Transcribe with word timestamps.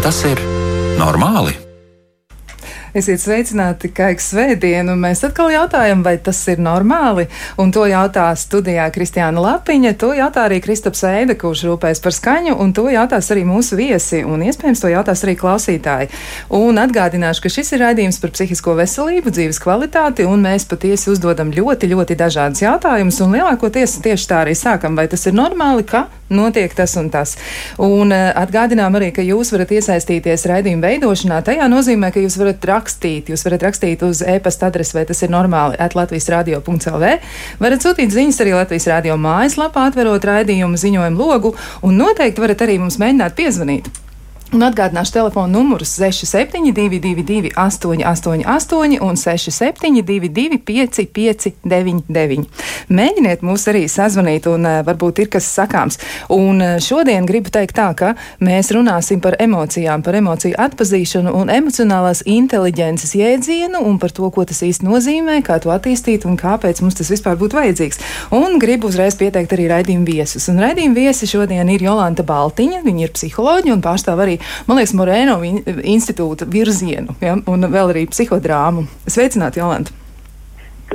Tas 0.00 0.22
ir 0.24 0.40
normāli? 0.96 1.69
Esiet 2.90 3.20
sveicināti, 3.22 3.86
kā 3.94 4.08
ik 4.10 4.22
svētdienu. 4.22 4.96
Mēs 4.98 5.20
atkal 5.22 5.52
jautājam, 5.54 6.00
vai 6.02 6.16
tas 6.18 6.40
ir 6.50 6.58
normāli. 6.58 7.28
Un 7.62 7.70
to 7.70 7.84
jautā 7.86 8.24
studijā 8.34 8.88
Kristiāna 8.90 9.38
Lapiņa, 9.44 9.92
to 10.00 10.10
jautā 10.18 10.48
arī 10.48 10.58
Kristaps 10.64 11.04
Eida, 11.06 11.36
kurš 11.38 11.62
rūpēs 11.68 12.02
par 12.02 12.16
skaņu, 12.16 12.56
un 12.58 12.74
to 12.74 12.88
jautās 12.90 13.30
arī 13.30 13.44
mūsu 13.46 13.78
viesi, 13.78 14.24
un 14.26 14.42
iespējams 14.42 14.82
to 14.82 14.90
jautās 14.90 15.22
arī 15.22 15.36
klausītāji. 15.38 16.10
Un 16.58 16.82
atgādināšu, 16.82 17.44
ka 17.46 17.54
šis 17.60 17.70
ir 17.76 17.84
raidījums 17.84 18.18
par 18.18 18.34
psihisko 18.34 18.74
veselību, 18.82 19.30
dzīves 19.38 19.62
kvalitāti, 19.62 20.26
un 20.26 20.42
mēs 20.50 20.66
patiesi 20.66 21.12
uzdodam 21.14 21.54
ļoti, 21.54 21.92
ļoti 21.94 22.18
dažādus 22.18 22.64
jautājumus, 22.66 23.22
un 23.22 23.38
lielākoties 23.38 24.00
tieši 24.02 24.32
tā 24.32 24.42
arī 24.48 24.58
sākam, 24.58 24.98
vai 24.98 25.06
tas 25.06 25.30
ir 25.30 25.38
normāli, 25.38 25.86
ka 25.86 26.08
notiek 26.30 26.74
tas 26.74 26.96
un 26.98 27.10
tas. 27.10 27.36
Un 27.82 28.10
uh, 28.14 28.30
atgādinām 28.38 28.98
arī, 28.98 29.10
ka 29.14 29.22
jūs 29.22 29.50
varat 29.54 29.72
iesaistīties 29.78 30.46
raidījuma 30.50 30.86
veidošanā. 30.90 31.40
Tajā 31.46 31.70
nozīmē, 31.70 32.10
ka 32.14 32.22
jūs 32.22 32.38
varat 32.42 32.58
rakstīt. 32.66 32.79
Jūs 33.30 33.46
varat 33.46 33.64
rakstīt 33.68 34.04
uz 34.06 34.24
e-pasta 34.26 34.70
adresi, 34.70 34.96
vai 34.96 35.06
tas 35.08 35.22
ir 35.22 35.32
normāli, 35.32 35.78
atlatvijas 35.80 36.28
radio.lv. 36.34 37.14
Varat 37.60 37.86
sūtīt 37.86 38.14
ziņas 38.14 38.42
arī 38.44 38.54
Latvijas 38.58 38.90
radio 38.90 39.16
mājaslapā, 39.20 39.88
atverot 39.90 40.28
raidījumu 40.32 40.80
ziņojumu 40.80 41.20
logu, 41.20 41.56
un 41.86 42.00
noteikti 42.00 42.46
varat 42.46 42.66
arī 42.66 42.80
mums 42.82 43.00
mēģināt 43.02 43.36
piezvanīt. 43.38 43.92
Un 44.50 44.64
atgādināšu 44.66 45.12
telefonu 45.14 45.60
numurus 45.60 45.92
6722, 46.00 47.52
888, 47.54 48.96
un 48.98 49.14
6722, 49.14 50.58
559, 50.66 52.48
Mēģiniet 52.90 53.44
mūs 53.46 53.68
arī 53.70 53.84
sazvanīt, 53.86 54.48
un 54.50 54.66
uh, 54.66 54.80
varbūt 54.82 55.20
ir 55.22 55.28
kas 55.30 55.46
sakāms. 55.54 56.00
Un 56.34 56.58
uh, 56.58 56.72
šodien 56.82 57.28
gribu 57.28 57.52
teikt 57.54 57.76
tā, 57.78 57.86
ka 57.94 58.16
mēs 58.42 58.72
runāsim 58.74 59.20
par 59.22 59.36
emocijām, 59.38 60.02
par 60.02 60.18
emociju 60.18 60.58
atpazīšanu 60.58 61.30
un 61.38 61.52
emocionālās 61.54 62.24
inteliģences 62.26 63.14
jēdzienu, 63.20 63.84
un 63.86 64.00
par 64.02 64.10
to, 64.16 64.26
ko 64.34 64.42
tas 64.50 64.64
īsti 64.66 64.88
nozīmē, 64.88 65.38
kā 65.46 65.60
to 65.62 65.70
attīstīt 65.70 66.26
un 66.26 66.34
kāpēc 66.40 66.82
mums 66.82 66.98
tas 66.98 67.12
vispār 67.14 67.38
būtu 67.38 67.60
vajadzīgs. 67.60 68.02
Un 68.34 68.58
gribu 68.58 68.90
uzreiz 68.90 69.14
pieteikt 69.20 69.54
arī 69.54 69.70
raidījumu 69.70 70.10
viesus. 70.10 70.50
Un 70.50 70.58
raidījumu 70.64 70.98
viesi 70.98 71.30
šodien 71.30 71.70
ir 71.70 71.86
Jolanta 71.86 72.26
Baltiņa, 72.26 72.82
viņa 72.82 73.06
ir 73.06 73.14
psiholoģija 73.14 73.78
un 73.78 73.86
pārstāv 73.86 74.26
arī 74.26 74.39
man 74.68 74.80
liekas, 74.80 74.96
Morēno 74.98 75.38
institūta 75.44 76.48
virzienu 76.50 77.16
ja, 77.22 77.38
un 77.38 77.70
vēl 77.70 77.94
arī 77.94 78.06
psihodrāmu. 78.10 78.86
Sveicināti, 79.10 79.62
Jolanta! 79.62 79.96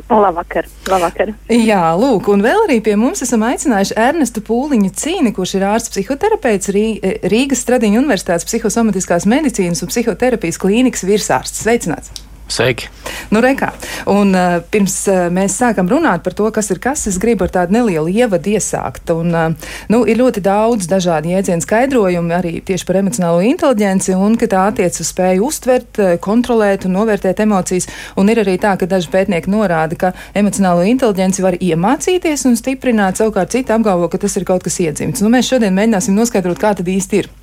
Labvakar, 0.10 0.68
labvakar. 0.92 1.32
Jā, 1.48 1.80
lūk, 1.96 2.28
un 2.34 2.44
vēl 2.44 2.66
arī 2.66 2.82
pie 2.84 2.98
mums 3.00 3.24
esam 3.24 3.46
aicinājuši 3.48 3.96
Ernestu 4.06 4.44
Pūliņu 4.44 4.92
Cīni, 4.92 5.32
kurš 5.36 5.56
ir 5.56 5.66
ārsts 5.70 5.94
psihoterapeits 5.94 6.74
Rīgas 6.76 7.64
Stradiņu 7.64 8.02
Universitātes 8.04 8.48
psihosomatiskās 8.50 9.28
medicīnas 9.32 9.86
un 9.86 9.94
psihoterapijas 9.94 10.60
klīnikas 10.62 11.08
virsārsts. 11.08 11.64
Sveicināts! 11.64 12.12
Sveiki! 12.46 12.90
Nu, 13.34 13.40
rekā. 13.42 13.72
Un, 14.12 14.30
uh, 14.38 14.60
pirms 14.70 14.94
uh, 15.10 15.26
mēs 15.34 15.56
sākam 15.58 15.88
runāt 15.90 16.22
par 16.26 16.36
to, 16.38 16.46
kas 16.54 16.70
ir 16.74 16.80
kas, 16.84 17.08
es 17.10 17.18
gribu 17.22 17.48
ar 17.48 17.52
tādu 17.54 17.74
nelielu 17.74 18.12
ievadu 18.22 18.52
iesākt. 18.54 19.10
Un, 19.16 19.32
uh, 19.34 19.72
nu, 19.90 20.04
ir 20.06 20.20
ļoti 20.20 20.44
daudz 20.46 20.86
dažādu 20.92 21.32
jēdzienu 21.34 21.66
skaidrojumu 21.66 22.36
arī 22.38 22.54
tieši 22.66 22.86
par 22.86 23.00
emocionālo 23.02 23.42
inteligenci, 23.46 24.14
un 24.14 24.38
ka 24.38 24.50
tā 24.52 24.68
attiec 24.70 25.00
uz 25.02 25.10
spēju 25.10 25.48
uztvert, 25.50 26.02
kontrolēt 26.22 26.86
un 26.86 26.94
novērtēt 27.00 27.42
emocijas. 27.46 27.90
Un 28.22 28.30
ir 28.30 28.44
arī 28.44 28.60
tā, 28.62 28.76
ka 28.78 28.90
daži 28.90 29.10
pētnieki 29.14 29.50
norāda, 29.52 29.98
ka 29.98 30.14
emocionālo 30.38 30.86
inteligenci 30.86 31.46
var 31.46 31.58
iemācīties 31.58 32.46
un 32.50 32.60
stiprināt, 32.60 33.18
savukārt 33.18 33.58
citi 33.58 33.74
apgalvo, 33.74 34.12
ka 34.12 34.22
tas 34.22 34.38
ir 34.38 34.46
kaut 34.46 34.68
kas 34.68 34.78
iedzimts. 34.86 35.26
Nu, 35.26 35.34
mēs 35.34 35.50
šodien 35.50 35.74
mēģināsim 35.74 36.18
noskaidrot, 36.18 36.62
kā 36.62 36.76
tad 36.78 36.94
īsti 36.94 37.24
ir. 37.24 37.34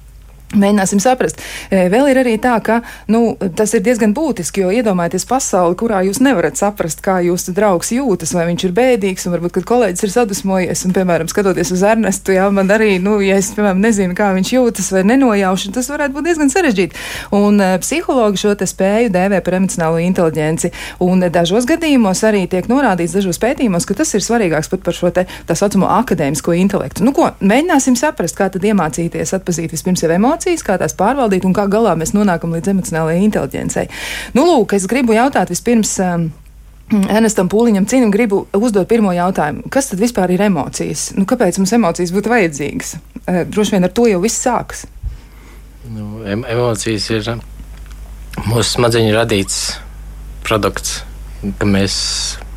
Mēģināsim 0.53 1.01
saprast. 1.01 1.41
E, 1.73 1.87
vēl 1.89 2.11
ir 2.13 2.19
arī 2.21 2.35
tā, 2.43 2.59
ka 2.65 2.81
nu, 3.13 3.39
tas 3.57 3.73
ir 3.73 3.81
diezgan 3.85 4.13
būtiski, 4.13 4.61
jo 4.61 4.73
iedomājieties 4.75 5.25
pasauli, 5.29 5.77
kurā 5.81 6.03
jūs 6.05 6.21
nevarat 6.21 6.61
saprast, 6.61 7.01
kā 7.05 7.19
jūsu 7.25 7.55
draugs 7.57 7.93
jūtas, 7.95 8.35
vai 8.37 8.45
viņš 8.51 8.67
ir 8.69 8.75
bēdīgs, 8.77 9.25
un 9.27 9.37
varbūt, 9.37 9.55
kad 9.57 9.67
kolēģis 9.71 10.05
ir 10.05 10.13
sadusmojies, 10.13 10.85
un, 10.85 10.93
piemēram, 10.97 11.31
skatoties 11.33 11.73
uz 11.73 11.85
Ernestu, 11.89 12.35
jā, 12.37 12.51
man 12.53 12.69
arī, 12.75 12.99
nu, 13.01 13.17
ja 13.25 13.39
es, 13.41 13.49
piemēram, 13.57 13.81
nezinu, 13.81 14.17
kā 14.19 14.29
viņš 14.37 14.53
jūtas, 14.53 14.91
vai 14.93 15.07
nenojaušu, 15.09 15.73
tas 15.73 15.89
varētu 15.93 16.19
būt 16.19 16.29
diezgan 16.29 16.53
sarežģīti. 16.53 17.01
Un 17.39 17.57
uh, 17.57 17.79
psihologi 17.81 18.45
šo 18.45 18.53
te 18.61 18.69
spēju 18.69 19.13
dēvē 19.17 19.41
par 19.47 19.57
emocionālo 19.57 20.03
inteliģenci, 20.05 20.73
un 21.09 21.25
dažos 21.33 21.65
gadījumos 21.71 22.25
arī 22.29 22.45
tiek 22.51 22.69
norādīts 22.69 23.17
dažos 23.17 23.41
pētījumos, 23.41 23.89
ka 23.89 23.97
tas 24.03 24.13
ir 24.13 24.25
svarīgāks 24.25 24.69
pat 24.69 24.85
par 24.85 25.01
šo 25.01 25.15
te 25.17 25.25
tā 25.49 25.57
saucamo 25.57 25.89
akadēmisko 25.97 26.59
intelektu. 26.61 27.09
Nu, 27.09 27.17
ko, 27.17 27.33
mēģināsim 27.41 27.97
saprast, 27.97 28.37
kā 28.37 28.53
tad 28.53 28.69
iemācīties 28.69 29.33
atpazīt 29.39 29.73
vispirms 29.73 30.05
jau 30.05 30.13
emocijas 30.13 30.42
emocijas, 30.43 30.65
kā 30.67 30.79
tās 30.79 30.95
pārvaldīt 30.99 31.45
un 31.47 31.55
kā 31.55 31.69
galā 31.71 31.95
mēs 31.97 32.15
nonākam 32.15 32.53
līdz 32.53 32.73
emocionālajai 32.73 33.25
inteligencei. 33.25 33.89
Nu, 34.35 34.45
lūk, 34.45 34.75
es 34.75 34.87
gribu 34.87 35.15
jautāt 35.15 35.51
vispirms. 35.51 35.99
Um, 36.01 36.33
Ernestam 36.93 37.49
Pūliņam 37.49 37.87
cīnam 37.89 38.11
gribu 38.13 38.43
uzdot 38.53 38.89
pirmo 38.89 39.15
jautājumu. 39.17 39.63
Kas 39.73 39.87
tad 39.89 40.01
vispār 40.03 40.29
ir 40.35 40.43
emocijas? 40.45 41.13
Nu, 41.17 41.25
kāpēc 41.25 41.57
mums 41.57 41.73
emocijas 41.73 42.13
būtu 42.13 42.29
vajadzīgas? 42.29 42.91
Uh, 43.23 43.39
droši 43.49 43.77
vien 43.77 43.87
ar 43.87 43.93
to 43.97 44.05
jau 44.11 44.19
viss 44.21 44.43
sākas. 44.45 44.85
Nu, 45.89 46.21
em 46.29 46.45
emocijas 46.45 47.09
ir 47.15 47.31
mūsu 48.45 48.67
smadzeņu 48.75 49.15
radīts 49.17 49.79
produkts, 50.45 51.01
ka 51.57 51.71
mēs 51.71 51.97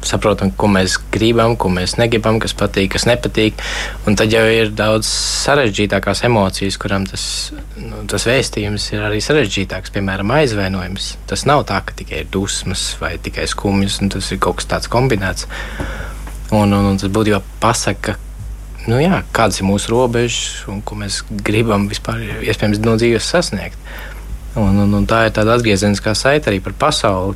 saprotam, 0.10 0.52
ko 0.56 0.70
mēs 0.72 0.98
gribam, 1.14 1.56
ko 1.60 1.70
mēs 1.74 1.96
negribam, 2.00 2.40
kas 2.44 2.56
patīk, 2.58 2.92
kas 2.96 3.08
nepatīk. 3.10 3.60
Un 4.08 4.18
tad 4.20 4.34
jau 4.34 4.44
ir 4.50 4.72
daudz 4.76 5.10
sarežģītākās 5.46 6.24
emocijas, 6.28 6.80
kurām 6.82 7.08
tas, 7.10 7.26
nu, 7.80 8.04
tas 8.12 8.28
vēstījums 8.30 8.88
ir 8.94 9.06
arī 9.08 9.22
sarežģītāks. 9.24 9.94
Piemēram, 9.96 10.34
aizvainojums. 10.38 11.16
Tas 11.30 11.46
nav 11.50 11.66
tā, 11.70 11.82
ka 11.86 11.96
tikai 11.98 12.24
ir 12.24 12.32
dusmas 12.34 12.88
vai 13.02 13.16
tikai 13.22 13.48
skumjas, 13.52 14.02
un 14.04 14.14
tas 14.16 14.32
ir 14.32 14.42
kaut 14.44 14.62
kas 14.62 14.70
tāds 14.72 14.92
kombinēts. 14.92 15.50
Un, 16.54 16.70
un, 16.70 16.92
un 16.92 17.02
tas 17.02 17.12
būtībā 17.12 17.42
pasaka, 17.64 18.20
nu 18.86 19.00
jā, 19.02 19.24
kādas 19.36 19.62
ir 19.62 19.70
mūsu 19.70 19.94
robežas 19.94 20.68
un 20.72 20.84
ko 20.86 20.98
mēs 21.00 21.24
gribam 21.46 21.88
vispār 21.90 22.22
iespējams 22.46 22.84
no 22.86 22.94
dzīves 23.02 23.34
sasniegt. 23.34 23.80
Un, 24.56 24.78
un, 24.86 24.94
un 24.96 25.10
tā 25.10 25.26
ir 25.28 25.34
tāda 25.36 25.58
atgriezeniskā 25.58 26.14
saite 26.16 26.52
arī 26.52 26.62
par 26.64 26.78
pasauli 26.80 27.36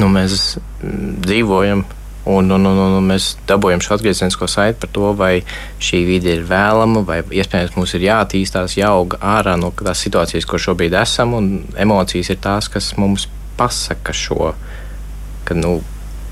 nu, 0.00 0.08
mēs 0.12 0.56
dzīvojam. 0.82 1.84
Un, 2.24 2.48
un, 2.48 2.64
un, 2.64 2.78
un 2.80 3.04
mēs 3.04 3.34
dabūjam 3.44 3.82
šo 3.84 3.98
atgriezenisko 3.98 4.46
saiti 4.48 4.78
par 4.80 4.90
to, 4.96 5.10
vai 5.18 5.32
šī 5.76 5.98
vide 6.08 6.38
ir 6.38 6.46
vēlama, 6.48 7.02
vai 7.04 7.18
iespējams 7.20 7.74
mums 7.76 7.92
ir 7.98 8.06
jāattīstās, 8.06 8.78
jāaug 8.78 9.18
ārā 9.20 9.58
no 9.60 9.68
tās 9.76 10.00
situācijas, 10.06 10.46
kur 10.48 10.62
šobrīd 10.64 10.96
esam. 10.96 11.36
Emocijas 11.76 12.32
ir 12.32 12.40
tās, 12.40 12.70
kas 12.72 12.94
mums 12.96 13.26
pasaka 13.60 14.16
šo, 14.16 14.54
ka 15.44 15.58
nu, 15.58 15.76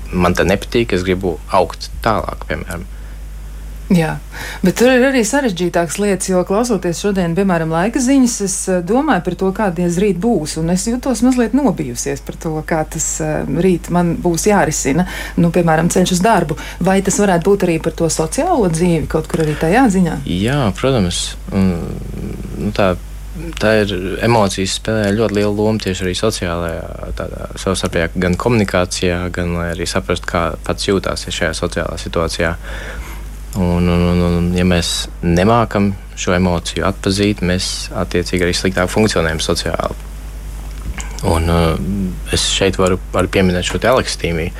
man 0.09 0.33
te 0.33 0.47
nepatīk, 0.49 0.97
es 0.97 1.05
gribu 1.05 1.37
augt 1.53 1.91
tālāk, 2.01 2.49
piemēram. 2.49 2.89
Jā, 3.93 4.13
bet 4.63 4.77
tur 4.79 4.89
ir 4.89 5.03
arī 5.05 5.21
sarežģītākas 5.27 5.99
lietas, 6.01 6.29
jo 6.31 6.41
klausoties 6.47 7.01
šodien, 7.03 7.35
piemēram, 7.37 7.73
laika 7.73 8.01
ziņas, 8.01 8.37
es 8.45 8.55
eh, 8.71 8.81
domāju 8.85 9.25
par 9.27 9.37
to, 9.37 9.51
kādies 9.55 9.99
rīt 10.01 10.17
būs, 10.23 10.57
un 10.61 10.73
es 10.73 10.87
jūtos 10.89 11.21
mazliet 11.25 11.53
nobijusies 11.57 12.23
par 12.25 12.39
to, 12.41 12.55
kā 12.67 12.81
tas 12.89 13.07
uh, 13.21 13.43
rīt 13.65 13.91
man 13.93 14.15
būs 14.23 14.47
jārisina, 14.49 15.05
nu, 15.37 15.53
piemēram, 15.53 15.91
ceļš 15.93 16.17
uz 16.17 16.23
darbu. 16.25 16.57
Vai 16.83 17.01
tas 17.05 17.19
varētu 17.21 17.49
būt 17.51 17.67
arī 17.67 17.79
par 17.83 17.93
to 17.97 18.09
sociālo 18.09 18.71
dzīvi 18.73 19.09
kaut 19.11 19.29
kur 19.29 19.45
arī 19.45 19.57
tajā 19.61 19.87
ziņā? 19.93 20.19
Jā, 20.31 20.59
protams. 20.79 21.25
Un, 21.53 21.73
nu, 22.57 22.73
tā 22.73 22.95
tā 23.59 23.71
ir 23.81 23.93
emocijas, 24.25 24.75
spēlē 24.77 25.13
ļoti 25.15 25.37
lielu 25.39 25.53
lomu 25.57 25.81
tieši 25.81 26.05
arī 26.05 26.13
sociālajā, 26.17 26.83
savstarpējā, 27.61 28.11
gan 28.21 28.37
komunikācijā, 28.39 29.19
gan 29.33 29.55
arī 29.71 29.87
saprast, 29.89 30.27
kā 30.29 30.51
pats 30.65 30.89
jūtās 30.89 31.25
šajā 31.29 31.53
sociālā 31.57 31.97
situācijā. 32.01 32.53
Un, 33.55 33.85
un, 33.85 34.01
un, 34.09 34.21
un, 34.25 34.45
ja 34.57 34.65
mēs 34.65 35.07
nemākam 35.21 35.91
šo 36.17 36.33
emociju 36.33 36.87
atpazīt, 36.87 37.43
mēs 37.45 37.89
attiecīgi 37.93 38.47
arī 38.47 38.55
sliktāk 38.57 38.89
funkcionējam 38.89 39.41
sociāli. 39.43 39.97
Un, 41.29 41.45
uh, 41.47 41.75
es 42.35 42.47
šeit 42.51 42.79
varu, 42.81 42.97
varu 43.13 43.29
pieminēt 43.31 43.69
šo 43.69 43.79
alekstīmiju. 43.93 44.53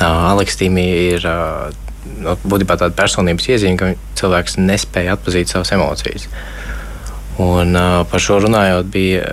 Uh, 0.00 0.04
alekstīmija 0.34 1.00
ir 1.16 1.26
uh, 1.28 2.34
būtībā 2.44 2.76
tāda 2.80 2.94
personības 2.96 3.48
iezīme, 3.50 3.78
ka 3.80 4.20
cilvēks 4.20 4.58
nespēja 4.60 5.16
atpazīt 5.16 5.52
savas 5.52 5.72
emocijas. 5.76 6.28
Un, 7.40 7.72
uh, 7.72 8.02
par 8.10 8.20
šo 8.20 8.36
runājot, 8.44 8.88
bija 8.92 9.24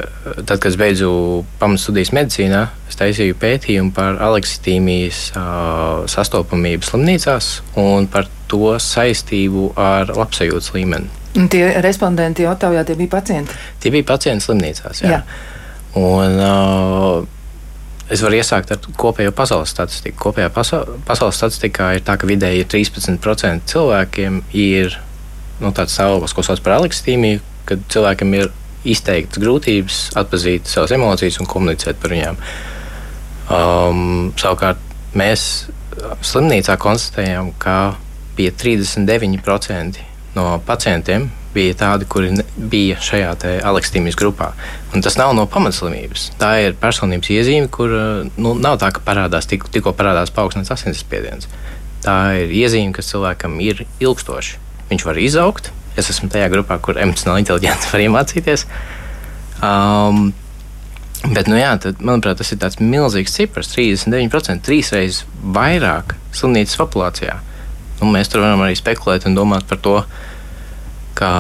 tad, 0.46 0.62
kad 0.62 0.72
es 0.72 0.80
beidzu 0.80 1.12
pamatstudijas 1.60 2.14
medicīnā, 2.16 2.64
es 2.88 3.00
taisīju 3.00 3.36
pētījumu 3.42 3.92
par 3.96 4.22
alekstīmijas 4.30 5.22
uh, 5.36 6.08
sastopamību 6.08 6.88
slimnīcās 6.88 7.52
un 7.84 8.08
par 8.12 8.30
to 8.52 8.74
saistību 8.82 9.72
ar 9.80 10.12
labsajūtas 10.16 10.74
līmeni. 10.76 11.10
Un 11.38 11.50
tie 11.54 11.68
respondenti 11.84 12.48
taujā, 12.48 12.84
tie 12.88 12.98
bija 12.98 13.14
pacienti? 13.20 13.56
Tie 13.84 13.94
bija 13.94 14.08
pacienti 14.08 14.48
slimnīcās, 14.48 15.04
jā. 15.04 15.18
jā. 15.18 15.24
Un, 15.98 16.40
uh, 16.42 17.34
Es 18.08 18.22
varu 18.24 18.38
iesākt 18.38 18.70
ar 18.72 18.80
kopējo 18.96 19.34
pasaules 19.36 19.74
statistiku. 19.74 20.30
Kopējā 20.30 20.48
pasa 20.56 20.78
pasaules 21.04 21.36
statistikā 21.36 21.90
ir 21.98 22.06
tā, 22.08 22.14
ka 22.16 22.30
vidēji 22.30 22.64
13% 22.72 23.68
cilvēkiem 23.68 24.38
ir 24.56 24.96
nu, 25.60 25.74
tāds 25.76 25.98
stāvoklis, 25.98 26.36
ko 26.38 26.46
sauc 26.48 26.62
par 26.64 26.78
alekstīmiju, 26.78 27.42
kad 27.68 27.84
cilvēkam 27.92 28.32
ir 28.38 28.48
izteiktas 28.88 29.42
grūtības 29.44 30.00
atpazīt 30.24 30.72
savas 30.72 30.94
emocijas 30.96 31.42
un 31.44 31.52
komunicēt 31.52 32.00
par 32.00 32.16
viņām. 32.16 32.40
Um, 33.52 34.32
savukārt 34.40 34.80
mēs 35.18 35.68
slimnīcā 36.24 36.78
konstatējām, 36.80 37.52
ka 37.60 37.98
bija 38.38 38.54
39% 38.54 40.06
no 40.38 40.48
pacientiem 40.66 41.30
bija 41.58 41.74
tādi, 41.78 42.06
kuri 42.10 42.36
bija 42.58 43.00
šajā 43.02 43.32
alekstīmijas 43.66 44.18
grupā. 44.20 44.52
Un 44.94 45.04
tas 45.06 45.18
nav 45.18 45.34
no 45.38 45.48
pamatslimības. 45.50 46.30
Tā 46.42 46.52
ir 46.68 46.78
personības 46.78 47.32
iezīme, 47.34 47.70
kur 47.74 47.94
nu, 48.38 48.54
nav 48.62 48.78
tā, 48.82 48.92
ka 48.94 49.02
parādās 49.06 49.50
tik, 49.50 49.66
tikko 49.74 49.96
parādās 49.98 50.34
paaugstināts 50.36 50.74
asinsspiediens. 50.76 51.50
Tā 52.06 52.18
ir 52.44 52.54
iezīme, 52.54 52.94
kas 52.96 53.10
cilvēkam 53.10 53.58
ir 53.64 53.86
ilgstoši. 54.04 54.62
Viņš 54.92 55.08
var 55.08 55.22
izaugt. 55.22 55.72
Es 55.98 56.12
esmu 56.14 56.30
tajā 56.30 56.52
grupā, 56.54 56.78
kur 56.84 57.00
emocionāli 57.02 57.42
inteliģents 57.46 57.90
var 57.94 58.06
iemācīties. 58.06 58.68
Um, 59.66 60.30
Bet, 61.26 61.48
nu 61.50 61.58
jā, 61.58 61.72
tad, 61.82 61.98
manuprāt, 62.06 62.38
tas 62.40 62.52
ir 62.54 62.60
tāds 62.62 62.78
milzīgs 62.78 63.34
cipars- 63.34 63.72
39%, 63.74 64.62
trīs 64.64 64.92
reizes 64.94 65.24
vairāk 65.42 66.14
slimnīcas 66.32 66.78
populācijā. 66.78 67.40
Nu, 68.02 68.10
mēs 68.14 68.30
tur 68.32 68.44
varam 68.44 68.64
arī 68.66 68.78
spekulēt 68.78 69.28
un 69.30 69.38
domāt 69.38 69.68
par 69.70 69.80
to, 69.82 69.96
ka, 71.18 71.32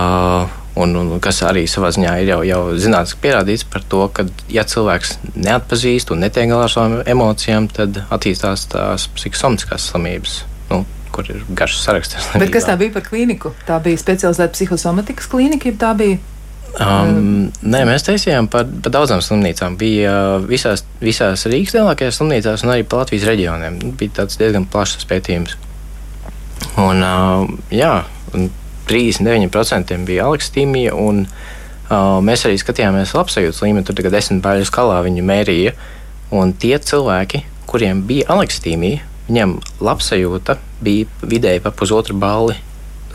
un, 0.77 0.95
un 0.97 1.11
kas 1.23 1.43
arī 1.45 1.67
savā 1.69 1.91
ziņā 1.93 2.15
ir 2.23 2.31
jau, 2.31 2.39
jau 2.47 2.61
zinātniski 2.81 3.21
pierādīts 3.25 3.67
par 3.69 3.85
to, 3.89 4.03
ka, 4.13 4.25
ja 4.51 4.65
cilvēks 4.67 5.17
neatpazīst 5.35 6.13
un 6.13 6.23
netiek 6.25 6.49
galā 6.49 6.65
ar 6.67 6.73
savām 6.73 7.01
emocijām, 7.05 7.69
tad 7.73 8.01
attīstās 8.07 8.69
tās 8.73 9.09
psihosomatiskās 9.17 9.91
slimības. 9.91 10.39
Nu, 10.71 10.81
kur 11.13 11.29
ir 11.33 11.45
garš 11.57 11.81
saraksts. 11.83 12.33
Bet 12.37 12.49
kas 12.53 12.65
tā 12.69 12.77
bija 12.79 12.95
par 12.97 13.05
klīniku? 13.05 13.53
Tā 13.69 13.77
bija 13.85 14.01
specializēta 14.01 14.57
psihosomatikas 14.57 15.29
klīnika, 15.31 15.71
ja 15.71 15.83
tā 15.85 15.93
bija 15.99 16.17
Um, 16.77 17.47
nē, 17.65 17.79
mēs 17.89 18.03
taisījām 18.05 18.49
par, 18.53 18.67
par 18.83 18.93
daudzām 18.93 19.21
slimnīcām. 19.23 19.77
Bija 19.79 20.11
visās, 20.43 20.83
visās 21.01 21.47
Rīgas 21.49 21.73
lielākajās 21.73 22.19
slimnīcās 22.19 22.65
un 22.65 22.73
arī 22.73 22.85
Latvijas 22.91 23.25
reģioniem. 23.29 23.79
Bija 23.97 24.19
tāds 24.19 24.37
diezgan 24.37 24.67
plašs 24.69 25.07
pētījums. 25.09 25.55
Un, 26.77 27.01
jā, 27.73 27.93
un 28.37 28.49
39% 28.87 29.97
bija 30.07 30.27
alekstīmija, 30.29 30.93
un 30.93 31.23
uh, 31.25 32.19
mēs 32.23 32.45
arī 32.47 32.59
skatījāmies 32.61 33.15
labsajūtas 33.17 33.63
līmeni. 33.65 33.85
Tur 33.87 33.97
tagad 33.97 34.15
desmit 34.15 34.43
baļu 34.45 34.67
skalā 34.69 35.01
viņi 35.07 35.25
mērīja. 35.25 35.73
Un 36.37 36.53
tie 36.59 36.75
cilvēki, 36.77 37.43
kuriem 37.69 38.03
bija 38.07 38.29
alekstīmija, 38.35 39.03
viņiem 39.27 39.57
labsajūta 39.83 40.57
bija 40.83 41.07
vidēji 41.25 41.63
pa 41.65 41.73
pusotru 41.75 42.15
balli 42.19 42.55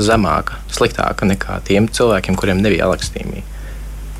zemāka, 0.02 0.58
sliktāka 0.72 1.28
nekā 1.28 1.60
tiem 1.68 1.88
cilvēkiem, 1.92 2.36
kuriem 2.40 2.62
nebija 2.64 2.88
alekstīmija. 2.88 3.48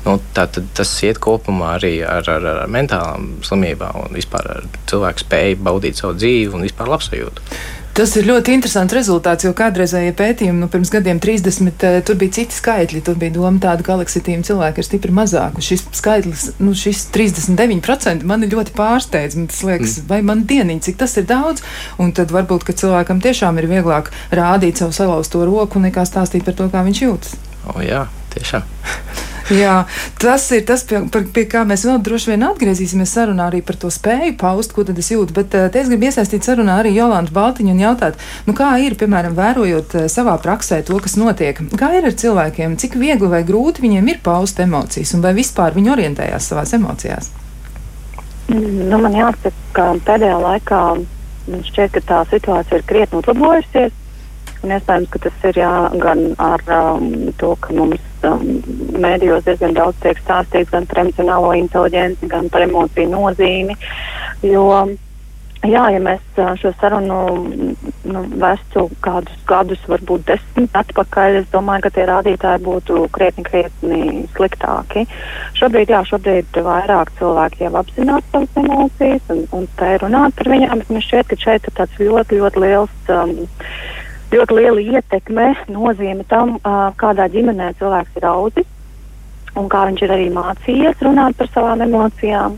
Nu, 0.03 0.17
tā, 0.35 0.45
tad, 0.51 0.65
tas 0.75 0.89
iet 1.07 1.19
kopumā 1.23 1.77
arī 1.77 1.93
ar, 2.03 2.27
ar, 2.27 2.43
ar 2.65 2.71
mentālām 2.71 3.37
slimībām 3.45 4.01
un 4.01 4.17
vispār 4.17 4.49
ar 4.57 4.65
cilvēku 4.89 5.23
spēju 5.23 5.61
baudīt 5.63 5.99
savu 5.99 6.17
dzīvi 6.19 6.51
un 6.57 6.65
vispār 6.67 6.91
labsajūtu. 6.91 7.45
Tas 7.93 8.09
ir 8.17 8.25
ļoti 8.25 8.55
interesants 8.55 8.93
rezultāts, 8.97 9.45
jo 9.45 9.51
kādreizējie 9.53 10.15
pētījumi, 10.17 10.63
nu, 10.63 10.67
pirms 10.73 10.89
gadiem 10.89 11.19
30, 11.21 11.83
eh, 11.85 11.99
tur 12.01 12.17
bija 12.17 12.33
citi 12.39 12.55
skaitļi. 12.57 13.03
Tur 13.05 13.19
bija 13.21 13.35
doma 13.35 13.61
tāda, 13.61 13.85
ka 13.85 13.93
aleksitīma 13.93 14.41
cilvēki 14.47 14.81
ir 14.81 14.87
stipri 14.87 15.13
mazāk. 15.13 15.59
Šis 15.61 15.83
skaitlis, 15.93 16.47
nu, 16.57 16.73
šis 16.73 17.03
39% 17.13 18.25
man 18.25 18.41
ir 18.41 18.55
ļoti 18.55 18.73
pārsteidz. 18.73 19.37
Man 19.37 19.45
tas 19.51 19.61
liekas, 19.61 19.99
mm. 19.99 20.07
vai 20.09 20.23
man 20.25 20.41
dieniņi, 20.49 20.81
cik 20.87 20.97
tas 21.03 21.13
ir 21.21 21.27
daudz. 21.29 21.61
Un 22.01 22.15
tad 22.17 22.33
varbūt, 22.33 22.65
ka 22.65 22.73
cilvēkam 22.81 23.21
tiešām 23.21 23.61
ir 23.61 23.69
vieglāk 23.69 24.09
rādīt 24.33 24.81
savu 24.81 24.97
salauzto 24.97 25.45
roku 25.45 25.77
nekā 25.83 26.07
stāstīt 26.09 26.49
par 26.49 26.57
to, 26.57 26.71
kā 26.73 26.81
viņš 26.89 27.03
jūtas. 27.05 27.37
O, 27.69 27.77
jā, 27.85 28.07
tiešām. 28.33 28.65
Jā, 29.51 29.83
tas 30.21 30.45
ir 30.55 30.61
tas, 30.67 30.85
pie, 30.87 31.01
pie 31.35 31.43
kā 31.51 31.65
mēs 31.67 31.83
vēl 31.83 31.99
droši 32.03 32.31
vien 32.31 32.45
atgriezīsimies 32.47 33.11
sarunā 33.11 33.49
arī 33.49 33.59
par 33.65 33.75
to 33.81 33.89
spēju 33.91 34.37
paust, 34.39 34.71
ko 34.75 34.85
tad 34.87 35.01
es 35.01 35.11
jūtu. 35.11 35.35
Bet 35.35 35.55
uh, 35.59 35.67
es 35.67 35.89
gribu 35.91 36.07
iesaistīt 36.07 36.47
sarunā 36.47 36.77
arī 36.79 36.93
Jolantu 36.95 37.35
Baltiņu 37.35 37.73
un 37.75 37.81
jautāt, 37.83 38.19
nu, 38.47 38.55
kā 38.55 38.69
ir, 38.79 38.95
piemēram, 38.99 39.35
vērojot 39.35 39.97
uh, 39.99 40.05
savā 40.11 40.37
praksē 40.43 40.79
to, 40.87 40.95
kas 41.03 41.17
notiek. 41.19 41.59
Kā 41.79 41.91
ir 41.97 42.07
ar 42.07 42.15
cilvēkiem, 42.23 42.77
cik 42.79 42.95
viegli 43.01 43.31
vai 43.31 43.43
grūti 43.47 43.83
viņiem 43.83 44.13
ir 44.13 44.21
paust 44.23 44.61
emocijas, 44.63 45.11
un 45.17 45.25
vai 45.25 45.33
vispār 45.35 45.75
viņi 45.75 45.91
orientējās 45.97 46.51
savās 46.53 46.71
emocijās? 46.77 47.33
Nu, 48.53 48.95
man 48.99 49.15
jāsaka, 49.15 49.51
ka 49.75 49.89
pēdējā 50.07 50.39
laikā 50.39 50.79
man 51.49 51.67
šķiet, 51.67 51.97
ka 51.97 52.01
tā 52.07 52.23
situācija 52.31 52.79
ir 52.79 52.87
krietni 52.87 53.19
uzlabojusies. 53.19 53.99
Un 54.63 54.71
iespējams, 54.71 55.09
ka 55.11 55.19
tas 55.25 55.47
ir 55.49 55.57
jā, 55.59 55.71
gan 55.99 56.21
ar 56.39 56.61
um, 56.71 57.07
to, 57.39 57.51
ka 57.59 57.75
mums 57.75 58.27
um, 58.27 58.43
mēdījos 59.03 59.43
diezgan 59.47 59.75
daudz 59.75 59.97
tiek 60.03 60.19
stāstīts 60.23 60.71
gan 60.71 60.87
par 60.87 61.01
emocionālo 61.03 61.49
inteligenci, 61.59 62.29
gan 62.31 62.47
par 62.53 62.63
emociju 62.63 63.09
nozīmi. 63.11 63.75
Jo, 64.47 64.63
jā, 65.67 65.83
ja 65.91 65.99
mēs 66.03 66.39
šo 66.61 66.71
sarunu 66.79 67.17
nu, 68.07 68.21
vestu 68.39 68.85
kādus 69.03 69.41
gadus, 69.49 69.81
varbūt 69.91 70.23
desmit 70.29 70.77
atpakaļ, 70.79 71.41
es 71.41 71.49
domāju, 71.51 71.83
ka 71.85 71.91
tie 71.97 72.05
rādītāji 72.07 72.63
būtu 72.63 73.01
krietni, 73.15 73.43
krietni 73.47 74.01
sliktāki. 74.37 75.03
Šobrīd, 75.59 75.91
jā, 75.91 76.05
šobrīd 76.07 76.61
vairāk 76.67 77.11
cilvēki 77.19 77.65
jau 77.67 77.73
apzinās 77.81 78.31
savas 78.31 78.63
emocijas 78.63 79.35
un, 79.35 79.43
un 79.59 79.67
spēj 79.75 80.05
runāt 80.05 80.39
par 80.39 80.51
viņām, 80.55 80.83
bet 80.83 80.95
man 80.95 81.05
šķiet, 81.07 81.31
ka 81.31 81.39
šeit 81.43 81.67
ir 81.67 81.77
tāds 81.81 81.99
ļoti, 81.99 82.39
ļoti 82.39 82.63
liels. 82.63 82.95
Um, 83.11 83.43
ļoti 84.33 84.59
liela 84.59 84.85
ietekme, 84.97 85.49
nozīme 85.71 86.25
tam, 86.29 86.57
kādā 86.99 87.29
ģimenē 87.33 87.73
cilvēks 87.79 88.21
ir 88.21 88.29
audzis 88.29 88.69
un 89.59 89.69
kā 89.69 89.85
viņš 89.89 90.03
ir 90.05 90.13
arī 90.15 90.27
mācījies 90.33 91.01
runāt 91.05 91.37
par 91.37 91.49
savām 91.53 91.83
emocijām, 91.85 92.57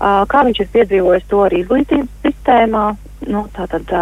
kā 0.00 0.44
viņš 0.48 0.62
ir 0.64 0.70
piedzīvojis 0.76 1.26
to 1.30 1.42
arī 1.46 1.62
izglītības 1.62 2.22
sistēmā. 2.26 2.84
Nu, 3.30 3.44
tātad, 3.54 3.92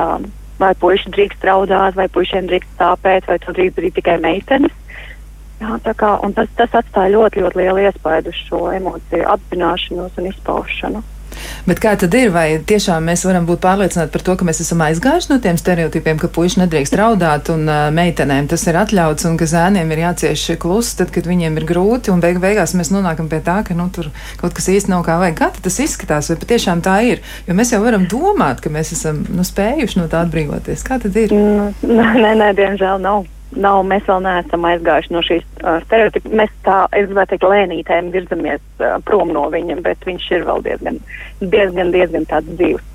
vai 0.60 0.72
puiši 0.80 1.12
drīkst 1.12 1.44
raudāt, 1.44 1.96
vai 1.98 2.08
puišiem 2.12 2.48
drīkst 2.48 2.76
stāpēt, 2.76 3.28
vai 3.28 3.38
to 3.42 3.52
drīkst 3.56 3.76
darīt 3.76 3.98
tikai 4.00 4.16
meitenes. 4.22 4.76
Jā, 5.60 5.76
kā, 5.92 6.14
tas, 6.36 6.52
tas 6.56 6.76
atstāja 6.80 7.12
ļoti, 7.12 7.42
ļoti 7.44 7.60
lielu 7.60 7.82
iespaidu 7.84 8.32
uz 8.32 8.38
šo 8.46 8.62
emociju 8.72 9.26
apzināšanos 9.28 10.16
un 10.16 10.30
izpaušanu. 10.30 11.02
Bet 11.68 11.80
kā 11.82 11.94
tad 12.00 12.14
ir? 12.16 12.30
Vai 12.34 12.46
tiešām 12.66 13.06
mēs 13.10 13.24
varam 13.28 13.46
būt 13.48 13.62
pārliecināti 13.64 14.12
par 14.14 14.24
to, 14.26 14.36
ka 14.40 14.46
mēs 14.48 14.62
esam 14.64 14.82
aizgājuši 14.86 15.32
no 15.32 15.38
tiem 15.42 15.58
stereotipiem, 15.60 16.20
ka 16.20 16.30
puiši 16.32 16.62
nedrīkst 16.62 16.96
raudāt 17.00 17.50
un 17.52 17.66
uh, 17.68 17.88
meitenēm 17.94 18.50
tas 18.50 18.66
ir 18.68 18.78
atļauts 18.80 19.28
un 19.30 19.38
ka 19.40 19.48
zēniem 19.50 19.90
ir 19.94 20.04
jācieš 20.04 20.46
klusi, 20.62 20.96
tad, 21.00 21.12
kad 21.14 21.28
viņiem 21.30 21.58
ir 21.60 21.68
grūti 21.68 22.12
un 22.14 22.22
beig 22.22 22.40
beigās 22.42 22.76
mēs 22.78 22.92
nonākam 22.94 23.30
pie 23.30 23.42
tā, 23.46 23.60
ka 23.66 23.76
nu, 23.78 23.88
tur 23.94 24.10
kaut 24.40 24.56
kas 24.56 24.70
īsti 24.72 24.92
nav 24.92 25.04
kā 25.08 25.18
vajag. 25.22 25.38
Kā 25.40 25.50
tas 25.64 25.80
izskatās? 25.82 26.30
Vai 26.32 26.38
patiešām 26.44 26.84
tā 26.84 27.00
ir? 27.08 27.24
Jo 27.48 27.56
mēs 27.58 27.74
jau 27.74 27.82
varam 27.84 28.06
domāt, 28.10 28.62
ka 28.64 28.72
mēs 28.72 28.94
esam 28.96 29.24
nu, 29.30 29.46
spējuši 29.46 30.02
no 30.02 30.08
tā 30.10 30.24
atbrīvoties. 30.26 30.86
Kā 30.86 31.00
tad 31.02 31.16
ir? 31.20 31.34
Mm, 31.34 31.74
nē, 32.24 32.34
nē, 32.40 32.54
diemžēl 32.58 33.02
nav 33.02 33.26
nav, 33.56 33.80
mēs 33.86 34.06
vēl 34.08 34.22
neesam 34.24 34.66
aizgājuši 34.68 35.14
no 35.14 35.22
šīs 35.26 35.46
uh, 35.62 35.80
stereotipa. 35.86 36.32
Mēs 36.42 36.52
tā, 36.66 36.84
es 36.96 37.08
gribētu 37.10 37.34
teikt, 37.34 37.48
lēnītēm 37.52 38.12
virzamies 38.14 38.62
uh, 38.78 38.96
prom 39.06 39.32
no 39.34 39.48
viņa, 39.52 39.80
bet 39.84 40.06
viņš 40.06 40.30
ir 40.38 40.46
vēl 40.48 40.64
diezgan, 40.68 41.02
diezgan, 41.42 41.92
diezgan 41.94 42.28
tāds 42.30 42.54
dzīves. 42.54 42.86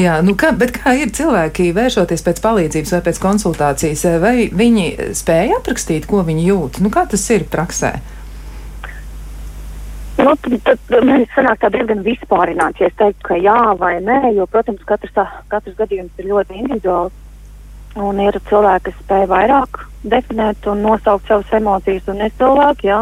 Jā, 0.00 0.20
nu 0.24 0.32
kā, 0.40 0.54
bet 0.56 0.72
kā 0.78 0.94
ir 0.96 1.10
cilvēki 1.12 1.70
vēršoties 1.76 2.24
pēc 2.24 2.38
palīdzības 2.44 2.94
vai 2.94 3.00
pēc 3.10 3.18
konsultācijas, 3.20 4.06
vai 4.22 4.34
viņi 4.48 5.12
spēja 5.18 5.58
aprakstīt, 5.60 6.08
ko 6.08 6.22
viņi 6.24 6.46
jūt? 6.46 6.80
Nu, 6.80 6.92
kā 6.94 7.04
tas 7.10 7.26
ir 7.34 7.44
praksē? 7.50 7.98
Nu, 10.20 10.34
tad, 10.64 10.80
man 11.06 11.24
sanāk 11.34 11.60
tā 11.62 11.70
diezgan 11.72 12.02
vispārināts, 12.04 12.80
ja 12.80 12.90
es 12.90 12.96
teiktu, 12.98 13.24
ka 13.30 13.38
jā 13.40 13.58
vai 13.80 13.94
nē, 14.04 14.34
jo, 14.36 14.46
protams, 14.50 14.82
katrs, 14.88 15.16
katrs 15.52 15.76
gadījums 15.78 16.20
ir 16.20 16.28
ļoti 16.32 16.60
individuāls. 16.60 17.14
Un 17.98 18.20
ir 18.22 18.36
cilvēki, 18.46 18.90
kas 18.90 19.00
spēj 19.02 19.24
vairāk 19.30 19.80
definēt 20.06 20.66
un 20.70 20.84
nosaukt 20.84 21.26
savas 21.28 21.50
emocijas, 21.52 22.06
un 22.08 22.22
es 22.24 22.32
cilvēki, 22.38 22.88
jā, 22.88 23.00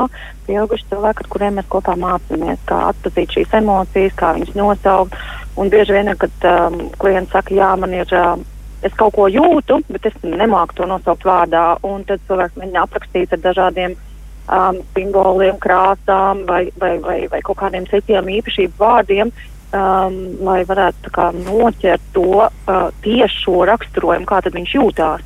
pieauguši 0.49 0.89
cilvēki, 0.91 1.25
ar 1.25 1.31
kuriem 1.35 1.59
mēs 1.59 1.69
kopā 1.71 1.95
mācāmies, 2.01 2.63
kā 2.67 2.79
atpazīt 2.89 3.37
šīs 3.37 3.53
emocijas, 3.61 4.17
kā 4.19 4.33
viņas 4.39 4.57
nosaukt. 4.59 5.19
Un 5.59 5.71
bieži 5.71 5.95
vien, 5.95 6.11
kad 6.19 6.47
um, 6.49 6.81
klients 6.99 7.35
saka, 7.35 7.55
jā, 7.55 7.69
man 7.79 7.95
ir, 7.95 8.09
uh, 8.17 8.41
es 8.87 8.95
kaut 8.99 9.15
ko 9.15 9.29
jūtu, 9.31 9.81
bet 9.93 10.09
es 10.09 10.19
nemāku 10.25 10.81
to 10.81 10.89
nosaukt 10.89 11.27
vārdā, 11.27 11.65
un 11.87 12.07
tad 12.09 12.23
cilvēks 12.31 12.59
mēģina 12.59 12.87
aprakstīt 12.87 13.35
ar 13.35 13.45
dažādiem 13.45 13.95
um, 13.95 14.81
simboliem, 14.97 15.59
krāsām 15.63 16.47
vai, 16.49 16.69
vai, 16.81 16.97
vai, 17.05 17.21
vai 17.31 17.43
kaut 17.45 17.61
kādiem 17.61 17.87
citiem 17.91 18.31
īpašību 18.39 18.79
vārdiem, 18.81 19.35
um, 19.73 20.19
lai 20.47 20.63
varētu 20.69 21.13
kā, 21.15 21.31
noķert 21.37 22.11
to 22.17 22.27
uh, 22.47 22.91
tiešo 23.05 23.63
raksturojumu, 23.69 24.29
kā 24.29 24.43
viņš 24.55 24.75
jūtās. 24.79 25.25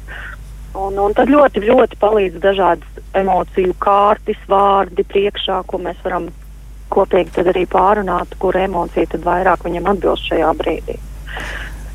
Un, 0.72 0.96
un 0.96 1.12
tad 1.12 1.28
ļoti, 1.28 1.60
ļoti 1.68 1.98
palīdz 2.00 2.38
dažādas 2.40 3.02
emociju 3.18 3.74
kārtas, 3.82 4.40
vārdi 4.48 5.04
priekšā, 5.04 5.62
ko 5.68 5.82
mēs 5.84 5.98
varam 6.04 6.30
kopīgi 6.92 7.44
arī 7.44 7.66
pārunāt, 7.68 8.36
kur 8.40 8.56
emocija 8.56 9.20
vairāk 9.24 9.64
viņam 9.64 9.92
atbilst 9.92 10.28
šajā 10.32 10.52
brīdī. 10.56 10.96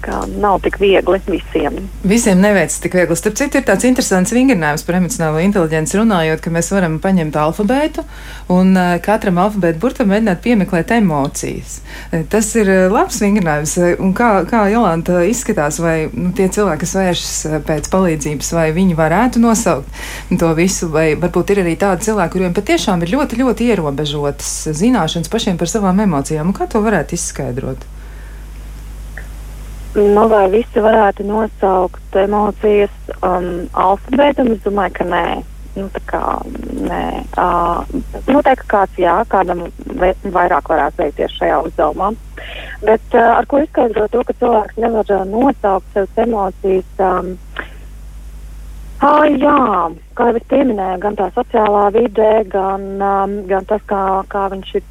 Kā 0.03 0.21
nav 0.29 0.59
tik 0.65 0.77
viegli 0.81 1.19
visiem. 1.27 1.79
Visiem 2.07 2.41
neveicas 2.41 2.79
tik 2.83 2.97
viegli. 2.97 3.17
Starp 3.17 3.37
citu, 3.39 3.59
ir 3.59 3.65
tāds 3.67 3.87
interesants 3.87 4.33
vingrinājums 4.35 4.85
par 4.87 4.99
emocionālo 4.99 5.41
inteligenci 5.43 5.99
runājot, 5.99 6.41
ka 6.43 6.53
mēs 6.53 6.71
varam 6.73 6.97
paņemt 7.03 7.37
alfabētu 7.41 8.05
un 8.53 8.73
uh, 8.77 8.95
katram 9.03 9.39
alfabētu 9.43 9.81
burtam 9.81 10.11
mēģināt 10.13 10.43
piemeklēt 10.45 10.93
emocijas. 10.97 11.79
Uh, 12.11 12.23
tas 12.31 12.49
ir 12.59 12.71
uh, 12.71 12.83
labs 12.93 13.19
vingrinājums. 13.23 13.75
Un 14.03 14.13
kā, 14.17 14.31
kā 14.49 14.65
Jolanta 14.71 15.23
izskatās, 15.27 15.81
vai 15.83 15.97
nu, 16.13 16.31
tie 16.37 16.49
cilvēki, 16.53 16.83
kas 16.85 16.95
vēršas 16.99 17.35
pēc 17.67 17.91
palīdzības, 17.93 18.53
vai 18.57 18.69
viņi 18.75 18.97
varētu 18.97 19.43
nosaukt 19.43 20.05
to 20.39 20.53
visu, 20.57 20.91
vai 20.93 21.09
varbūt 21.19 21.55
ir 21.55 21.63
arī 21.65 21.75
tādi 21.79 22.09
cilvēki, 22.09 22.35
kuriem 22.37 22.55
patiešām 22.57 23.03
ir 23.03 23.13
ļoti, 23.17 23.41
ļoti 23.43 23.69
ierobežotas 23.73 24.55
zināšanas 24.77 25.31
pašiem 25.33 25.59
par 25.59 25.71
savām 25.71 26.05
emocijām. 26.05 26.51
Un 26.51 26.57
kā 26.57 26.69
to 26.71 26.83
varētu 26.85 27.17
izskaidrot? 27.17 27.96
Nu, 29.97 30.27
vai 30.29 30.45
visi 30.53 30.81
varētu 30.83 31.25
nosaukt 31.25 32.17
emocijas 32.21 32.93
um, 33.25 33.65
alfabētam? 33.73 34.51
Es 34.53 34.59
domāju, 34.61 34.93
ka 34.99 35.07
nē. 35.09 35.23
Nu, 35.77 35.87
kā, 36.09 36.21
nē. 36.89 37.01
Uh, 37.37 37.81
noteikti 38.29 38.69
kāds, 38.69 38.99
jā, 39.01 39.15
kādam 39.29 39.65
vairāk 40.35 40.69
varētu 40.69 41.01
veikties 41.01 41.33
šajā 41.39 41.57
uzdevumā. 41.65 42.11
Bet 42.85 43.17
uh, 43.17 43.39
ar 43.39 43.49
ko 43.49 43.63
izskaidrot 43.63 44.13
to, 44.13 44.21
ka 44.27 44.37
cilvēks 44.37 44.77
nevar 44.85 45.09
uh, 45.17 45.25
nosaukt 45.29 45.89
savas 45.97 46.23
emocijas? 46.27 46.93
Um, 47.01 47.33
Ah, 48.97 49.27
jā, 49.29 49.53
kā 50.17 50.31
jau 50.31 50.39
es 50.39 50.45
pieminēju, 50.49 50.97
gan 51.03 51.17
tā 51.19 51.27
sociālā 51.35 51.83
vidē, 51.93 52.31
gan, 52.49 52.85
um, 52.97 53.35
gan 53.45 53.67
tas, 53.69 53.83
kā, 53.85 53.99
kā 54.31 54.47
viņš 54.49 54.71
ir 54.79 54.87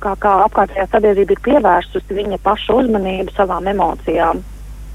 kā, 0.00 0.14
kā 0.20 0.36
apkārtējā 0.46 0.86
sabiedrība 0.92 1.36
ir 1.36 1.44
pievērsusi 1.48 2.16
viņa 2.16 2.40
paša 2.44 2.78
uzmanību 2.82 3.34
savām 3.36 3.68
emocijām. 3.70 4.44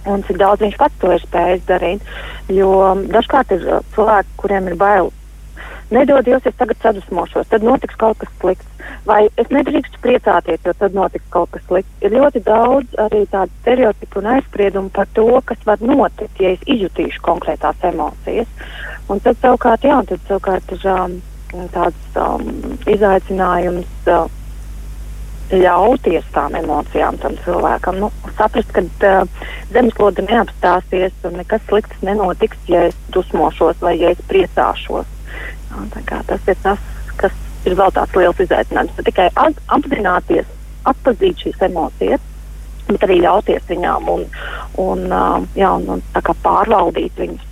Un 0.06 0.24
cik 0.28 0.38
daudz 0.38 0.62
viņš 0.62 0.78
pats 0.78 1.02
to 1.02 1.12
ir 1.16 1.22
spējis 1.24 1.68
darīt. 1.70 2.10
Jo 2.54 2.94
dažkārt 3.10 3.56
ir 3.56 3.64
uh, 3.66 3.86
cilvēki, 3.96 4.36
kuriem 4.42 4.70
ir 4.70 4.78
bail. 4.78 5.12
Nedod 5.94 6.26
Dievs, 6.26 6.46
es 6.50 6.56
tagad 6.58 6.80
sadusmošos, 6.82 7.46
tad 7.50 7.66
notiks 7.66 7.98
kaut 8.02 8.18
kas 8.22 8.30
slikts. 8.42 8.86
Vai 9.06 9.28
es 9.42 9.50
nedrīkstu 9.54 10.00
priecāties, 10.02 10.62
jo 10.66 10.74
tad 10.78 10.98
notiks 10.98 11.26
kaut 11.34 11.52
kas 11.54 11.66
slikts. 11.70 11.92
Ir 12.06 12.14
ļoti 12.14 12.42
daudz 12.46 12.98
arī 13.02 13.22
tādu 13.30 13.54
stereotipu 13.62 14.22
un 14.22 14.32
aizspriedumu 14.34 14.90
par 14.94 15.10
to, 15.18 15.28
kas 15.46 15.62
var 15.66 15.82
notikt, 15.82 16.42
ja 16.42 16.56
es 16.56 16.66
izjutīšu 16.66 17.22
konkrētās 17.26 17.86
emocijas. 17.86 18.50
Un 19.10 19.22
tad 19.22 19.38
savukārt, 19.42 19.86
jā, 19.86 20.00
tad 20.10 20.26
savukārt 20.30 20.74
ir 20.74 20.90
um, 20.90 21.20
tāds 21.74 22.18
um, 22.18 22.50
izaicinājums. 22.90 23.94
Uh, 24.10 24.26
ļauties 25.52 26.26
tām 26.34 26.56
emocijām 26.58 27.18
tam 27.22 27.36
cilvēkam. 27.46 28.00
Nu, 28.02 28.12
saprast, 28.38 28.72
ka 28.74 28.82
uh, 29.06 29.48
zemeslode 29.74 30.26
neapstāsies 30.26 31.14
un 31.28 31.38
nekas 31.40 31.64
slikts 31.70 32.02
nenotiks, 32.06 32.58
ja 32.72 32.88
es 32.90 32.98
dusmošos 33.14 33.82
vai 33.82 33.98
ja 34.00 34.14
es 34.16 34.22
priecāšos. 34.30 35.10
Jā, 35.70 36.22
tas 36.28 36.50
ir 36.50 36.58
tas, 36.64 36.82
kas 37.22 37.36
ir 37.66 37.78
vēl 37.78 37.94
tāds 37.94 38.16
liels 38.18 38.42
izaicinājums. 38.42 38.96
Ne 38.98 39.08
tikai 39.10 39.28
apzināties, 39.38 40.50
atpazīt 40.90 41.46
šīs 41.46 41.62
emocijas, 41.70 42.24
bet 42.90 43.06
arī 43.06 43.20
ļauties 43.22 43.70
viņām 43.70 44.10
un, 44.16 44.26
un, 44.82 45.06
uh, 45.12 45.42
jā, 45.58 45.74
un, 45.78 45.98
un 45.98 46.34
pārvaldīt 46.46 47.22
viņus. 47.22 47.52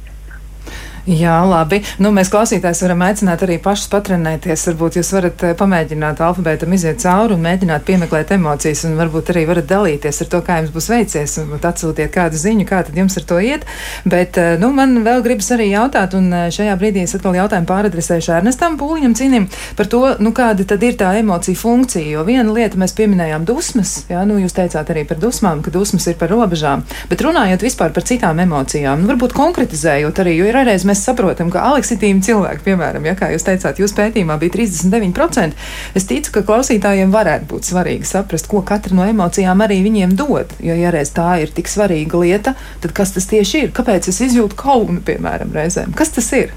Jā, 1.03 1.41
labi. 1.43 1.81
Nu, 1.99 2.13
mēs 2.15 2.29
klausītājs 2.31 2.79
varam 2.85 3.01
aicināt 3.03 3.41
arī 3.43 3.57
pašus 3.59 3.89
patrenēties. 3.91 4.61
Varbūt 4.69 4.95
jūs 5.01 5.09
varat 5.11 5.41
eh, 5.43 5.55
pamēģināt 5.59 6.21
alfabētam 6.23 6.71
iziet 6.77 7.01
cauri 7.03 7.35
un 7.35 7.41
mēģināt 7.43 7.83
piemeklēt 7.83 8.29
emocijas, 8.31 8.85
un 8.87 8.95
varbūt 8.95 9.33
arī 9.33 9.43
varat 9.49 9.67
dalīties 9.67 10.23
ar 10.23 10.29
to, 10.31 10.39
kā 10.47 10.61
jums 10.61 10.71
būs 10.71 10.87
veicies, 10.93 11.33
un 11.41 11.57
atsūtiet 11.59 12.13
kādu 12.13 12.39
ziņu, 12.39 12.67
kā 12.69 12.79
tad 12.87 12.95
jums 12.95 13.19
ar 13.19 13.25
to 13.27 13.39
iet. 13.43 13.65
Bet, 14.07 14.39
eh, 14.39 14.53
nu, 14.61 14.69
man 14.77 15.01
vēl 15.03 15.25
gribas 15.25 15.51
arī 15.51 15.73
jautāt, 15.73 16.15
un 16.15 16.29
eh, 16.31 16.45
šajā 16.55 16.77
brīdī 16.79 17.03
es 17.03 17.17
atkal 17.19 17.35
jautājumu 17.35 17.67
pāradresēšu 17.67 18.37
Ernestam 18.37 18.79
Pūliņam 18.79 19.17
Cinim 19.19 19.49
par 19.75 19.91
to, 19.91 20.01
nu, 20.23 20.31
kāda 20.31 20.63
tad 20.71 20.87
ir 20.87 20.95
tā 20.95 21.11
emocija 21.19 21.59
funkcija. 21.59 22.13
Jo 22.15 22.23
viena 22.23 22.47
lieta 22.55 22.79
mēs 22.79 22.95
pieminējām 22.95 23.43
dusmas, 23.51 24.05
jā, 24.07 24.23
nu, 24.29 24.39
jūs 24.39 24.55
teicāt 24.55 24.95
arī 24.95 25.03
par 25.11 25.19
dusmām, 25.19 25.59
ka 25.67 25.75
dusmas 25.75 26.07
ir 26.07 26.15
par 26.15 26.31
robežām, 26.31 26.87
bet 27.11 27.27
runājot 27.27 27.67
vispār 27.67 27.91
par 27.91 28.07
citām 28.07 28.39
emocijām, 28.39 29.03
nu, 29.03 29.11
varbūt 29.11 29.35
konkretizējot 29.35 30.23
arī, 30.23 30.39
jo 30.39 30.47
ir 30.47 30.63
arī 30.63 30.79
mēs 30.92 30.92
saprotam, 31.01 31.49
ka 31.53 31.63
aleksitīmi 31.71 32.21
cilvēki, 32.25 32.63
piemēram, 32.67 33.05
ja, 33.09 33.15
kā 33.17 33.31
jūs 33.33 33.45
teicāt, 33.47 33.81
jūsu 33.81 33.97
pētījumā 33.97 34.37
bija 34.41 34.53
39%, 34.53 35.57
es 35.97 36.07
ticu, 36.09 36.33
ka 36.35 36.45
klausītājiem 36.47 37.13
varētu 37.13 37.49
būt 37.49 37.69
svarīgi 37.71 38.09
saprast, 38.09 38.49
ko 38.51 38.61
katra 38.67 38.97
no 38.97 39.07
emocijām 39.09 39.63
arī 39.65 39.81
viņiem 39.85 40.17
dod. 40.19 40.53
Jo, 40.63 40.77
ja 40.77 40.91
reiz 40.93 41.13
tā 41.15 41.39
ir 41.43 41.53
tik 41.55 41.71
svarīga 41.71 42.21
lieta, 42.21 42.55
tad 42.83 42.93
kas 42.97 43.15
tas 43.15 43.29
tieši 43.31 43.65
ir? 43.65 43.73
Kāpēc 43.75 44.11
es 44.11 44.21
izjūtu 44.27 44.59
kaunu, 44.59 44.99
piemēram, 45.05 45.55
reizēm? 45.55 45.95
Kas 45.97 46.13
tas 46.13 46.29
ir? 46.37 46.53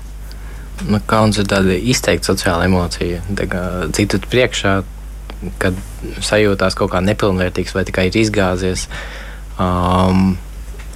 Nu, 0.84 1.00
kauns 1.08 1.38
ir 1.40 1.48
tāda 1.48 1.72
izteikta 1.72 2.34
sociāla 2.34 2.66
emocija. 2.68 3.22
Citu 3.96 4.20
priekšā, 4.28 4.74
kad 5.62 5.78
sajūtās 6.24 6.76
kaut 6.76 6.92
kā 6.92 7.00
nepilnvērtīgs 7.04 7.74
vai 7.76 7.84
tikai 7.88 8.10
ir 8.10 8.18
izgāzies. 8.20 8.86
Um, 9.56 10.36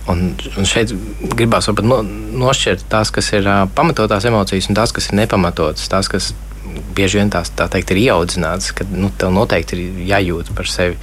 Un, 0.09 0.31
un 0.57 0.67
šeit 0.67 0.95
gribās 1.37 1.69
no, 1.85 2.01
nošķirt 2.41 2.87
tās, 2.91 3.11
kas 3.13 3.29
ir 3.37 3.45
uh, 3.45 3.67
pamatotās 3.77 4.25
emocijas, 4.31 4.71
un 4.71 4.79
tās, 4.79 4.95
kas 4.97 5.11
ir 5.11 5.19
nepamatotas. 5.21 5.91
Tās, 5.93 6.09
kas 6.11 6.31
bieži 6.97 7.21
vien 7.21 7.33
tās 7.33 7.53
tā 7.57 7.69
teikt, 7.71 7.93
ir 7.93 8.07
ieaudzinātas, 8.07 8.73
ka 8.77 8.87
nu, 8.91 9.11
tev 9.19 9.35
noteikti 9.35 9.77
ir 9.77 10.01
jājūt 10.11 10.53
par 10.57 10.71
sevi, 10.71 10.97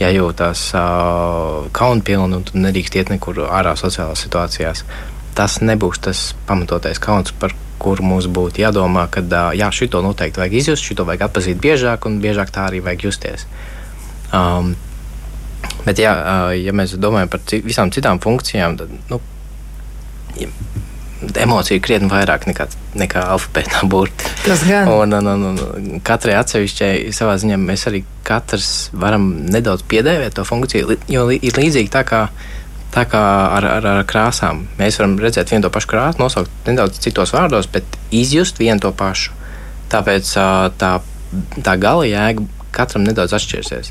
jājūtās 0.00 0.68
uh, 0.76 1.66
kaunpilni, 1.74 2.40
un 2.40 2.46
tu 2.46 2.58
nedrīkst 2.58 2.98
iet 2.98 3.12
nekur 3.14 3.44
ārā 3.46 3.76
sociālās 3.78 4.24
situācijās. 4.26 4.84
Tas 5.38 5.60
nebūs 5.62 6.02
tas 6.02 6.24
pamatotais 6.48 7.00
kauns, 7.02 7.34
par 7.34 7.54
kuru 7.82 8.06
mums 8.06 8.26
būtu 8.30 8.62
jādomā, 8.62 9.06
ka 9.12 9.22
uh, 9.24 9.52
jā, 9.56 9.70
šito 9.74 10.02
noteikti 10.04 10.42
vajag 10.42 10.58
izjust, 10.60 10.88
šito 10.90 11.06
vajag 11.08 11.28
atpazīt 11.28 11.62
biežāk, 11.62 12.08
un 12.10 12.20
biežāk 12.22 12.52
tā 12.54 12.68
arī 12.68 12.82
vajag 12.84 13.08
justies. 13.08 13.46
Um, 14.34 14.74
Bet, 15.84 16.00
jā, 16.00 16.14
ja 16.58 16.72
mēs 16.76 16.96
domājam 17.00 17.32
par 17.32 17.42
visām 17.64 17.92
citām 17.94 18.20
funkcijām, 18.22 18.78
tad 18.80 18.92
nu, 19.10 19.20
ja, 20.40 20.48
emocija 21.40 21.76
ir 21.76 21.82
krietni 21.84 22.08
vairāk 22.10 22.46
nekā, 22.48 22.66
nekā 22.98 23.22
alfabētā 23.34 23.84
burti. 23.90 24.28
Tas 24.44 24.64
gan. 24.68 24.88
Un, 24.92 25.14
un, 25.18 25.30
un, 25.30 25.46
un 25.48 26.02
katrai 26.04 26.36
atsevišķai 26.40 27.12
savā 27.16 27.36
ziņā 27.40 27.58
mēs 27.60 27.86
arī 27.90 28.04
katrs 28.26 28.90
varam 28.92 29.30
nedaudz 29.52 29.86
piedēvēt 29.90 30.36
to 30.38 30.44
funkciju, 30.48 30.98
jo 31.12 31.28
ir 31.34 31.60
līdzīgi 31.60 31.92
tā 31.94 32.04
kā. 32.08 32.26
Tā 32.94 33.02
kā 33.10 33.20
ar, 33.56 33.64
ar, 33.66 33.86
ar 33.90 34.04
krāsām. 34.06 34.60
Mēs 34.78 35.00
varam 35.00 35.16
redzēt 35.18 35.50
vienu 35.50 35.64
to 35.64 35.70
pašu 35.74 35.88
krāsu, 35.90 36.20
nosaukt 36.20 36.68
nedaudz 36.68 37.00
citos 37.02 37.32
vārdos, 37.34 37.66
bet 37.66 37.96
izjust 38.14 38.60
vienu 38.62 38.78
to 38.84 38.92
pašu. 38.94 39.32
Tāpēc 39.90 40.30
tā, 40.78 40.90
tā 41.66 41.74
gala 41.82 42.04
jēga 42.06 42.44
katram 42.70 43.02
nedaudz 43.02 43.34
atšķirsies. 43.34 43.90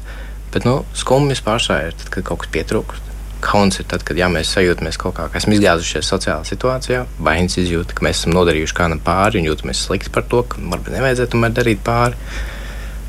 Bet 0.53 0.67
nu, 0.67 0.83
skumjas 0.98 1.41
pārsvarā 1.45 1.89
ir 1.89 1.98
tad, 1.98 2.12
kad 2.13 2.27
kaut 2.27 2.43
kas 2.43 2.51
pietrūkst. 2.53 3.12
Kauns 3.43 3.81
ir 3.81 3.88
tad, 3.91 4.05
kad 4.07 4.15
jā, 4.15 4.29
mēs 4.31 4.53
sajūtamies 4.55 5.00
kaut 5.01 5.17
kā, 5.17 5.25
ka 5.27 5.39
esam 5.41 5.51
izgāzušies 5.55 6.07
sociālā 6.07 6.45
situācijā, 6.48 7.01
vainas 7.19 7.57
izjūta, 7.60 7.98
ka 7.98 8.05
mēs 8.05 8.22
esam 8.22 8.38
nodarījuši 8.38 8.77
kādam 8.77 9.01
pāri 9.03 9.41
un 9.41 9.50
jūtamies 9.50 9.81
slikti 9.88 10.13
par 10.13 10.24
to, 10.31 10.45
ka 10.48 10.62
varbūt 10.62 10.93
nevajadzētu 10.95 11.36
tomēr 11.36 11.57
darīt 11.57 11.81
pāri. 11.83 12.15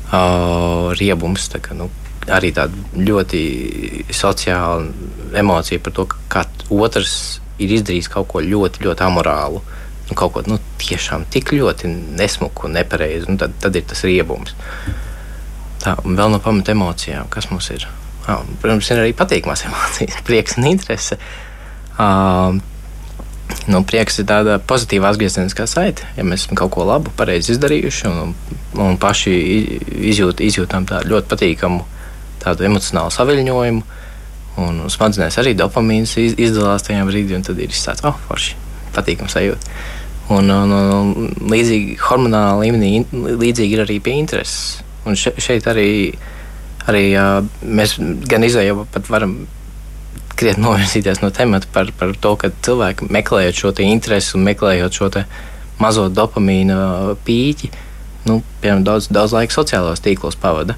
Uh, 0.05 0.91
riebums, 0.99 1.47
tā 1.51 1.61
kā, 1.63 1.77
nu, 1.77 1.87
arī 2.31 2.51
tāda 2.55 2.99
ļoti 2.99 3.41
sociāla 4.13 5.39
emocija 5.39 5.81
par 5.83 5.95
to, 5.95 6.05
ka 6.31 6.45
otrs 6.73 7.39
ir 7.61 7.71
izdarījis 7.77 8.11
kaut 8.11 8.29
ko 8.31 8.43
ļoti, 8.43 8.83
ļoti 8.85 9.05
amorālu. 9.05 9.63
Nu, 10.05 10.17
kaut 10.17 10.35
ko 10.35 10.43
nu, 10.45 10.59
tiešām 10.81 11.25
tik 11.33 11.55
ļoti 11.55 11.89
nesmuku 12.19 12.67
un 12.67 12.77
nepareizi, 12.77 13.29
nu, 13.31 13.39
tad, 13.41 13.55
tad 13.61 13.77
ir 13.77 13.85
tas 13.89 14.03
riebums. 14.05 14.53
Tā, 15.85 15.93
un 16.01 16.17
vēl 16.17 16.31
no 16.33 16.41
pamata 16.41 16.73
emocijām, 16.73 17.27
kas 17.29 17.51
mums 17.51 17.69
ir. 17.75 17.85
Ah, 18.25 18.41
protams, 18.61 18.87
ir 18.89 19.03
arī 19.03 19.11
patīkamās 19.17 19.67
emocijas, 19.67 20.21
prieks 20.27 20.57
un 20.57 20.65
interese. 20.71 21.19
Uh, 21.95 22.57
nu, 23.69 23.81
prieks 23.87 24.17
ir 24.19 24.25
tāda 24.29 24.57
pozitīva 24.57 25.11
atgriezeniskā 25.11 25.67
saite. 25.69 26.07
Ja 26.17 26.25
mēs 26.25 26.45
esam 26.45 26.57
kaut 26.57 26.73
ko 26.73 26.87
labu, 26.89 27.13
pareizi 27.17 27.53
izdarījuši 27.53 28.07
un, 28.09 28.33
un 28.81 28.97
paši 29.01 29.35
izjūt, 30.11 30.41
izjūtam 30.45 30.87
tādu 30.89 31.13
ļoti 31.13 31.29
patīkamu 31.35 31.83
tādu 32.41 32.65
emocionālu 32.65 33.13
saviņojumu, 33.13 33.83
un 34.65 34.81
smadzenēs 34.91 35.37
arī 35.41 35.53
dopamīns 35.57 36.15
iz, 36.21 36.33
izdalās 36.47 36.85
tajā 36.87 37.05
brīdī, 37.07 37.37
un 37.37 37.45
tad 37.45 37.61
ir 37.61 37.73
izsācis, 37.73 38.05
oh, 38.07 38.17
forši, 38.29 38.57
patīkams 38.95 39.37
sajūta. 39.37 39.77
Un, 40.33 40.49
un, 40.49 40.73
un 40.73 41.49
līdzīgi 41.51 41.99
hormonālā 42.01 42.57
līmenī, 42.63 42.91
līdzīgi 43.13 43.77
ir 43.77 43.85
arī 43.85 43.99
pie 44.01 44.17
intereses. 44.23 44.84
Un 45.05 45.17
šeit 45.17 45.67
arī, 45.69 45.89
arī 46.89 47.03
mēs 47.61 47.97
gan 48.29 48.45
izējām, 48.47 48.85
pat 48.93 49.11
varam 49.11 49.43
krietni 50.35 50.65
novirzīties 50.65 51.21
no 51.23 51.31
temata 51.33 51.69
par, 51.73 51.91
par 51.99 52.11
to, 52.19 52.33
ka 52.39 52.51
cilvēki 52.65 53.09
meklējot 53.13 53.61
šo 53.61 53.73
interesi 53.85 54.35
un 54.37 54.43
meklējot 54.47 54.97
šo 54.97 55.11
mazo 55.79 56.07
dopamīna 56.09 57.15
pīķi, 57.27 57.71
nu, 58.29 58.41
piemēram, 58.63 58.83
daudz, 58.87 59.09
daudz 59.11 59.35
laika 59.35 59.55
sociālajos 59.55 60.03
tīklos 60.03 60.39
pavada. 60.39 60.77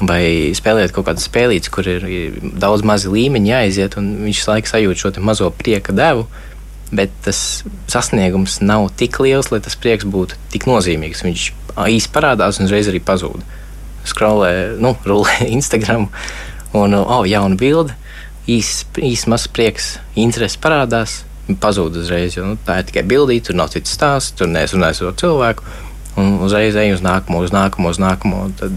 vai 0.00 0.52
spēlēt 0.52 0.92
kaut 0.92 1.06
kādu 1.08 1.22
spēlīti, 1.24 1.70
kur 1.72 1.86
ir, 1.88 2.02
ir 2.04 2.34
daudz 2.60 2.82
mazi 2.84 3.08
līmeņi 3.08 3.48
jāiziet, 3.48 3.96
un 3.96 4.10
viņš 4.26 4.42
laiku 4.50 4.68
sajūt 4.68 5.00
šo 5.00 5.12
mazo 5.24 5.48
prieka 5.56 5.94
devu. 5.96 6.26
Bet 6.92 7.10
tas 7.24 7.64
sasniegums 7.90 8.60
nav 8.60 8.90
tik 9.00 9.16
liels, 9.24 9.48
lai 9.50 9.62
tas 9.64 9.74
prieks 9.74 10.04
būtu 10.04 10.36
tik 10.52 10.68
nozīmīgs. 10.68 11.24
Viņš 11.24 11.46
īsi 11.88 12.12
parādās 12.12 12.60
un 12.60 12.68
uzreiz 12.68 12.90
arī 12.92 13.00
pazūd. 13.02 13.40
Skrolē, 14.06 14.50
nu, 14.82 14.94
rulē 15.06 15.46
Instagram, 15.58 16.08
un, 16.76 16.98
oh, 16.98 17.24
jauna 17.28 17.58
bilde, 17.58 17.96
īsts, 18.50 18.86
īsts 19.02 19.30
mazs 19.30 19.48
prieks, 19.52 19.96
interesi 20.18 20.60
parādās, 20.62 21.20
pazūd 21.62 21.98
uzreiz. 22.00 22.36
Jo, 22.36 22.46
nu, 22.52 22.58
tā 22.66 22.80
ir 22.80 22.90
tikai 22.90 23.04
bildīte, 23.06 23.48
tur 23.48 23.58
nav 23.60 23.70
cits 23.74 23.94
stāsts, 23.94 24.34
tur 24.38 24.50
neesmu 24.50 24.80
runājis 24.80 25.02
ar 25.06 25.16
cilvēku. 25.22 25.66
Un 26.16 26.38
uzreiz 26.46 26.76
ej 26.80 26.94
uz 26.94 27.02
nākamo, 27.04 27.42
uz 27.44 27.52
nākamo, 27.52 27.92
uz 27.92 28.00
nākamo. 28.00 28.46
Tad 28.58 28.74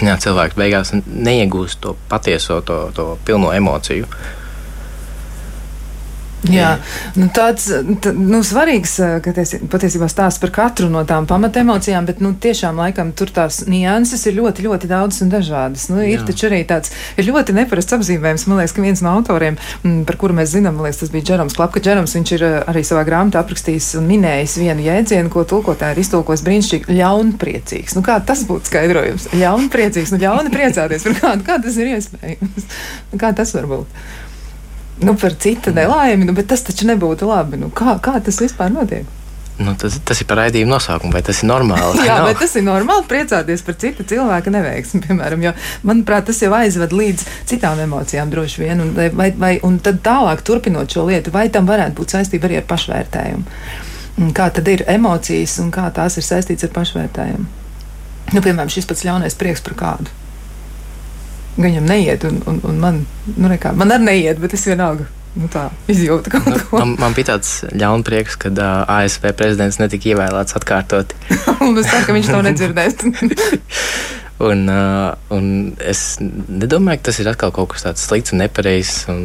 jā, 0.00 0.14
cilvēks 0.24 0.56
beigās 0.58 0.94
neiegūst 0.94 1.82
to 1.82 1.96
patieso, 2.08 2.60
to, 2.64 2.84
to 2.96 3.08
pilno 3.26 3.50
emociju. 3.56 4.06
Jā, 6.50 6.72
nu 7.14 7.28
tāds 7.30 7.68
tā, 8.02 8.10
nu, 8.16 8.40
svarīgs, 8.42 8.96
ka 9.22 9.34
tiesi, 9.36 9.60
patiesībā 9.70 10.08
stāsts 10.10 10.42
par 10.42 10.50
katru 10.54 10.88
no 10.90 11.04
tām 11.06 11.28
pamatemocijām, 11.30 12.08
bet 12.08 12.22
nu, 12.24 12.32
tiešām 12.34 12.80
laikam 12.82 13.12
tur 13.14 13.30
tās 13.30 13.60
nianses 13.70 14.26
ir 14.26 14.34
ļoti, 14.40 14.64
ļoti 14.66 14.90
daudzas 14.90 15.22
un 15.22 15.30
dažādas. 15.30 15.86
Nu, 15.92 16.00
ir 16.02 16.18
Jā. 16.18 16.24
taču 16.32 16.48
arī 16.48 16.62
tāds 16.66 16.90
ir 17.14 17.28
ļoti 17.28 17.54
neparasts 17.54 17.94
apzīmējums. 17.94 18.46
Man 18.50 18.58
liekas, 18.58 18.74
ka 18.74 18.82
viens 18.82 19.04
no 19.06 19.12
autoriem, 19.14 19.58
m, 19.86 20.00
par 20.08 20.18
kuru 20.18 20.34
mēs 20.38 20.56
zinām, 20.56 20.80
liekas, 20.82 21.04
tas 21.04 21.12
bija 21.14 21.28
Džerams 21.30 21.54
Klapka. 21.58 21.82
Džerams, 21.84 22.16
viņš 22.18 22.34
ir 22.34 22.46
arī 22.72 22.82
savā 22.86 23.04
grāmatā 23.06 23.44
aprakstījis 23.44 23.92
un 24.00 24.10
minējis 24.10 24.56
vienu 24.64 24.86
jēdzienu, 24.88 25.30
ko 25.30 25.46
tulkotāji 25.46 25.94
ir 25.94 26.02
iztulkojis 26.02 26.42
brīnišķīgi- 26.48 26.98
ļaunpriecīgs. 27.02 27.94
Nu, 27.98 28.02
kā 28.02 28.18
tas 28.26 28.42
būtu 28.50 28.72
skaidrojums? 28.72 29.30
Ļaunpriecīgs, 29.38 30.10
nu 30.10 30.18
ļauni 30.26 30.50
priecāties 30.54 31.06
par 31.06 31.18
kādu, 31.22 31.46
kā 31.46 31.62
tas 31.62 31.78
ir 31.78 31.94
iespējams? 31.94 32.68
Kā 33.22 33.30
tas 33.36 33.54
var 33.54 33.70
būt? 33.70 34.04
Nu, 35.06 35.16
par 35.18 35.34
citu 35.38 35.72
nelaimi, 35.74 36.26
nu, 36.28 36.36
bet 36.36 36.50
tas 36.52 36.62
taču 36.66 36.86
nebūtu 36.88 37.28
labi. 37.28 37.60
Nu, 37.60 37.72
kā, 37.74 37.96
kā 38.02 38.18
tas 38.24 38.40
vispār 38.42 38.72
notiek? 38.74 39.08
Nu, 39.62 39.74
tas, 39.78 39.98
tas 40.04 40.20
ir 40.22 40.26
par 40.26 40.40
raidījumu 40.40 40.72
nosaukumu, 40.72 41.12
vai 41.12 41.20
tas 41.22 41.42
ir 41.42 41.48
normāli? 41.50 42.02
Jā, 42.08 42.22
vai 42.24 42.32
tas 42.38 42.54
ir 42.56 42.64
normāli 42.66 43.04
priecāties 43.10 43.62
par 43.66 43.76
citu 43.78 44.06
cilvēku 44.08 44.52
neveiksmi, 44.54 45.02
piemēram, 45.06 45.44
jo, 45.44 45.52
manuprāt, 45.88 46.26
tas 46.30 46.40
jau 46.42 46.50
aizved 46.56 46.94
līdz 46.96 47.26
citām 47.50 47.82
emocijām 47.84 48.32
droši 48.32 48.64
vien, 48.64 48.80
un, 48.82 48.94
vai, 48.96 49.28
vai, 49.36 49.52
un 49.66 49.76
tad 49.84 50.00
tālāk 50.06 50.42
turpinot 50.46 50.90
šo 50.90 51.06
lietu, 51.10 51.34
vai 51.34 51.46
tam 51.52 51.68
varētu 51.68 51.98
būt 52.00 52.16
saistība 52.16 52.48
arī 52.48 52.62
ar 52.62 52.66
pašvērtējumu. 52.72 53.60
Kā 54.36 54.48
tad 54.56 54.66
ir 54.68 54.86
emocijas 54.92 55.58
un 55.62 55.70
kā 55.72 55.86
tās 55.94 56.18
ir 56.20 56.26
saistītas 56.26 56.68
ar 56.68 56.74
pašvērtējumu? 56.74 57.46
Nu, 58.32 58.40
piemēram, 58.40 58.72
šis 58.72 58.88
pats 58.88 59.04
ļaunais 59.06 59.36
prieks 59.36 59.64
par 59.64 59.76
kādu 59.78 60.21
viņam 61.56 61.88
neiet, 61.88 62.24
un, 62.28 62.38
un, 62.48 62.60
un 62.68 62.78
man, 62.80 63.02
nu, 63.34 63.50
nekā, 63.50 63.74
man 63.76 63.92
arī 63.94 64.08
neiet, 64.08 64.40
bet 64.42 64.56
es 64.56 64.64
vienalga. 64.68 65.08
Nu 65.32 65.46
tā 65.48 65.70
izjūta 65.88 66.28
kaut 66.28 66.48
nu, 66.50 66.58
ko. 66.68 66.80
Man, 66.82 66.90
man 67.00 67.14
bija 67.16 67.30
tāds 67.30 67.62
ļaunprieks, 67.72 68.34
ka 68.40 68.50
uh, 68.52 68.82
ASV 68.98 69.30
prezidents 69.36 69.78
netika 69.80 70.10
ievēlēts 70.10 70.58
atkārtot. 70.58 71.14
un 71.64 71.78
es 71.80 71.88
ceru, 71.88 72.04
ka 72.04 72.16
viņš 72.18 72.28
to 72.34 72.40
nedzirdēs. 72.44 72.98
un, 74.50 74.66
uh, 74.68 75.14
un 75.32 75.46
es 75.80 76.02
nedomāju, 76.20 77.00
ka 77.00 77.08
tas 77.08 77.22
ir 77.24 77.32
atkal 77.32 77.54
kaut 77.56 77.72
kas 77.72 77.86
tāds 77.88 78.04
slikts 78.04 78.36
un 78.36 78.44
nepareizs, 78.44 79.06
un 79.12 79.24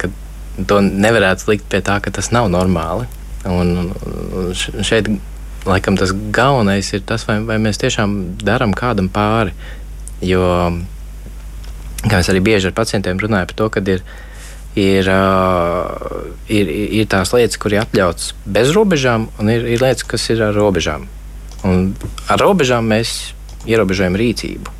ka 0.00 0.08
to 0.68 0.80
nevarētu 0.86 1.52
likt 1.52 1.68
pie 1.68 1.82
tā, 1.84 1.98
ka 2.00 2.14
tas 2.14 2.32
nav 2.32 2.48
normāli. 2.52 3.04
Un, 3.44 3.92
un 3.92 4.56
šeit 4.56 5.10
laikam 5.68 5.96
tas 6.00 6.14
galvenais 6.34 6.88
ir 6.94 7.04
tas, 7.06 7.26
vai, 7.28 7.38
vai 7.44 7.58
mēs 7.60 7.80
tiešām 7.82 8.16
darām 8.40 8.72
kādam 8.76 9.12
pāri. 9.12 9.52
Jo 10.24 10.46
kā 12.10 12.20
es 12.22 12.30
arī 12.32 12.42
bieži 12.44 12.70
ar 12.70 12.76
pacientiem 12.76 13.20
runāju 13.22 13.50
par 13.52 13.58
to, 13.58 13.68
ka 13.74 13.82
ir, 13.86 14.02
ir, 14.78 15.10
ir, 16.48 16.72
ir 17.00 17.10
tās 17.10 17.34
lietas, 17.34 17.58
kur 17.60 17.74
ir 17.74 17.84
atļauts 17.84 18.32
bez 18.44 18.72
robežām, 18.74 19.28
un 19.38 19.52
ir, 19.52 19.66
ir 19.74 19.84
lietas, 19.84 20.06
kas 20.08 20.28
ir 20.34 20.42
ar 20.48 20.56
robežām. 20.56 21.06
Un 21.68 21.92
ar 22.32 22.42
robežām 22.42 22.88
mēs 22.90 23.32
ierobežojam 23.70 24.18
rīcību, 24.18 24.74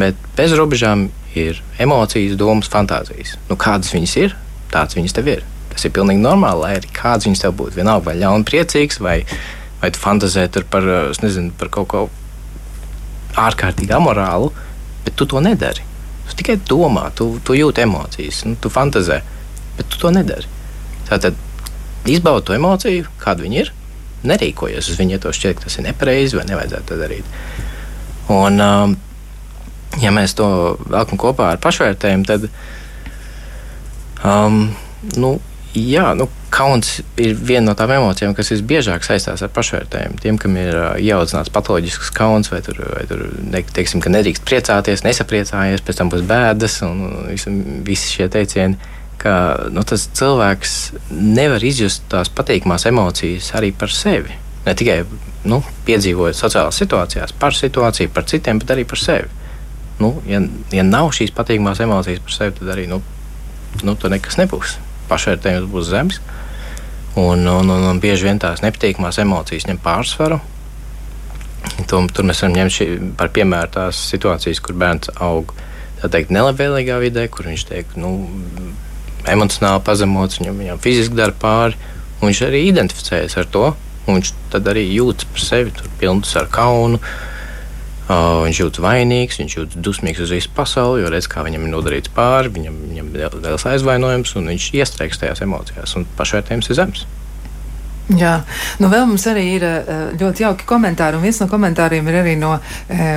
bet 0.00 0.18
bez 0.38 0.54
robežām 0.58 1.08
ir 1.38 1.60
emocijas, 1.78 2.34
domas, 2.40 2.70
fantāzijas. 2.72 3.36
Nu, 3.50 3.58
kādas 3.60 3.92
viņas 3.94 4.16
ir, 4.18 4.34
tāds 4.72 4.98
viņas 4.98 5.14
tev 5.14 5.30
ir. 5.30 5.44
Tas 5.70 5.84
ir 5.86 5.94
pilnīgi 5.94 6.24
normāli, 6.24 6.64
lai 6.64 6.72
arī 6.80 6.90
kāds 6.96 7.28
viņas 7.28 7.44
tev 7.44 7.54
būtu. 7.60 7.76
Vienalga, 7.78 8.08
vai 8.08 8.16
ļaunprātīgs, 8.18 8.98
vai, 9.04 9.18
vai 9.82 9.92
tu 9.94 10.02
fantāzē 10.02 10.48
par, 10.72 10.88
nezinu, 11.22 11.52
par 11.60 11.70
kaut 11.74 11.90
ko 11.92 12.06
ārkārtīgi 13.38 13.94
amorālu, 13.94 14.50
bet 15.04 15.14
tu 15.14 15.28
to 15.28 15.42
nedari. 15.44 15.87
Tu 16.28 16.38
tikai 16.42 16.58
domā, 16.68 17.08
tu, 17.16 17.30
tu 17.44 17.56
jūti 17.56 17.84
emocijas, 17.84 18.44
nu, 18.48 18.56
tu 18.60 18.70
fantazē, 18.72 19.22
bet 19.78 19.88
tu 19.92 20.00
to 20.02 20.12
nedari. 20.14 20.48
Tātad 21.08 21.36
izbaudi 22.08 22.48
to 22.48 22.56
emociju, 22.56 23.08
kāda 23.22 23.44
viņa 23.44 23.60
ir, 23.62 23.72
nerīkojies 24.28 24.90
uz 24.92 24.98
viņu, 25.00 25.16
ja 25.16 25.22
to 25.22 25.32
šķiet, 25.34 25.58
ka 25.58 25.68
tas 25.68 25.78
ir 25.78 25.86
nepareizi 25.88 26.38
vai 26.38 26.46
nevajadzētu 26.48 26.90
to 26.90 26.98
darīt. 27.00 27.36
Un, 28.34 28.60
um, 28.60 28.96
ja 30.02 30.12
mēs 30.14 30.36
to 30.38 30.48
velkam 30.84 31.20
kopā 31.20 31.52
ar 31.54 31.62
pašvērtējumu, 31.64 32.28
tad 32.28 32.48
um, 34.26 34.66
nu, 35.16 35.36
Jā, 35.76 36.14
nu, 36.16 36.24
kauns 36.48 37.02
ir 37.20 37.34
viena 37.36 37.68
no 37.68 37.74
tām 37.76 37.90
emocijām, 37.92 38.32
kas 38.36 38.48
visbiežāk 38.54 39.04
saistās 39.04 39.42
ar 39.44 39.50
pašvērtējumu. 39.52 40.16
Tiem, 40.22 40.38
kam 40.40 40.56
ir 40.56 40.72
ieaudzināts 40.96 41.52
patoloģisks 41.52 42.08
kauns, 42.16 42.48
vai 42.52 42.62
tur, 42.64 42.80
vai 42.94 43.04
tur 43.10 43.26
ne, 43.52 43.60
teiksim, 43.76 44.00
nedrīkst 44.00 44.46
priecāties, 44.48 45.04
nesapriecājies, 45.04 45.84
pēc 45.84 46.00
tam 46.00 46.12
būs 46.14 46.24
bēdas 46.28 46.78
un 46.88 47.04
visi, 47.28 47.52
visi 47.84 48.14
šie 48.16 48.30
teicieni. 48.32 48.80
Ka 49.20 49.34
nu, 49.74 49.82
tas 49.84 50.06
cilvēks 50.14 50.74
nevar 51.10 51.64
izjust 51.66 52.06
tās 52.08 52.30
patīkamās 52.32 52.88
emocijas 52.88 53.52
arī 53.58 53.72
par 53.76 53.92
sevi. 53.92 54.32
Ne 54.64 54.76
tikai 54.78 55.02
nu, 55.48 55.60
piedzīvojot 55.84 56.38
sociālās 56.38 56.80
situācijās, 56.80 57.36
par 57.36 57.56
situāciju, 57.56 58.14
par 58.14 58.28
citiem, 58.30 58.62
bet 58.62 58.72
arī 58.72 58.88
par 58.88 59.02
sevi. 59.02 59.28
Nu, 60.00 60.14
ja, 60.30 60.40
ja 60.72 60.86
nav 60.86 61.12
šīs 61.18 61.34
patīkamās 61.36 61.82
emocijas 61.84 62.24
par 62.24 62.38
sevi, 62.40 62.60
tad 62.60 62.76
arī 62.76 62.88
nu, 62.88 63.02
nu, 63.82 63.98
nekas 64.08 64.38
nebūs 64.40 64.78
pašvērtējums 65.10 65.70
būs 65.72 65.90
zems. 65.90 66.20
Un, 67.18 67.42
un, 67.48 67.70
un, 67.72 67.86
un 67.90 68.00
bieži 68.02 68.28
vien 68.28 68.38
tās 68.38 68.62
nepatīkamās 68.62 69.18
emocijas 69.22 69.66
ņem 69.68 69.80
pārsvaru. 69.82 70.38
To, 71.90 72.02
tur 72.14 72.28
mēs 72.28 72.42
varam 72.44 72.54
ņemt 72.56 72.74
šī, 72.74 72.86
par 73.18 73.32
piemēru 73.34 73.72
tās 73.74 74.00
situācijas, 74.12 74.60
kur 74.62 74.78
bērns 74.78 75.10
aug 75.24 75.54
teikt, 75.98 76.30
nelabvēlīgā 76.34 77.00
vidē, 77.02 77.26
kur 77.32 77.48
viņš 77.50 77.64
tiek 77.72 77.96
nu, 77.98 78.12
emocionāli 79.28 79.82
pazemots, 79.86 80.38
viņam, 80.38 80.60
viņam 80.62 80.82
fiziski 80.84 81.18
dara 81.18 81.34
pāri. 81.34 81.78
Viņš 82.22 82.44
arī 82.46 82.62
identificējas 82.68 83.38
ar 83.40 83.50
to. 83.54 83.66
Viņš 84.06 84.30
tad 84.52 84.70
arī 84.70 84.86
jūtas 84.88 85.26
par 85.32 85.42
sevi, 85.42 85.74
tur 85.74 85.90
pilns 86.00 86.30
ar 86.38 86.46
kaunu. 86.52 87.02
Uh, 87.02 87.37
Uh, 88.08 88.38
viņš 88.46 88.58
jūtas 88.62 88.80
vainīgs, 88.80 89.36
viņš 89.36 89.54
jūtas 89.58 89.80
dusmīgs 89.84 90.22
uz 90.24 90.30
visu 90.32 90.48
pasauli, 90.56 91.02
jo 91.02 91.10
redz, 91.12 91.26
kā 91.28 91.42
viņam 91.44 91.66
ir 91.66 91.72
nodarīts 91.74 92.12
pāri, 92.16 92.48
viņam, 92.54 92.78
viņam 92.88 93.10
ir 93.12 93.36
liels 93.44 93.66
aizvainojums, 93.68 94.32
un 94.40 94.48
viņš 94.48 94.68
iestrēgs 94.80 95.20
tajās 95.20 95.44
emocijās, 95.44 95.92
un 96.00 96.08
pašvērtējums 96.16 96.72
ir 96.72 96.78
zems. 96.80 97.04
Jā, 98.16 98.38
nu 98.80 98.88
vēl 98.88 99.04
mums 99.04 99.26
arī 99.28 99.42
ir 99.58 99.64
eh, 99.68 99.88
ļoti 100.16 100.44
jauki 100.46 100.64
komentāri, 100.68 101.18
un 101.18 101.24
viens 101.26 101.36
no 101.42 101.46
komentāriem 101.50 102.06
ir 102.08 102.16
arī 102.22 102.36
no 102.40 102.54
e, 102.88 103.08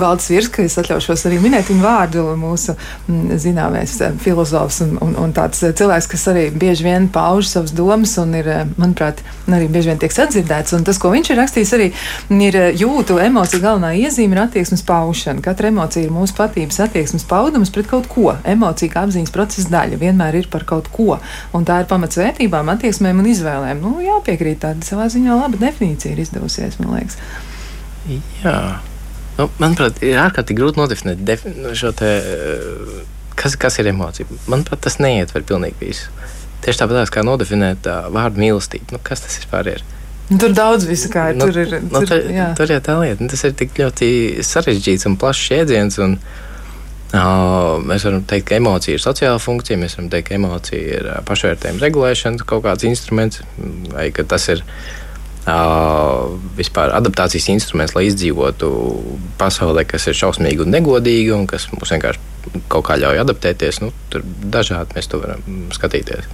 Valdes 0.00 0.26
Virska, 0.32 0.64
es 0.66 0.74
atļaušos 0.80 1.28
arī 1.28 1.36
minēt 1.38 1.68
viņu 1.70 1.84
vārdu, 1.84 2.24
mūsu 2.40 2.74
m, 2.74 2.80
mm, 3.06 3.36
zināmais 3.38 3.94
eh, 4.02 4.16
filozofs 4.18 4.80
un, 4.82 4.96
un, 5.04 5.12
un 5.22 5.34
tāds 5.36 5.62
cilvēks, 5.62 6.08
kas 6.10 6.26
arī 6.32 6.48
bieži 6.50 6.88
vien 6.88 7.06
pauž 7.14 7.52
savas 7.52 7.70
domas 7.76 8.16
un 8.18 8.34
ir, 8.40 8.48
manuprāt, 8.80 9.22
arī 9.46 9.68
bieži 9.70 9.92
vien 9.92 10.02
tiek 10.02 10.16
sadzirdēts, 10.16 10.74
un 10.74 10.88
tas, 10.90 10.98
ko 10.98 11.12
viņš 11.14 11.30
ir 11.30 11.38
rakstījis, 11.38 11.72
arī 11.78 11.88
ir 12.48 12.58
jūtu 12.82 13.20
emociju 13.22 13.62
galvenā 13.62 13.92
iezīme 14.00 14.34
ir 14.34 14.42
attieksmes 14.48 14.82
paušana. 14.88 15.44
Katra 15.44 15.70
emocija 15.70 16.02
ir 16.02 16.10
mūsu 16.10 16.34
patības 16.40 16.82
attieksmes 16.88 17.28
paudums 17.30 17.70
pret 17.70 17.86
kaut 17.94 18.10
ko. 18.10 18.34
Emocija 18.42 18.90
kā 18.90 19.06
apziņas 19.06 19.34
procesa 19.38 19.70
daļa 19.76 20.02
vienmēr 20.02 20.42
ir 20.42 20.50
par 20.50 20.66
kaut 20.66 20.90
ko, 20.90 21.20
un 21.54 21.68
tā 21.68 21.78
ir 21.84 21.90
pamats 21.90 22.18
vērtībām, 22.18 22.74
attieksmēm 22.74 23.22
un 23.22 23.32
izvēlēm. 23.36 23.86
Nu, 23.86 23.94
jā, 24.02 24.18
piekrīt. 24.32 24.62
Tāda 24.64 24.86
savā 24.86 25.08
ziņā 25.12 25.36
laba 25.38 25.60
definīcija 25.60 26.14
ir 26.14 26.24
izdevusies, 26.24 26.78
man 26.82 26.96
liekas. 26.96 27.18
Jā. 28.42 28.58
Nu, 29.38 29.48
manuprāt, 29.62 30.02
ir 30.04 30.18
ārkārtīgi 30.20 30.58
grūti 30.58 30.80
nodefinēt 30.82 31.22
defi 31.24 31.54
šo 31.78 31.94
te, 31.96 32.10
kas, 33.38 33.56
kas 33.60 33.78
ir 33.80 33.92
emocija. 33.92 34.28
Manuprāt, 34.50 34.82
tas 34.84 34.98
neietver 35.00 35.46
pilnīgi 35.48 35.78
visu. 35.80 36.12
Tieši 36.62 36.82
tāpat 36.82 37.10
kā 37.14 37.24
nodefinēt 37.26 37.88
uh, 37.90 38.06
vārdu 38.14 38.42
mīlestību. 38.42 38.94
Nu, 38.94 39.02
kas 39.02 39.24
tas 39.24 39.40
vispār 39.40 39.72
ir? 39.72 39.84
Nu, 40.28 40.38
tur 40.38 40.52
daudz 40.56 40.84
visu 40.88 41.10
kā 41.12 41.30
ir. 41.32 41.40
Nu, 41.40 41.48
tur 41.48 41.64
ir, 41.64 41.74
nu, 41.82 42.04
tur, 42.06 42.28
jā. 42.30 42.52
tur 42.58 42.70
ir 42.70 42.84
tā 42.84 42.94
lieta. 43.00 43.24
Nu, 43.24 43.32
tas 43.32 43.42
ir 43.48 43.56
tik 43.58 43.74
ļoti 43.80 44.08
sarežģīts 44.46 45.08
un 45.10 45.18
plašs 45.20 45.52
jēdziens. 45.56 45.98
Un, 46.04 46.18
Uh, 46.20 46.51
mēs 47.12 48.06
varam 48.08 48.22
teikt, 48.24 48.46
ka 48.48 48.56
emocija 48.56 48.96
ir 48.96 49.04
sociāla 49.04 49.40
funkcija, 49.42 49.76
mēs 49.80 49.98
varam 49.98 50.08
teikt, 50.12 50.30
ka 50.30 50.38
emocija 50.38 50.98
ir 50.98 51.08
pašvērtējuma 51.28 51.84
regulēšanas 51.84 52.46
kaut 52.48 52.64
kāds 52.64 52.88
instruments, 52.88 53.42
vai 53.92 54.10
ka 54.16 54.24
tas 54.28 54.48
ir 54.54 54.64
Uh, 55.42 56.36
vispār 56.54 56.92
adaptācijas 56.94 57.48
instruments, 57.50 57.96
lai 57.96 58.04
izdzīvotu 58.06 58.68
pasaulē, 59.40 59.82
kas 59.90 60.04
ir 60.06 60.14
šausmīga 60.14 60.62
un 60.62 60.70
negodīga, 60.70 61.34
un 61.34 61.48
kas 61.50 61.64
mums 61.72 61.90
vienkārši 61.90 62.60
kaut 62.70 62.84
kā 62.86 62.94
ļauj 63.02 63.18
adaptēties. 63.24 63.80
Nu, 63.82 63.90
tur 64.12 64.22
dažādi 64.22 64.94
mēs 64.94 65.10
to 65.10 65.18
varam 65.18 65.42
skatīties. 65.74 66.30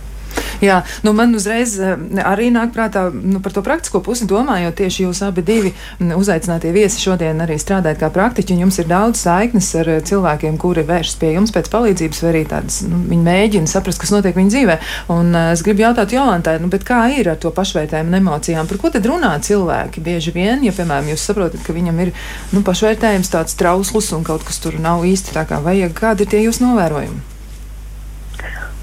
Jā, 0.64 0.80
nu 1.06 1.12
man 1.14 1.34
uzreiz 1.38 1.76
eh, 1.78 1.94
arī 2.26 2.48
nāk 2.54 2.72
prātā 2.74 3.08
nu, 3.12 3.38
par 3.44 3.54
to 3.54 3.62
praktisko 3.62 4.00
pusi 4.04 4.26
domājot, 4.28 4.74
tieši 4.80 5.04
jūs 5.06 5.22
abi 5.26 5.44
divi 5.46 5.72
uzaicinātie 6.02 6.72
viesi 6.74 7.02
šodien 7.02 7.38
arī 7.44 7.58
strādājat 7.60 8.00
kā 8.02 8.10
praktiķi, 8.14 8.56
un 8.56 8.64
jums 8.66 8.80
ir 8.82 8.88
daudz 8.90 9.22
saiknes 9.22 9.70
ar 9.78 9.92
eh, 9.94 10.00
cilvēkiem, 10.08 10.58
kuri 10.58 10.84
vēršas 10.88 11.20
pie 11.20 11.32
jums 11.36 11.54
pēc 11.54 11.70
palīdzības, 11.72 12.22
vai 12.24 12.32
arī 12.32 12.42
tādas, 12.50 12.80
nu, 12.88 13.04
viņi 13.12 13.28
mēģina 13.28 13.70
saprast, 13.70 14.02
kas 14.02 14.12
notiek 14.14 14.36
viņu 14.38 14.54
dzīvē. 14.54 14.78
Un 15.14 15.30
uh, 15.30 15.52
es 15.54 15.62
gribu 15.66 15.84
jautāt 15.84 16.12
Jolantai, 16.14 16.58
nu, 16.62 16.70
kā 16.88 17.00
ir 17.14 17.30
ar 17.32 17.38
to 17.40 17.52
pašvērtējumu 17.54 18.12
un 18.12 18.18
emocijām? 18.20 18.68
Par 18.70 18.80
ko 18.82 18.92
tad 18.94 19.06
runā 19.08 19.32
cilvēki? 19.44 20.02
Bieži 20.04 20.34
vien, 20.34 20.62
ja, 20.66 20.74
piemēram, 20.74 21.10
jūs 21.12 21.26
saprotat, 21.30 21.62
ka 21.64 21.76
viņam 21.76 22.04
ir 22.06 22.14
nu, 22.54 22.64
pašvērtējums 22.66 23.32
tāds 23.34 23.58
trausls 23.58 24.12
un 24.16 24.26
kaut 24.26 24.46
kas 24.48 24.62
tur 24.62 24.78
nav 24.82 25.06
īsti 25.08 25.36
tā 25.36 25.46
kā 25.48 25.62
vajag, 25.64 25.96
kādi 25.98 26.26
ir 26.26 26.32
tie 26.34 26.46
jūsu 26.46 26.66
novērojumi? 26.66 27.37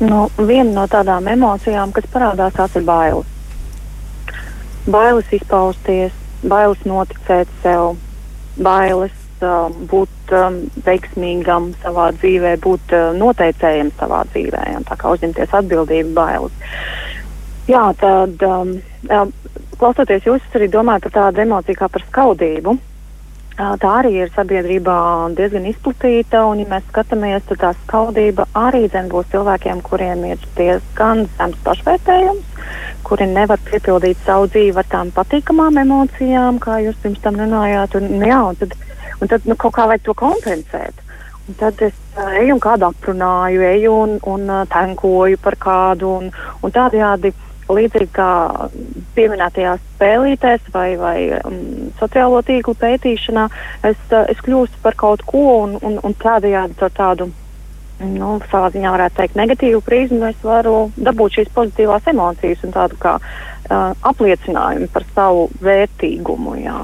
Nu, 0.05 0.25
viena 0.37 0.71
no 0.71 0.85
tādām 0.91 1.27
emocijām, 1.31 1.93
kas 1.95 2.05
parādās, 2.13 2.53
tās 2.57 2.75
ir 2.77 2.83
bailes. 2.85 3.27
Bailes 4.85 5.31
izpausties, 5.33 6.13
bailes 6.45 6.81
noticēt 6.85 7.49
sev, 7.63 7.95
bailes 8.61 9.15
uh, 9.41 9.71
būt 9.89 10.33
um, 10.35 10.59
veiksmīgam 10.85 11.71
savā 11.81 12.11
dzīvē, 12.19 12.55
būt 12.61 12.93
uh, 12.93 13.07
noteicējam 13.17 13.89
savā 13.99 14.21
dzīvē, 14.33 14.65
un 14.77 14.85
tā 14.85 14.99
kā 15.01 15.15
uzņemties 15.15 15.55
atbildību, 15.61 16.13
bailes. 16.17 16.75
Jā, 17.65 17.87
tad 17.97 18.45
um, 18.45 18.75
klausoties 19.79 20.27
jūs, 20.27 20.43
arī 20.53 20.69
domājat 20.69 21.07
par 21.07 21.15
tādu 21.17 21.45
emociju 21.47 21.81
kā 21.81 21.89
par 21.89 22.05
skaudību. 22.11 22.77
Tā 23.55 23.89
arī 24.01 24.09
ir 24.19 24.31
sabiedrībā 24.35 24.93
diezgan 25.31 25.63
izplatīta, 25.69 26.41
un, 26.43 26.59
ja 26.59 26.67
mēs 26.73 26.83
skatāmies, 26.89 27.45
tad 27.47 27.61
tā 27.61 27.69
skaudība 27.85 28.49
arī 28.51 28.89
būs 28.91 29.29
cilvēkiem, 29.31 29.79
kuriem 29.81 30.25
ir 30.27 30.41
diezgan 30.57 31.23
zems 31.37 31.61
pašvērtējums, 31.63 32.49
kuri 33.07 33.29
nevar 33.31 33.61
piepildīt 33.63 34.19
savu 34.25 34.49
dzīvi 34.51 34.75
ar 34.75 34.89
tām 34.91 35.13
patīkamām 35.15 35.79
emocijām, 35.85 36.59
kā 36.59 36.81
jūs 36.83 36.99
pirms 36.99 37.23
tam 37.23 37.39
runājāt. 37.39 37.95
Un, 37.95 38.27
jā, 38.27 38.41
un 38.43 38.59
tad, 38.59 38.75
un 39.21 39.31
tad 39.31 39.47
nu, 39.47 39.55
kaut 39.55 39.77
kā 39.79 39.87
vajag 39.87 40.03
to 40.03 40.19
kompensēt. 40.19 40.99
Un 41.47 41.55
tad 41.55 41.79
es 41.87 41.95
eju 42.41 42.57
un 42.57 42.59
kādu 42.59 42.89
aprunāju, 42.89 43.63
eju 43.71 43.97
un, 44.01 44.17
un 44.35 44.51
tankoju 44.67 45.39
par 45.39 45.55
kādu, 45.55 46.11
un, 46.19 46.31
un 46.59 46.75
tādējādi 46.75 47.31
līdzīgi 47.71 48.11
kā 48.13 48.29
pieminētajās 49.15 49.81
spēlītēs 49.95 50.67
vai, 50.73 50.89
vai 50.99 51.17
um, 51.39 51.89
sociālo 51.99 52.41
tīklu 52.45 52.75
pētīšanā, 52.81 53.47
es, 53.89 53.97
uh, 54.11 54.25
es 54.29 54.41
kļūstu 54.45 54.81
par 54.83 54.97
kaut 54.99 55.25
ko 55.25 55.45
un, 55.63 55.79
un, 55.81 55.97
un 56.03 56.15
tādējādi 56.21 56.77
ar 56.81 56.95
tādu. 56.95 57.31
Nu, 57.95 58.33
savā 58.51 58.67
ziņā 58.73 58.89
varētu 58.91 59.15
teikt, 59.15 59.37
negatīvu 59.39 59.79
prizmu, 59.85 60.25
es 60.27 60.41
varu 60.43 60.89
dabūt 60.99 61.37
šīs 61.37 61.53
pozitīvās 61.55 62.09
emocijas 62.11 62.65
un 62.67 62.73
tādu 62.75 62.97
kā 62.99 63.13
uh, 63.21 63.93
apliecinājumu 64.09 64.89
par 64.91 65.05
savu 65.15 65.45
vērtīgumu. 65.63 66.57
Jā. 66.59 66.81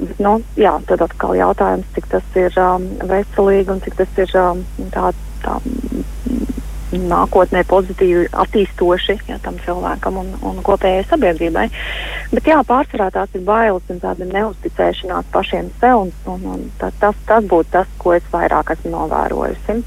Bet, 0.00 0.18
nu, 0.18 0.34
jā, 0.58 0.74
tad 0.90 1.06
atkal 1.06 1.38
jautājums, 1.38 1.86
cik 1.94 2.10
tas 2.10 2.38
ir 2.42 2.58
um, 2.58 2.90
veselīgi 3.06 3.76
un 3.76 3.84
cik 3.86 4.00
tas 4.02 4.18
ir 4.18 4.34
um, 4.42 4.66
tā, 4.96 5.12
tā 5.46 5.60
nākotnē 6.92 7.64
pozitīvi 7.68 8.28
attīstoši 8.32 9.18
ja, 9.28 9.36
tam 9.44 9.58
cilvēkam 9.64 10.20
un, 10.22 10.32
un 10.46 10.62
kopējai 10.64 11.04
sabiedrībai. 11.10 11.66
Bet 12.32 12.48
jā, 12.48 12.58
pārsvarā 12.68 13.10
tās 13.12 13.34
ir 13.36 13.44
bailes 13.44 13.92
un 13.92 14.00
tāda 14.02 14.28
neusticēšanās 14.28 15.28
pašiem 15.34 15.70
sev, 15.80 16.06
un, 16.06 16.12
un, 16.32 16.48
un 16.54 16.66
tā, 16.80 16.90
tas, 17.00 17.16
tas 17.28 17.44
būtu 17.44 17.72
tas, 17.76 17.94
ko 18.00 18.16
es 18.16 18.26
vairāk 18.32 18.72
esmu 18.76 18.94
novērojusi. 18.96 19.80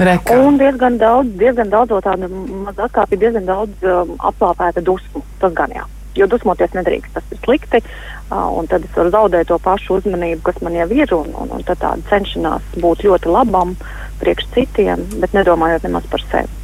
Reka. 0.00 0.36
Un 0.38 0.58
diezgan 0.60 0.98
daudz, 1.00 1.32
diezgan 1.40 1.70
daudz 1.72 1.96
tādu 2.04 2.28
mazu 2.30 2.84
atkāpju, 2.86 3.18
diezgan 3.20 3.48
daudz 3.48 3.82
um, 3.84 4.14
aplāpēta 4.30 4.82
dusmu. 4.84 5.24
Tas 5.42 5.52
gan 5.56 5.74
jā. 5.74 5.82
Jo 6.18 6.26
dusmoties 6.30 6.72
nedrīkst, 6.74 7.12
tas 7.14 7.26
ir 7.34 7.40
slikti. 7.44 7.82
Uh, 8.30 8.46
un 8.58 8.68
tad 8.70 8.84
es 8.86 8.94
varu 8.94 9.10
zaudēt 9.10 9.50
to 9.50 9.58
pašu 9.62 9.98
uzmanību, 9.98 10.42
kas 10.46 10.60
man 10.62 10.78
jau 10.78 10.86
ir, 10.94 11.12
un, 11.14 11.34
un, 11.34 11.50
un 11.56 11.66
tad 11.66 11.82
tāda 11.82 12.06
cenšanās 12.10 12.78
būt 12.78 13.04
ļoti 13.06 13.30
labam 13.30 13.74
priekš 14.20 14.50
citiem, 14.54 15.06
bet 15.22 15.36
nedomājot 15.36 15.88
nemaz 15.88 16.08
par 16.12 16.24
sevi. 16.30 16.59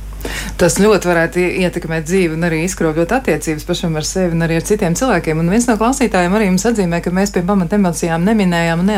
Tas 0.57 0.79
ļoti 0.81 1.05
varētu 1.05 1.43
ietekmēt 1.67 2.07
dzīvi 2.09 2.33
un 2.33 2.47
arī 2.47 2.63
izkropļot 2.65 3.11
attiecības 3.13 3.67
pašam 3.69 3.99
ar 4.01 4.07
sevi 4.09 4.33
un 4.33 4.45
arī 4.47 4.55
ar 4.57 4.65
citiem 4.65 4.95
cilvēkiem. 4.97 5.43
Un 5.43 5.51
viens 5.53 5.67
no 5.69 5.75
klausītājiem 5.77 6.33
arī 6.33 6.47
mums 6.49 6.65
atzīmē, 6.71 7.03
ka 7.05 7.11
mēs 7.13 7.35
pie 7.35 7.43
pamata 7.45 7.77
emocijām 7.77 8.25
neminējām 8.25 8.81
un 8.81 8.89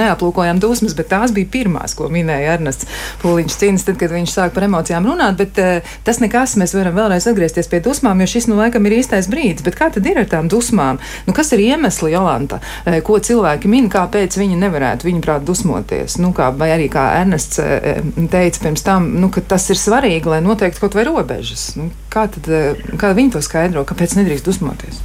neaplūkojām 0.00 0.62
dusmas, 0.62 0.94
bet 0.96 1.10
tās 1.10 1.34
bija 1.36 1.50
pirmās, 1.52 1.92
ko 1.98 2.08
minēja 2.08 2.54
Ernests 2.54 2.88
Pūliņš 3.20 3.56
Cīnis, 3.60 3.84
tad, 3.84 3.98
kad 4.00 4.14
viņš 4.14 4.32
sāk 4.32 4.54
par 4.56 4.64
emocijām 4.64 5.04
runāt. 5.10 5.36
Bet 5.36 5.60
uh, 5.60 5.90
tas 6.06 6.22
nekas, 6.24 6.54
mēs 6.56 6.72
varam 6.78 6.96
vēlreiz 6.96 7.28
atgriezties 7.28 7.68
pie 7.68 7.82
dusmām, 7.84 8.24
jo 8.24 8.30
šis 8.32 8.48
nu 8.48 8.56
laikam 8.56 8.88
ir 8.88 8.96
īstais 9.02 9.28
brīdis. 9.28 9.66
Bet 9.68 9.76
kā 9.76 9.90
tad 9.92 10.08
ir 10.08 10.22
ar 10.22 10.30
tām 10.32 10.48
dusmām? 10.48 10.96
Nu, 11.28 11.36
kas 11.36 11.52
ir 11.52 11.60
iemesli, 11.66 12.14
Jolanta, 12.16 12.62
uh, 12.86 12.98
ko 13.04 13.20
cilvēki 13.20 13.68
min, 13.68 13.92
kāpēc 13.92 14.40
viņi 14.40 14.56
nevarētu, 14.64 15.10
viņuprāt, 15.10 15.44
dusmoties? 15.44 16.16
Nu, 16.24 16.32
kā, 16.32 16.48
vai 16.56 16.72
arī 16.78 16.88
kā 16.88 17.04
Ernests 17.20 17.60
uh, 17.60 18.00
teica 18.32 18.64
pirms 18.64 18.88
tam, 18.88 19.12
nu, 19.20 19.28
ka 19.28 19.44
tas 19.52 19.68
ir 19.68 19.76
svarīgi, 19.76 20.32
lai 20.32 20.40
noteikti 20.48 20.80
kaut 20.80 20.96
vai 20.96 21.01
robežas. 21.08 21.72
Nu, 21.76 21.90
kā, 22.12 22.26
tad, 22.30 22.48
eh, 22.48 22.78
kā 23.00 23.12
viņi 23.16 23.34
to 23.36 23.42
skaidro? 23.44 23.84
Kāpēc 23.88 24.16
nedrīkst 24.18 24.46
dusmoties? 24.46 25.00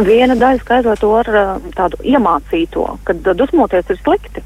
Viena 0.00 0.36
daļa 0.38 0.62
skaidro 0.62 0.94
to 1.00 1.10
ar 1.18 1.28
eh, 1.28 1.68
tādu 1.76 2.00
iemācīto, 2.02 2.86
ka 3.04 3.16
eh, 3.16 3.34
dusmoties 3.34 3.90
ir 3.90 4.00
slikti. 4.00 4.44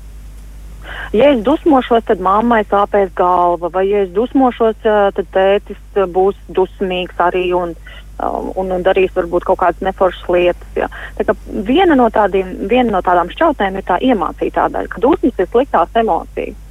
Ja 1.15 1.31
es 1.33 1.43
dusmošos, 1.47 2.05
tad 2.09 2.21
mammai 2.23 2.65
sāpēs 2.67 3.13
galva, 3.17 3.71
vai 3.73 3.87
ja 3.89 4.03
es 4.05 4.11
dusmošos, 4.15 4.77
tad 4.83 5.27
tētis 5.33 5.79
būs 5.95 6.37
dusmīgs 6.51 7.21
arī 7.23 7.47
un, 7.57 7.73
un, 8.21 8.73
un 8.75 8.83
darīs 8.85 9.15
varbūt 9.15 9.47
kaut 9.47 9.61
kādas 9.63 9.81
neforšas 9.87 10.27
lietas. 10.29 10.75
Ja. 10.77 10.91
Tā 11.19 11.37
viena 11.47 11.97
no, 11.99 12.11
tādiem, 12.11 12.51
viena 12.71 12.97
no 12.97 13.03
tādām 13.07 13.31
šķautnēm 13.31 13.79
ir 13.79 13.87
tā 13.87 14.01
iemācītā 14.03 14.69
daļa, 14.75 14.91
ka 14.91 15.03
dusmas 15.07 15.39
ir 15.39 15.51
sliktās 15.51 16.03
emocijas. 16.03 16.64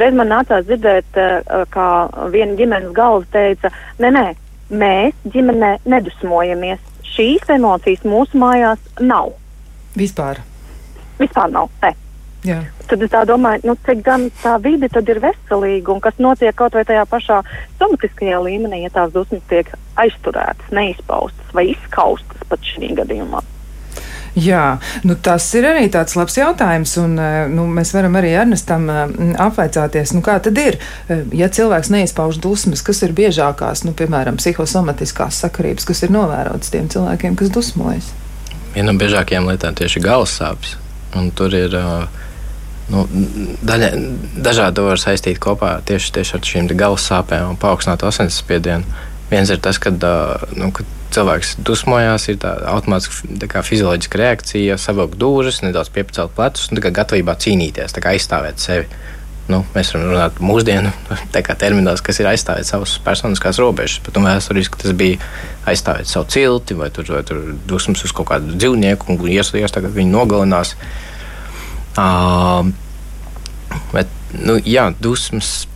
Reiz 0.00 0.16
man 0.16 0.30
nācās 0.32 0.66
dzirdēt, 0.68 1.18
uh, 1.18 1.64
kā 1.72 1.88
viena 2.34 2.56
ģimenes 2.58 2.94
galva 2.96 3.26
teica, 3.34 3.72
nē, 4.02 4.12
nē, 4.16 4.26
mēs 4.72 5.32
ģimenē 5.34 5.74
nedusmojamies. 5.84 6.80
Šīs 7.12 7.50
emocijas 7.52 8.06
mūsu 8.08 8.38
mājās 8.40 8.80
nav. 9.00 9.34
Vispār. 9.98 10.40
Vispār 11.18 11.50
nav. 11.52 11.68
Ne. 11.82 11.92
Jā. 12.42 12.58
Tad 12.90 13.04
es 13.06 13.12
domāju, 13.28 13.68
nu, 13.70 13.76
cik 13.86 14.00
gan 14.02 14.24
tā 14.42 14.56
vide 14.62 14.88
ir 14.90 15.20
veselīga 15.22 15.92
un 15.94 16.00
kas 16.02 16.18
notiek 16.18 16.56
kaut 16.58 16.74
vai 16.74 16.82
tajā 16.88 17.04
pašā 17.06 17.38
somatiskajā 17.78 18.40
līmenī, 18.42 18.82
ja 18.82 18.90
tās 18.90 19.12
dusmas 19.14 19.44
tiek 19.48 19.70
aizturētas, 20.02 20.72
neizpaustas 20.74 21.54
vai 21.54 21.68
izskaustas 21.70 22.42
pat 22.50 22.66
šī 22.66 22.96
gadījumā. 22.98 23.44
Jā, 24.32 24.78
nu 25.04 25.12
tas 25.20 25.44
ir 25.58 25.66
arī 25.68 25.88
tāds 25.92 26.14
labs 26.16 26.38
jautājums, 26.38 26.94
un 27.02 27.18
eh, 27.20 27.50
nu, 27.52 27.66
mēs 27.68 27.90
varam 27.92 28.14
arī 28.16 28.30
Ernestam 28.40 28.86
eh, 28.88 29.02
apvaicāties, 29.44 30.14
nu 30.16 30.22
kā 30.24 30.38
tad 30.40 30.56
ir, 30.56 30.78
eh, 31.12 31.26
ja 31.36 31.50
cilvēks 31.52 31.90
neizpauž 31.92 32.38
dusmas, 32.40 32.80
kas 32.84 33.02
ir 33.04 33.12
biežākās, 33.16 33.84
nu, 33.84 33.92
piemēram, 33.96 34.38
psihosomatiskās 34.40 35.42
sakarības, 35.44 35.84
kas 35.90 36.00
ir 36.06 36.14
novērotas 36.16 36.72
tiem 36.72 36.88
cilvēkiem, 36.92 37.36
kas 37.36 37.52
dusmojas? 37.52 38.08
Viena 38.72 38.88
no 38.88 38.96
biežākajām 39.02 39.50
lietām 39.52 39.76
tieši 39.76 40.00
galvas 40.00 40.38
sāpes, 40.40 40.78
un 41.16 41.28
tur 41.36 41.52
ir. 41.56 41.76
Nu, 42.92 43.04
daļa, 43.64 43.88
dažādi 44.42 44.82
var 44.84 45.00
saistīt 45.00 45.38
kopā 45.40 45.76
tieši, 45.86 46.10
tieši 46.16 46.34
ar 46.36 46.48
šīm 46.48 46.66
galvas 46.76 47.04
sāpēm 47.08 47.52
un 47.52 47.60
paaugstinātu 47.60 48.08
asinsspiedienu. 48.08 48.98
Viens 49.30 49.52
ir 49.54 49.60
tas, 49.64 49.78
kad, 49.80 50.02
nu, 50.58 50.72
kad 50.76 50.88
cilvēks 51.12 51.56
dusmojās, 51.66 52.26
ir 52.30 52.38
tā 52.42 52.54
automātiska 52.72 53.62
fizioloģiska 53.66 54.20
reakcija, 54.20 54.78
savilkt 54.80 55.18
dūžas, 55.20 55.62
nedaudz 55.64 55.92
piepacelt 55.92 56.34
plecus 56.36 56.70
un 56.72 56.80
gatavībā 56.82 57.36
cīnīties, 57.40 57.96
aizstāvēt 58.12 58.62
sevi. 58.62 58.88
Nu, 59.50 59.64
mēs 59.74 59.90
varam 59.90 60.12
runāt 60.12 60.36
par 60.36 60.46
mūsdienu 60.46 60.92
terminos, 61.62 62.02
kas 62.04 62.20
ir 62.22 62.28
aizstāvēt 62.30 62.68
savas 62.68 62.94
personiskās 63.02 63.58
robežas. 63.60 63.98
Nu, 64.14 64.22
vēsturiski 64.24 64.78
tas 64.80 64.94
bija 64.96 65.18
aizstāvēt 65.68 66.08
savu 66.08 66.30
cilti 66.32 66.78
vai, 66.78 66.92
tur, 66.94 67.08
vai 67.10 67.24
tur 67.26 67.42
dusmas 67.68 68.04
uz 68.06 68.14
kaut 68.14 68.30
kādu 68.30 68.54
dzīvnieku 68.54 69.10
un 69.10 69.20
iestāties, 69.26 69.74
tagad 69.74 69.96
viņu 69.96 70.14
nogalinās. 70.14 70.76
Uh, 71.98 72.70
bet, 73.92 74.08
nu, 74.38 74.56
jā, 74.64 74.88
dusmas. 75.02 75.66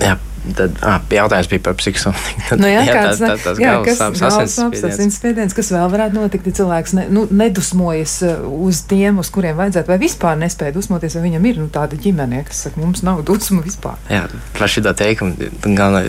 Jā, 0.00 0.14
Tad 0.56 0.78
ah, 0.86 1.02
jautājums 1.12 1.50
bija 1.50 1.62
par 1.66 1.74
psihosomatiku. 1.76 2.56
Nu, 2.60 2.68
jā, 2.70 2.84
jā, 2.86 2.94
kāds, 2.96 3.20
tā, 3.20 3.34
tā, 3.42 3.52
jā, 3.60 3.74
kas, 3.84 4.00
galvas 4.16 4.56
asinsspiediens, 4.88 5.56
kas 5.56 5.68
vēl 5.74 5.90
varētu 5.92 6.16
notikt, 6.16 6.48
ja 6.48 6.56
cilvēks 6.62 6.94
ne, 6.96 7.04
nu, 7.12 7.26
nedusmojas 7.42 8.16
uz 8.48 8.80
tiem, 8.88 9.20
uz 9.20 9.28
kuriem 9.34 9.58
vajadzētu, 9.60 9.92
vai 9.92 10.00
vispār 10.00 10.40
nespēja 10.40 10.74
dusmoties, 10.78 11.18
vai 11.18 11.26
viņam 11.28 11.50
ir 11.50 11.60
nu, 11.60 11.68
tāda 11.72 11.98
ģimene, 12.00 12.40
kas 12.48 12.64
saka, 12.66 12.80
mums 12.80 13.04
nav 13.06 13.20
dusmu 13.28 13.60
vispār. 13.66 14.00
Jā, 14.08 14.24
par 14.56 14.72
šo 14.72 14.96
teikumu 14.96 15.50
gan 15.76 16.00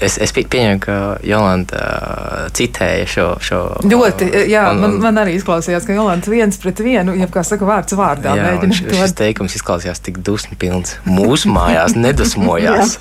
es, 0.00 0.16
es 0.22 0.32
pieņemu, 0.34 0.80
ka 0.84 0.96
Jolanta 1.26 1.80
uh, 1.80 2.46
citēja 2.56 3.08
šo. 3.10 3.26
šo 3.44 3.60
ļoti, 3.90 4.30
jā, 4.50 4.64
un, 4.72 4.82
man, 4.84 4.96
man 5.04 5.20
arī 5.24 5.36
izklausījās, 5.38 5.86
ka 5.88 5.96
Jolanta 5.96 6.32
viens 6.32 6.58
pret 6.62 6.82
vienu, 6.84 7.14
ja 7.18 7.28
kā 7.30 7.44
saka, 7.46 7.68
vārds 7.68 7.96
vārdā. 7.98 8.34
Jā, 8.38 8.56
šis, 8.70 8.88
šis 9.02 9.14
teikums 9.18 9.56
izklausījās 9.60 10.02
tik 10.06 10.22
dusmu 10.26 10.58
pilns. 10.60 10.96
Mūsu 11.08 11.52
mājās 11.52 11.96
nedusmojās. 12.06 12.98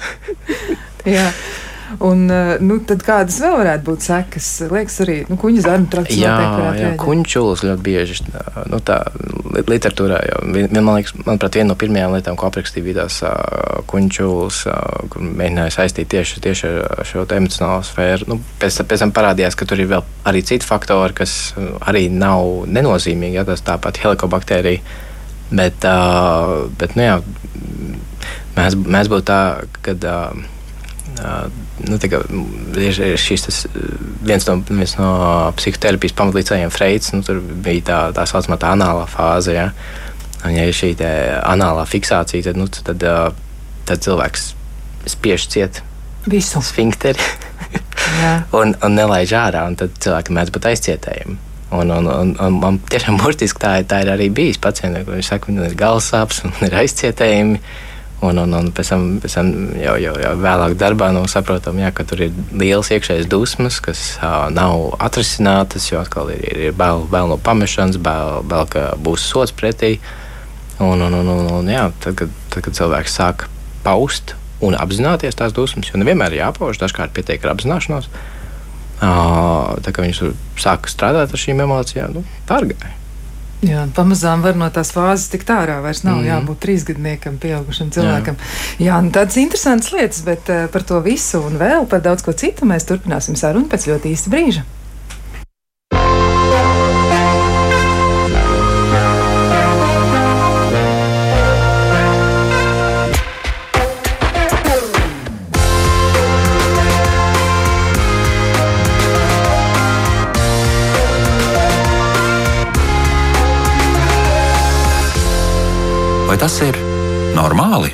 jā. 1.08 1.32
Un, 1.98 2.30
eh, 2.30 2.60
nu, 2.62 2.78
tad 2.86 3.02
kādas 3.06 3.40
vēl 3.42 3.56
varētu 3.64 3.86
būt 3.88 4.06
sekas? 4.06 4.48
Liekas, 4.70 5.00
arī 5.06 5.16
nu, 5.30 5.38
kuģa 5.42 5.64
zarnu 5.66 5.90
trakts. 5.90 6.18
Jā, 6.20 6.36
jā 6.78 6.92
kuņķulis 7.02 7.64
ļoti 7.66 7.86
bieži 7.86 8.18
nu, 8.70 8.78
tā 8.86 9.00
literatūrā. 9.58 10.20
Jau, 10.30 10.44
vien, 10.54 10.70
man 10.78 11.00
liekas, 11.00 11.16
manuprāt, 11.24 11.58
viena 11.58 11.72
no 11.72 11.78
pirmajām 11.80 12.14
lietām, 12.14 12.38
ko 12.38 12.50
aprakstīja 12.50 12.86
vidās 12.86 13.18
kuņķulis, 13.90 14.60
uh, 14.70 15.10
kur 15.10 15.26
mēģināja 15.26 15.74
saistīt 15.80 16.12
tieši, 16.14 16.44
tieši 16.46 16.70
ar 17.00 17.10
šo 17.10 17.26
emocionālo 17.26 17.82
sfēru. 17.88 18.30
Nu, 18.30 18.40
pēc, 18.62 18.84
pēc 18.86 19.06
tam 19.06 19.16
parādījās, 19.16 19.58
ka 19.58 19.66
tur 19.70 19.82
ir 19.82 19.90
vēl 19.90 20.06
arī 20.30 20.46
citi 20.46 20.70
faktori, 20.70 21.18
kas 21.18 21.56
arī 21.90 22.06
nav 22.14 22.70
nenozīmīgi. 22.70 23.40
Ja, 23.40 23.48
tas 23.50 23.66
tāpat 23.66 23.98
helikobakterija. 24.04 24.86
Bet, 25.50 25.82
uh, 25.90 26.70
bet 26.78 26.94
nu, 26.94 27.08
jā, 27.08 27.18
mēs, 28.54 28.78
mēs 28.78 29.10
būtu 29.10 29.30
tā, 29.34 29.42
ka. 29.82 29.98
Uh, 29.98 30.56
nu, 31.88 31.98
kā, 32.00 32.22
ir, 32.80 33.02
ir 33.12 33.20
šis, 33.20 33.46
tas, 33.48 33.60
viens, 34.26 34.46
no, 34.50 34.60
viens 34.70 34.96
no 35.00 35.10
psihoterapijas 35.58 36.16
pamatlīdzējiem 36.20 36.72
Freids. 36.74 37.12
Nu, 37.16 37.26
tur 37.26 37.42
bija 37.42 37.86
tā, 37.90 38.00
tā 38.18 38.28
saucamā 38.30 38.60
tā 38.62 38.74
anālā 38.78 39.06
fāze. 39.10 39.56
Ja? 39.56 39.70
Un, 40.44 40.54
ja 40.56 40.68
ir 40.70 40.76
šī 40.76 40.94
anālā 41.44 41.86
fiksācija, 41.90 42.50
tad, 42.50 42.60
nu, 42.60 42.70
tad, 42.72 43.04
tad 43.90 44.06
cilvēks 44.06 44.54
spiež 45.10 45.48
ciet 45.52 45.84
visu 46.30 46.62
sfinkteri 46.62 47.22
un, 48.60 48.76
un 48.76 48.98
nelaiž 48.98 49.36
ārā. 49.40 49.68
Tad 49.80 49.96
cilvēkam 50.04 50.40
mēdz 50.40 50.56
būt 50.56 50.72
aizcietējumi. 50.74 51.40
Un, 51.70 51.92
un, 51.94 52.08
un, 52.10 52.32
un 52.42 52.56
man 52.58 52.80
tiešām 52.90 53.20
burtiski 53.22 53.62
tā, 53.62 53.76
tā 53.86 54.02
ir 54.02 54.10
arī 54.16 54.32
bijis 54.34 54.58
pacientiem, 54.62 55.06
kuriem 55.06 55.26
saka, 55.26 55.52
ka 55.54 55.68
ir 55.68 55.76
galvasāpes 55.78 56.42
un 56.48 56.56
ir 56.66 56.76
aizcietējumi. 56.82 57.60
Un, 58.20 58.36
un, 58.36 58.52
un 58.52 58.66
pēc 58.76 58.90
tam, 58.92 59.04
pēc 59.24 59.36
tam 59.38 59.52
jau, 59.80 59.94
jau, 60.04 60.14
jau 60.20 60.32
vēlāk 60.44 60.74
darbā 60.80 61.08
nu, 61.16 61.22
saprotam, 61.32 61.78
jā, 61.80 61.88
ka 61.96 62.04
tur 62.04 62.26
ir 62.26 62.34
liels 62.52 62.90
iekšējs 62.92 63.30
dusmas, 63.32 63.78
kas 63.84 64.02
uh, 64.18 64.50
nav 64.52 64.98
atrisinātas, 65.00 65.88
jo 65.88 66.02
atkal 66.02 66.34
ir, 66.34 66.42
ir, 66.44 66.60
ir 66.68 66.76
bail, 66.76 67.06
bail 67.08 67.32
no 67.32 67.38
pamešanas, 67.40 67.96
bail, 68.04 68.42
bail, 68.44 68.68
ka 68.68 68.90
būs 69.00 69.24
sots 69.24 69.56
pretī. 69.56 69.96
Un, 70.84 71.00
un, 71.00 71.16
un, 71.16 71.32
un, 71.32 71.48
un, 71.62 71.72
jā, 71.72 71.88
tad, 72.04 72.20
kad, 72.20 72.36
tad, 72.52 72.66
kad 72.68 72.76
cilvēks 72.76 73.16
sāk 73.22 73.48
paust 73.88 74.36
un 74.60 74.76
apzināties 74.76 75.40
tās 75.40 75.56
dusmas, 75.56 75.88
jo 75.88 76.04
nevienmēr 76.04 76.36
ir 76.36 76.44
jāpauž, 76.44 76.80
dažkārt 76.84 77.16
pietiek 77.16 77.48
ar 77.48 77.56
apzināšanos. 77.56 78.12
Uh, 79.00 79.80
tā 79.80 79.96
kā 79.96 80.04
viņš 80.04 80.26
sāk 80.60 80.92
strādāt 80.92 81.32
ar 81.32 81.48
šīm 81.48 81.64
emocijām, 81.64 82.20
nu, 82.20 82.28
tā 82.50 82.60
ir 82.66 82.74
gāja. 82.74 82.99
Jā, 83.60 83.84
pamazām 83.92 84.40
var 84.40 84.56
no 84.56 84.70
tās 84.72 84.94
fāzes 84.96 85.28
tikt 85.34 85.50
ārā. 85.52 85.82
Vairs 85.84 86.06
nav 86.06 86.22
mm. 86.22 86.28
jābūt 86.30 86.62
trīsgadniekam, 86.64 87.40
pieaugušam 87.44 87.90
cilvēkam. 87.92 88.40
Jā, 88.80 88.94
Jā 88.94 89.00
nu, 89.04 89.12
tādas 89.16 89.36
interesantas 89.42 89.92
lietas, 89.92 90.24
bet 90.24 90.48
uh, 90.54 90.68
par 90.72 90.88
to 90.88 91.02
visu 91.04 91.44
un 91.44 91.60
vēl 91.60 91.88
par 91.92 92.04
daudz 92.06 92.24
ko 92.24 92.32
citu 92.32 92.70
mēs 92.70 92.88
turpināsim 92.88 93.36
sarunu 93.40 93.68
pēc 93.72 93.90
ļoti 93.92 94.16
īsta 94.16 94.32
brīža. 94.32 94.64
Tas 116.40 116.62
ir 116.64 116.78
normāli? 117.36 117.92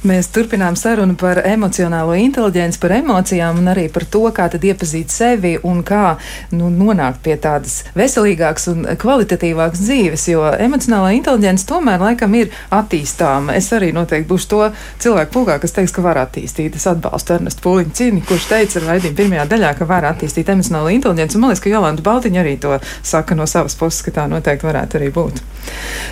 Mēs 0.00 0.30
turpinām 0.32 0.78
sarunu 0.80 1.12
par 1.20 1.42
emocionālo 1.44 2.14
inteligenci, 2.16 2.78
par 2.80 2.94
emocijām 2.96 3.58
un 3.60 3.68
arī 3.68 3.82
par 3.92 4.06
to, 4.08 4.22
kā 4.32 4.46
iepazīt 4.48 5.12
sevi 5.12 5.58
un 5.60 5.82
kā 5.84 6.14
nu, 6.56 6.70
nonākt 6.72 7.20
pie 7.26 7.34
tādas 7.36 7.82
veselīgākas 7.92 8.64
un 8.72 8.86
kvalitatīvākas 9.02 9.82
dzīves. 9.84 10.24
Jo 10.32 10.46
emocionālā 10.56 11.10
inteligence 11.18 11.68
tomēr 11.68 12.00
laikam 12.00 12.32
ir 12.38 12.48
attīstāma. 12.72 13.58
Es 13.60 13.68
arī 13.76 13.90
noteikti 13.92 14.30
būšu 14.30 14.48
to 14.54 14.62
cilvēku 15.04 15.34
pulkā, 15.36 15.58
kas 15.60 15.76
teiks, 15.76 15.92
ka 15.92 16.06
var 16.06 16.22
attīstīt. 16.22 16.80
Es 16.80 16.88
atbalstu 16.88 17.36
Ernestu 17.36 17.66
Pūliņu 17.68 17.92
cīni, 18.00 18.24
kurš 18.24 18.48
teica 18.54 18.80
raidījuma 18.86 19.20
pirmajā 19.20 19.46
daļā, 19.52 19.74
ka 19.82 19.90
var 19.90 20.08
attīstīt 20.14 20.48
emocionālo 20.48 20.88
inteligenci. 20.96 21.36
Un 21.36 21.44
man 21.44 21.52
liekas, 21.52 21.66
ka 21.66 21.74
Jolanta 21.74 22.08
Baltiņa 22.08 22.40
arī 22.40 22.56
to 22.64 22.80
saka 23.02 23.36
no 23.36 23.44
savas 23.44 23.76
puses, 23.76 24.00
ka 24.08 24.16
tā 24.16 24.24
noteikti 24.32 24.70
varētu 24.70 24.96
arī 25.02 25.12
būt. 25.12 25.44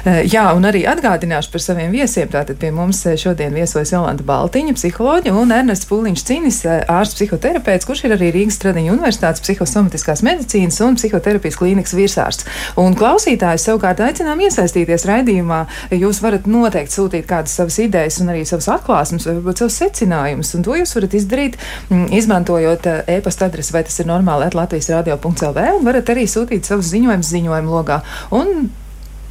Eh, 0.05 0.23
jā, 0.29 0.45
un 0.53 0.69
arī 0.69 0.85
atgādināšu 0.93 1.57
par 1.57 1.65
saviem 1.65 1.93
viesiem. 1.95 2.29
Tātad 2.29 2.61
pie 2.61 2.71
mums 2.75 3.01
eh, 3.09 3.17
šodien 3.17 3.55
viesos 3.57 3.78
viesojas 3.79 3.93
Jolanta 3.93 4.25
Baltiņa, 4.27 4.75
psiholoģija, 4.75 5.35
un 5.39 5.53
Ernests 5.55 5.87
Pūliņš 5.89 6.23
Cinis, 6.27 6.59
eh, 6.67 6.83
ārsts 6.91 7.15
psihoterapeits, 7.15 7.87
kurš 7.87 8.05
ir 8.05 8.15
arī 8.17 8.33
Rīgas 8.35 8.59
Stradiņa 8.59 8.95
Universitātes 8.95 9.43
psihosomatiskās 9.45 10.23
medicīnas 10.27 10.81
un 10.83 10.97
psihoterapijas 10.97 11.59
klīnikas 11.59 11.95
virsārsts. 11.95 12.47
Un 12.77 12.97
klausītājus 12.99 13.69
savukārt 13.69 14.01
aicinām 14.01 14.41
iesaistīties 14.41 15.07
raidījumā. 15.07 15.67
Jūs 15.91 16.23
varat 16.23 16.47
noteikti 16.47 16.95
sūtīt 16.95 17.27
kādas 17.27 17.55
savas 17.55 17.79
idejas 17.79 18.19
un 18.21 18.33
arī 18.35 18.45
savas 18.49 18.69
atklāsmes, 18.69 19.29
varbūt 19.29 19.63
savus 19.63 19.79
secinājumus, 19.79 20.55
un 20.55 20.67
to 20.67 20.75
jūs 20.75 20.95
varat 20.99 21.15
izdarīt, 21.15 21.61
mm, 21.91 22.11
izmantojot 22.19 22.87
eh, 22.87 23.17
e-pasta 23.19 23.47
adresi, 23.47 23.73
vai 23.73 23.85
tas 23.85 23.99
ir 24.01 24.11
normāli, 24.11 24.47
at 24.47 24.59
Latvijas 24.59 24.91
radio.lv, 24.91 25.71
un 25.79 25.87
varat 25.87 26.11
arī 26.11 26.27
sūtīt 26.27 26.67
savus 26.67 26.91
ziņojumus 26.91 27.33
ziņojumu 27.37 27.79
logā. 27.79 28.03
Un 28.35 28.71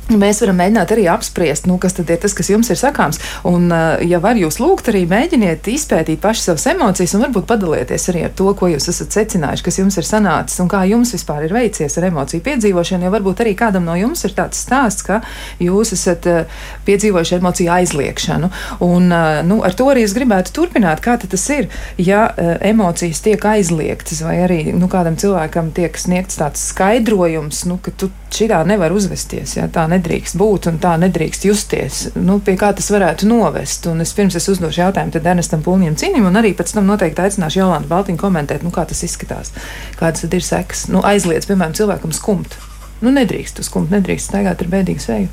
Mēs 0.07 0.39
varam 0.39 0.55
mēģināt 0.61 0.91
arī 0.95 1.03
apspriest, 1.11 1.65
nu, 1.67 1.75
kas 1.83 1.97
tad 1.97 2.07
ir 2.13 2.19
tas, 2.23 2.31
kas 2.31 2.47
jums 2.47 2.69
ir 2.71 2.79
sakāms. 2.79 3.17
Un, 3.47 3.65
uh, 3.67 3.99
ja 4.07 4.21
var 4.23 4.37
jūs 4.39 4.55
lūgt, 4.61 4.87
arī 4.87 5.01
mēģiniet 5.09 5.67
izpētīt 5.67 6.21
paši 6.23 6.45
savas 6.45 6.63
emocijas 6.71 7.17
un 7.17 7.25
varbūt 7.25 7.47
padalieties 7.49 8.07
arī 8.13 8.21
ar 8.29 8.31
to, 8.39 8.47
ko 8.55 8.69
jūs 8.71 8.87
esat 8.87 9.17
secinājuši, 9.17 9.65
kas 9.65 9.79
jums 9.81 9.97
ir 9.99 10.07
sanācis 10.07 10.61
un 10.63 10.69
kā 10.71 10.85
jums 10.87 11.11
vispār 11.11 11.49
ir 11.49 11.55
veicies 11.57 11.99
ar 11.99 12.07
emociju 12.07 12.45
piedzīvošanu. 12.45 13.03
Jo 13.03 13.11
varbūt 13.17 13.43
arī 13.43 13.51
kādam 13.59 13.83
no 13.89 13.97
jums 13.99 14.23
ir 14.23 14.35
tāds 14.37 14.61
stāsts, 14.63 15.03
ka 15.03 15.19
jūs 15.59 15.91
esat 15.97 16.29
uh, 16.31 16.63
piedzīvojuši 16.87 17.35
emociju 17.41 17.73
aizliekšanu. 17.75 18.51
Un, 18.87 19.11
uh, 19.11 19.41
nu, 19.43 19.59
ar 19.67 19.75
to 19.75 19.89
arī 19.91 20.07
es 20.07 20.15
gribētu 20.15 20.55
turpināt, 20.55 21.03
kā 21.03 21.17
tas 21.19 21.43
ir, 21.51 21.67
ja 21.99 22.29
emocijas 22.37 23.19
tiek 23.25 23.43
aizliegtas, 23.43 24.21
vai 24.23 24.37
arī 24.45 24.61
nu, 24.71 24.87
kādam 24.91 25.17
cilvēkam 25.19 25.73
tiek 25.75 25.99
sniegts 25.99 26.39
tāds 26.39 26.63
skaidrojums, 26.71 27.65
nu, 27.67 27.79
ka 27.83 27.91
tu 27.91 28.11
šitā 28.33 28.61
nevar 28.67 28.93
uzvesties. 28.95 29.57
Ja, 29.57 29.67
tā 29.71 29.87
nedrīkst 29.97 30.37
būt 30.39 30.69
un 30.71 30.77
tā 30.81 30.93
nedrīkst 31.01 31.47
justies. 31.49 31.99
Nu, 32.15 32.39
pie 32.39 32.55
kā 32.59 32.71
tas 32.77 32.87
varētu 32.93 33.27
novest? 33.27 33.89
Un 33.91 34.05
es 34.05 34.13
pirms 34.15 34.37
es 34.39 34.47
uzdošu 34.53 34.85
jautājumu 34.85 35.17
Ernestam 35.19 35.65
Pulņam 35.65 35.97
Cinim, 35.99 36.29
un 36.29 36.39
arī 36.39 36.53
pēc 36.57 36.71
tam 36.77 36.87
noteikti 36.87 37.25
aicināšu 37.25 37.61
Jolantu 37.61 37.91
Baltiņu 37.91 38.21
komentēt, 38.21 38.63
nu, 38.65 38.71
kā 38.75 38.85
tas 38.87 39.03
izskatās, 39.03 39.53
kādas 39.99 40.23
ir 40.29 40.45
sekas. 40.45 40.87
Nu, 40.93 41.03
aizliedz, 41.05 41.49
piemēram, 41.49 41.75
cilvēkam 41.77 42.15
skumt. 42.15 42.57
Nu, 43.03 43.11
nedrīkst 43.13 43.61
skumt, 43.65 43.91
nedrīkst 43.93 44.31
staigāt 44.31 44.63
ar 44.63 44.71
bēdīgu 44.71 45.03
seju. 45.03 45.29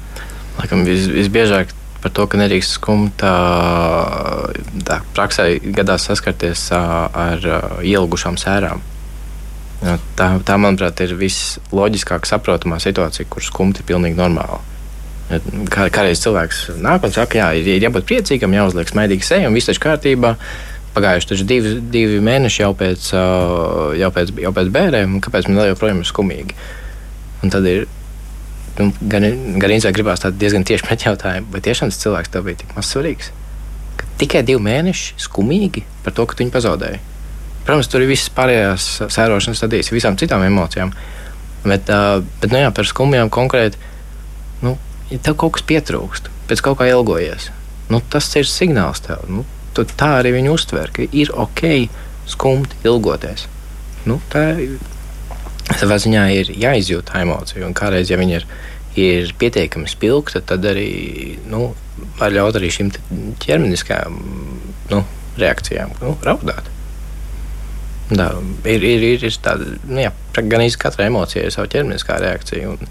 Laikam 0.59 0.85
vis, 0.87 1.07
visbiežāk 1.11 1.73
par 2.05 2.13
to, 2.13 2.27
ka 2.29 2.41
nedrīkst 2.41 2.77
skumt, 2.77 3.23
tā 4.85 4.99
praksē 5.17 5.49
gadās 5.77 6.05
saskarties 6.11 6.67
ar 6.75 7.47
ielgušām 7.81 8.37
sērām. 8.41 8.85
Tā, 9.85 10.29
tā, 10.41 10.57
manuprāt, 10.57 11.01
ir 11.05 11.13
visloģiskāk 11.21 12.25
saprotamā 12.29 12.79
situācija, 12.81 13.29
kur 13.29 13.45
skumti 13.45 13.83
ir 13.83 13.89
pilnīgi 13.91 14.17
normāli. 14.17 14.63
Kā, 15.73 15.89
kādreiz 15.93 16.21
cilvēks 16.21 16.67
nāk 16.85 17.05
un 17.05 17.13
saka, 17.13 17.41
jā, 17.41 17.49
ir, 17.61 17.83
jābūt 17.85 18.07
priecīgam, 18.09 18.55
jāuzliek 18.57 18.89
smaidīga 18.89 19.25
seja 19.25 19.51
un 19.51 19.57
viss 19.57 19.69
taču 19.69 19.83
kārtībā. 19.85 20.35
Pagājuši 20.95 21.31
taču 21.33 21.47
divi, 21.49 21.75
divi 21.91 22.21
mēneši 22.23 22.63
jau 22.63 22.71
pēc, 22.79 23.11
jau 23.99 24.11
pēc, 24.15 24.33
jau 24.45 24.53
pēc 24.55 24.73
bērniem, 24.77 25.19
kāpēc 25.25 25.49
man 25.51 25.65
joprojām 25.73 26.05
ir 26.05 26.09
skumīgi. 26.09 26.59
Un 27.43 27.53
tad 27.53 27.67
ir 27.69 27.89
nu, 28.79 28.91
gan, 29.01 29.27
gan 29.61 29.75
īstenībā 29.75 29.97
gribās 29.97 30.25
diezgan 30.39 30.65
tieši 30.69 30.87
pretjautājumu, 30.87 31.51
vai 31.53 31.65
tiešām 31.65 31.91
tas 31.91 31.99
cilvēks 32.05 32.33
tev 32.33 32.47
bija 32.47 32.63
tik 32.63 32.77
maz 32.77 32.93
svarīgs. 32.95 33.33
Ka 33.99 34.07
tikai 34.23 34.45
divi 34.47 34.63
mēneši 34.65 35.19
skumīgi 35.27 35.85
par 36.07 36.15
to, 36.15 36.29
ka 36.29 36.39
tu 36.39 36.45
viņu 36.45 36.55
pazaudēji. 36.55 37.03
Protams, 37.65 37.89
tur 37.89 38.05
ir 38.05 38.11
visas 38.13 38.29
pārējās 38.37 38.87
sērošanas 39.09 39.63
stadijas, 39.63 39.93
visām 39.95 40.19
citām 40.21 40.45
emocijām. 40.45 40.93
Bet, 41.65 41.89
bet 41.89 42.53
nu 42.53 42.61
jā, 42.61 42.71
par 42.77 42.89
skumjām 42.89 43.31
konkrēti, 43.33 43.81
nu, 44.65 44.75
ja 45.09 45.21
tev 45.25 45.39
kaut 45.41 45.57
kas 45.57 45.65
pietrūkst, 45.71 46.29
pēc 46.51 46.61
kaut 46.65 46.77
kā 46.81 46.91
ilgojies, 46.93 47.49
nu, 47.89 48.03
tas 48.13 48.29
ir 48.37 48.49
signāls 48.49 49.01
tev. 49.07 49.25
Nu, 49.33 49.47
tu 49.77 49.87
tā 49.89 50.11
arī 50.19 50.35
viņu 50.37 50.53
uztver, 50.59 50.93
ka 50.93 51.09
ir 51.09 51.33
ok 51.33 51.65
skumti, 52.29 52.77
ilgoties. 52.85 53.47
Nu, 54.05 54.19
tā 54.33 54.45
savā 55.81 55.97
ziņā 56.05 56.27
ir 56.37 56.53
jāizjūt 56.53 57.09
tā 57.09 57.25
emocija, 57.25 57.65
un 57.65 57.73
kādreiz, 57.77 58.13
ja 58.13 58.21
viņi 58.21 58.37
ir, 58.37 58.47
ir 59.01 59.33
pietiekami 59.41 59.89
spilgti, 59.89 60.45
tad 60.45 60.69
arī 60.69 60.91
nu, 61.49 61.71
var 62.21 62.35
ļaut 62.35 62.61
arī 62.61 62.69
šīm 62.77 62.93
ķermeniskajām 63.41 64.21
nu, 64.93 65.03
reakcijām 65.41 65.97
nu, 66.05 66.17
raudāt. 66.29 66.74
Da, 68.11 68.35
ir, 68.69 68.83
ir, 68.85 69.03
ir, 69.15 69.23
ir 69.25 69.37
tāda, 69.41 69.67
nu, 69.89 69.97
jā, 70.03 70.11
gan 70.37 70.65
īsti 70.65 70.81
katrai 70.83 71.09
emocijai 71.09 71.47
ir 71.49 71.55
sava 71.55 71.71
ķermeniskā 71.73 72.19
reakcija. 72.21 72.75
Un, 72.75 72.91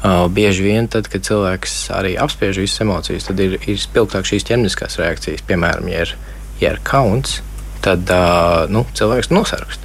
uh, 0.00 0.24
bieži 0.32 0.64
vien, 0.64 0.88
tad, 0.88 1.10
kad 1.12 1.26
cilvēks 1.26 1.76
arī 1.96 2.14
apspiež 2.20 2.62
visas 2.62 2.80
emocijas, 2.86 3.28
tad 3.28 3.42
ir, 3.44 3.58
ir 3.60 3.80
spilgtāk 3.80 4.28
šīs 4.28 4.48
ķermeniskās 4.48 4.96
reakcijas. 5.02 5.44
Piemēram, 5.48 5.90
ja 5.92 6.06
ir, 6.06 6.14
ja 6.62 6.72
ir 6.72 6.80
kauns, 6.88 7.42
tad 7.84 8.08
uh, 8.14 8.64
nu, 8.72 8.86
cilvēks 8.96 9.32
nosargst. 9.34 9.84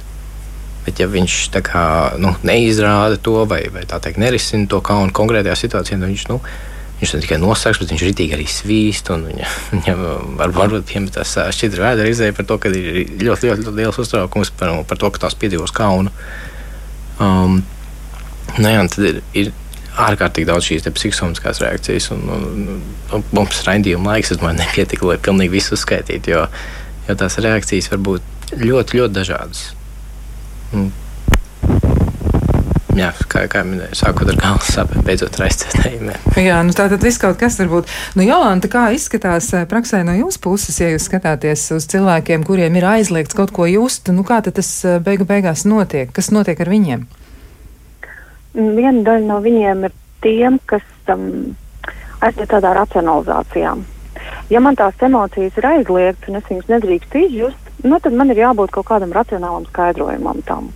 Bet, 0.86 1.02
ja 1.02 1.10
viņš 1.10 1.36
kā, 1.66 1.86
nu, 2.22 2.32
neizrāda 2.46 3.18
to 3.18 3.40
vai, 3.50 3.64
vai 3.74 3.82
teikt, 3.90 4.20
nerisina 4.22 4.70
to 4.70 4.80
kaunu 4.86 5.12
konkrētajā 5.12 5.56
situācijā, 5.58 5.98
tad 5.98 6.12
viņš 6.12 6.26
nu, 6.30 6.40
Viņš 6.96 7.12
ne 7.12 7.20
tikai 7.20 7.36
nosauks, 7.42 7.82
bet 7.82 7.92
viņš 7.92 8.04
rītīgi 8.06 8.36
arī 8.38 8.46
svīst. 8.48 9.10
Viņa, 9.12 9.52
viņa 9.74 9.96
var, 10.38 10.54
varbūt 10.56 10.88
piemetās 10.88 11.36
šķidra 11.56 11.90
vēdera 11.90 12.12
izēja 12.12 12.36
par 12.36 12.48
to, 12.48 12.58
ka 12.62 12.72
ir 12.72 13.02
ļoti, 13.20 13.50
ļoti, 13.50 13.66
ļoti 13.66 13.76
liels 13.76 14.00
uztraukums 14.00 14.52
par, 14.56 14.72
par 14.88 15.00
to, 15.02 15.12
ka 15.12 15.26
tās 15.26 15.36
piedzīvos 15.38 15.74
kaunu. 15.76 16.14
Um, 17.20 17.60
nu, 18.56 18.68
jā, 18.68 18.82
tad 18.92 19.08
ir, 19.10 19.22
ir 19.36 19.52
ārkārtīgi 19.96 20.48
daudz 20.48 20.68
šīs 20.68 20.88
psiholoģiskās 20.92 21.62
reakcijas, 21.64 22.10
un, 22.12 22.26
un, 22.32 22.82
un 23.16 23.24
mums 23.36 23.62
raidījuma 23.64 24.12
laiks, 24.12 24.34
es 24.34 24.40
domāju, 24.40 24.60
nepietika, 24.60 25.08
lai 25.08 25.16
pilnīgi 25.22 25.54
visu 25.56 25.76
uzskaitītu, 25.76 26.34
jo, 26.34 26.42
jo 27.08 27.16
tās 27.22 27.38
reakcijas 27.40 27.88
var 27.92 28.02
būt 28.10 28.52
ļoti, 28.60 29.00
ļoti 29.00 29.16
dažādas. 29.16 29.62
Un, 30.76 30.90
jā, 32.96 33.10
kā, 33.30 33.44
kā 33.50 33.62
minēju, 33.66 33.96
sākot 33.98 34.30
ar 34.32 34.38
galvas 34.40 34.70
sāpēm, 34.74 35.04
beidzot 35.06 35.38
ar 35.38 35.46
aizcietējumiem. 35.48 36.26
Jā, 36.40 36.60
nu 36.66 36.74
tā 36.76 36.88
tad 36.92 37.04
viss 37.04 37.20
kaut 37.22 37.38
kas 37.40 37.58
tur 37.58 37.70
būtu. 37.72 37.92
Nu, 38.18 38.24
Jolanta, 38.26 38.70
kā 38.72 38.86
izskatās 38.96 39.50
eh, 39.56 39.66
praksē 39.68 40.02
no 40.06 40.14
jūsu 40.16 40.40
puses, 40.44 40.80
ja 40.80 40.90
jūs 40.92 41.08
skatāties 41.10 41.68
uz 41.76 41.88
cilvēkiem, 41.92 42.46
kuriem 42.46 42.78
ir 42.78 42.88
aizliegts 42.96 43.36
kaut 43.36 43.52
ko 43.56 43.68
just, 43.70 44.10
nu 44.14 44.24
kā 44.26 44.40
tad 44.44 44.58
tas 44.58 44.70
eh, 44.84 44.98
beigu 45.04 45.28
beigās 45.28 45.66
notiek? 45.68 46.12
Kas 46.16 46.32
notiek 46.34 46.60
ar 46.62 46.72
viņiem? 46.72 47.06
Viena 48.56 49.04
daļa 49.04 49.26
no 49.28 49.42
viņiem 49.44 49.84
ir 49.88 49.96
tiem, 50.24 50.56
kas 50.70 50.84
um, 51.12 51.52
aiziet 52.24 52.48
tādā 52.50 52.72
racionalizācijā. 52.78 53.76
Ja 54.50 54.62
man 54.62 54.78
tās 54.78 54.96
emocijas 55.02 55.58
ir 55.58 55.68
aizliegtas 55.68 56.30
un 56.30 56.40
es 56.40 56.48
viņas 56.48 56.72
nedrīkst 56.72 57.16
izjust, 57.20 57.70
nu, 57.84 57.98
tad 58.00 58.16
man 58.16 58.30
ir 58.32 58.40
jābūt 58.40 58.72
kaut 58.74 58.88
kādam 58.88 59.12
racionālam 59.14 59.66
skaidrojumam 59.68 60.40
tam. 60.48 60.70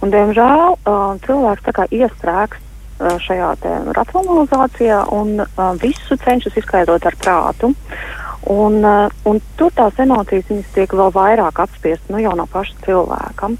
Un, 0.00 0.12
diemžēl 0.14 0.76
uh, 0.76 1.14
cilvēks 1.26 1.92
iestrēgst 1.92 2.60
uh, 2.60 3.16
šajā 3.20 3.54
racionalizācijā 3.96 5.02
un 5.16 5.42
uh, 5.44 5.72
visu 5.80 6.16
cenšas 6.24 6.56
izskaidrot 6.56 7.06
ar 7.06 7.16
prātu. 7.20 7.74
Un, 8.50 8.80
uh, 8.80 9.10
un 9.28 9.40
tur 9.56 9.72
tās 9.76 9.98
emocijas 10.00 10.48
tiek 10.74 10.92
vēl 10.96 11.12
vairāk 11.12 11.60
apspiestas 11.60 12.08
nu, 12.08 12.22
jau 12.24 12.32
no 12.38 12.48
paša 12.50 12.78
cilvēka. 12.86 13.52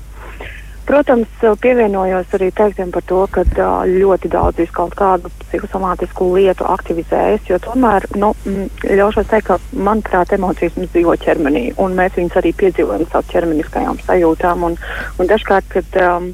Protams, 0.90 1.28
pievienojos 1.62 2.32
arī 2.34 2.48
teiktiem 2.50 2.88
par 2.90 3.04
to, 3.06 3.20
ka 3.30 3.44
ļoti 3.86 4.30
daudz 4.32 4.72
kaut 4.74 4.96
kādu 4.98 5.30
psihosomātisku 5.44 6.32
lietu 6.34 6.66
aktivizējas, 6.66 7.44
jo 7.46 7.60
tomēr, 7.62 8.08
nu, 8.18 8.32
ļaušos 8.82 9.28
teikt, 9.30 9.52
ka, 9.52 9.60
manuprāt, 9.70 10.34
emocijas 10.34 10.74
mums 10.74 10.90
dzīvo 10.90 11.14
ķermenī, 11.22 11.62
un 11.78 11.94
mēs 11.94 12.18
viņus 12.18 12.40
arī 12.42 12.50
piedzīvojam 12.58 13.06
savu 13.06 13.30
ķermeniskajām 13.30 14.02
sajūtām, 14.02 14.66
un, 14.66 14.74
un 15.22 15.30
dažkārt, 15.30 15.70
kad 15.76 16.00
um, 16.02 16.32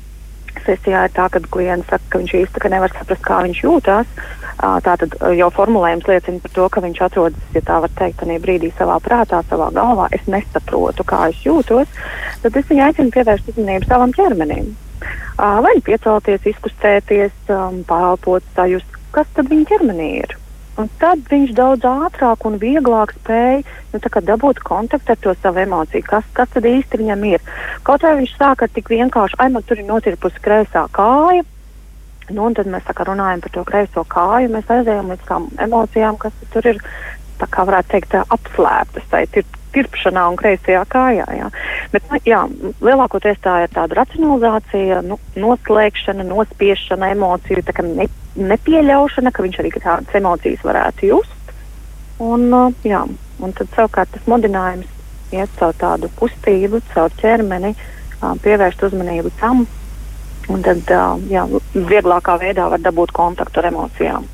sesijā 0.65 1.05
ir 1.07 1.13
tā, 1.17 1.29
ka 1.33 1.43
klients 1.53 1.89
saka, 1.91 2.05
ka 2.11 2.23
viņš 2.23 2.57
ka 2.63 2.73
nevar 2.73 2.95
saprast, 2.97 3.25
kā 3.27 3.43
viņš 3.45 3.63
jūtas, 3.65 4.19
Tātad 4.57 5.13
jau 5.37 5.49
formulējums 5.53 6.07
liecina 6.09 6.41
par 6.41 6.53
to, 6.57 6.67
ka 6.73 6.81
viņš 6.81 7.01
atrodas, 7.05 7.49
ja 7.53 7.61
tā 7.65 7.77
var 7.85 7.93
teikt, 7.99 8.23
tajā 8.23 8.41
brīdī 8.41 8.71
savā 8.79 8.97
prātā, 9.05 9.43
savā 9.51 9.69
galvā. 9.77 10.09
Es 10.17 10.25
nesaprotu, 10.33 11.05
kā 11.05 11.27
es 11.29 11.43
jūtos. 11.45 11.93
Tad 12.41 12.57
es 12.57 12.71
viņu 12.71 12.87
aicinu 12.87 13.13
pievērst 13.13 13.53
uzmanību 13.53 13.91
savam 13.91 14.17
ķermenim. 14.17 14.73
Vai 15.37 15.75
nu 15.77 15.85
piecelties, 15.85 16.49
izkustēties, 16.49 17.37
pārelpot, 17.91 18.49
sajust, 18.57 18.99
kas 19.13 19.29
tad 19.37 19.53
viņa 19.53 19.69
ķermenī 19.75 20.11
ir. 20.23 20.37
Un 20.77 20.91
tad 21.01 21.23
viņš 21.31 21.55
daudz 21.57 21.87
ātrāk 21.89 22.45
un 22.45 22.59
vieglāk 22.61 23.15
spēja 23.17 23.63
nu, 23.95 24.01
dabūt 24.31 24.61
kontaktu 24.61 25.15
ar 25.15 25.21
to 25.25 25.35
savu 25.41 25.63
emociju, 25.65 26.05
kas, 26.05 26.25
kas 26.37 26.53
tad 26.53 26.69
īsti 26.69 27.01
viņam 27.01 27.25
ir. 27.33 27.45
Kaut 27.83 28.05
vai 28.05 28.19
viņš 28.21 28.37
sāk 28.37 28.67
ar 28.67 28.73
tik 28.73 28.93
vienkārši, 28.93 29.39
ai, 29.41 29.49
man 29.55 29.65
tur 29.65 29.81
ir 29.81 29.89
notirpusi 29.89 30.43
kreisā 30.45 30.85
kāja, 30.93 31.47
Nu, 32.27 32.49
un 32.49 32.57
tad 32.59 32.67
mēs 32.67 32.87
kā, 32.89 33.05
runājam 33.07 33.43
par 33.45 33.53
to 33.55 33.63
kreiso 33.67 34.03
kāju, 34.11 34.51
mēs 34.51 34.71
aizējām 34.73 35.13
līdz 35.13 35.29
tām 35.29 35.45
emocijām, 35.63 36.17
kas 36.19 36.35
tur 36.51 36.67
ir, 36.67 36.81
tā 37.39 37.47
kā 37.53 37.63
varētu 37.69 37.93
teikt, 37.93 38.17
apslēptas 38.35 39.07
tajā 39.13 39.29
tir, 39.37 39.47
tirpšanā 39.77 40.25
un 40.33 40.39
kreisajā 40.41 40.83
kājā. 40.93 41.27
Jā. 41.39 41.51
Bet, 41.93 42.09
nu, 42.11 42.21
jā, 42.27 42.43
lielākoties 42.85 43.39
tā 43.45 43.61
ir 43.65 43.73
tāda 43.77 44.01
racionalizācija, 44.01 45.01
nu, 45.07 45.21
noslēgšana, 45.39 46.27
nospiešana, 46.27 47.13
emociju 47.15 47.65
ne, 47.93 48.09
nepieļaušana, 48.53 49.33
ka 49.33 49.47
viņš 49.47 49.63
arī 49.63 49.73
tādas 49.79 50.21
emocijas 50.21 50.67
varētu 50.67 51.13
just. 51.13 51.55
Un, 52.23 52.49
jā, 52.87 53.05
un 53.45 53.57
tad 53.57 53.73
savukārt 53.77 54.15
tas 54.15 54.29
modinājums 54.31 54.93
iet 55.35 55.51
caur 55.59 55.75
tādu 55.77 56.09
kustību, 56.17 56.81
caur 56.95 57.13
ķermeni, 57.21 57.75
pievērst 58.43 58.87
uzmanību 58.87 59.35
tam, 59.41 59.67
Un 60.47 60.63
tad 60.63 60.87
jā, 61.31 61.43
vieglākā 61.75 62.37
veidā 62.39 62.69
var 62.71 62.83
dabūt 62.83 63.13
kontaktu 63.15 63.63
ar 63.63 63.71
emocijām. 63.73 64.27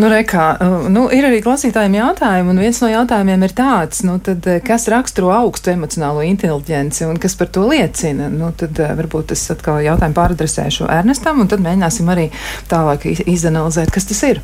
Nu, 0.00 0.08
rekā, 0.10 0.46
nu, 0.90 1.04
ir 1.14 1.26
arī 1.28 1.38
klausītājiem 1.44 1.94
jautājumi, 2.00 2.50
un 2.50 2.62
viens 2.62 2.80
no 2.82 2.88
jautājumiem 2.90 3.44
ir 3.46 3.54
tāds, 3.56 4.02
nu, 4.06 4.16
tad, 4.24 4.46
kas 4.66 4.88
raksturo 4.90 5.30
augstu 5.34 5.70
emocionālo 5.74 6.24
inteliģenci 6.26 7.06
un 7.06 7.20
kas 7.22 7.36
par 7.38 7.52
to 7.54 7.66
liecina. 7.70 8.26
Nu, 8.32 8.50
tad 8.58 8.80
varbūt 8.98 9.34
es 9.36 9.44
atkal 9.54 9.82
jautājumu 9.84 10.18
pāradresēšu 10.18 10.88
Ernestam, 10.90 11.44
un 11.44 11.50
tad 11.52 11.62
mēģināsim 11.64 12.10
arī 12.10 12.30
tālāk 12.70 13.06
izanalizēt, 13.22 13.94
kas 13.94 14.10
tas 14.10 14.24
ir. 14.26 14.42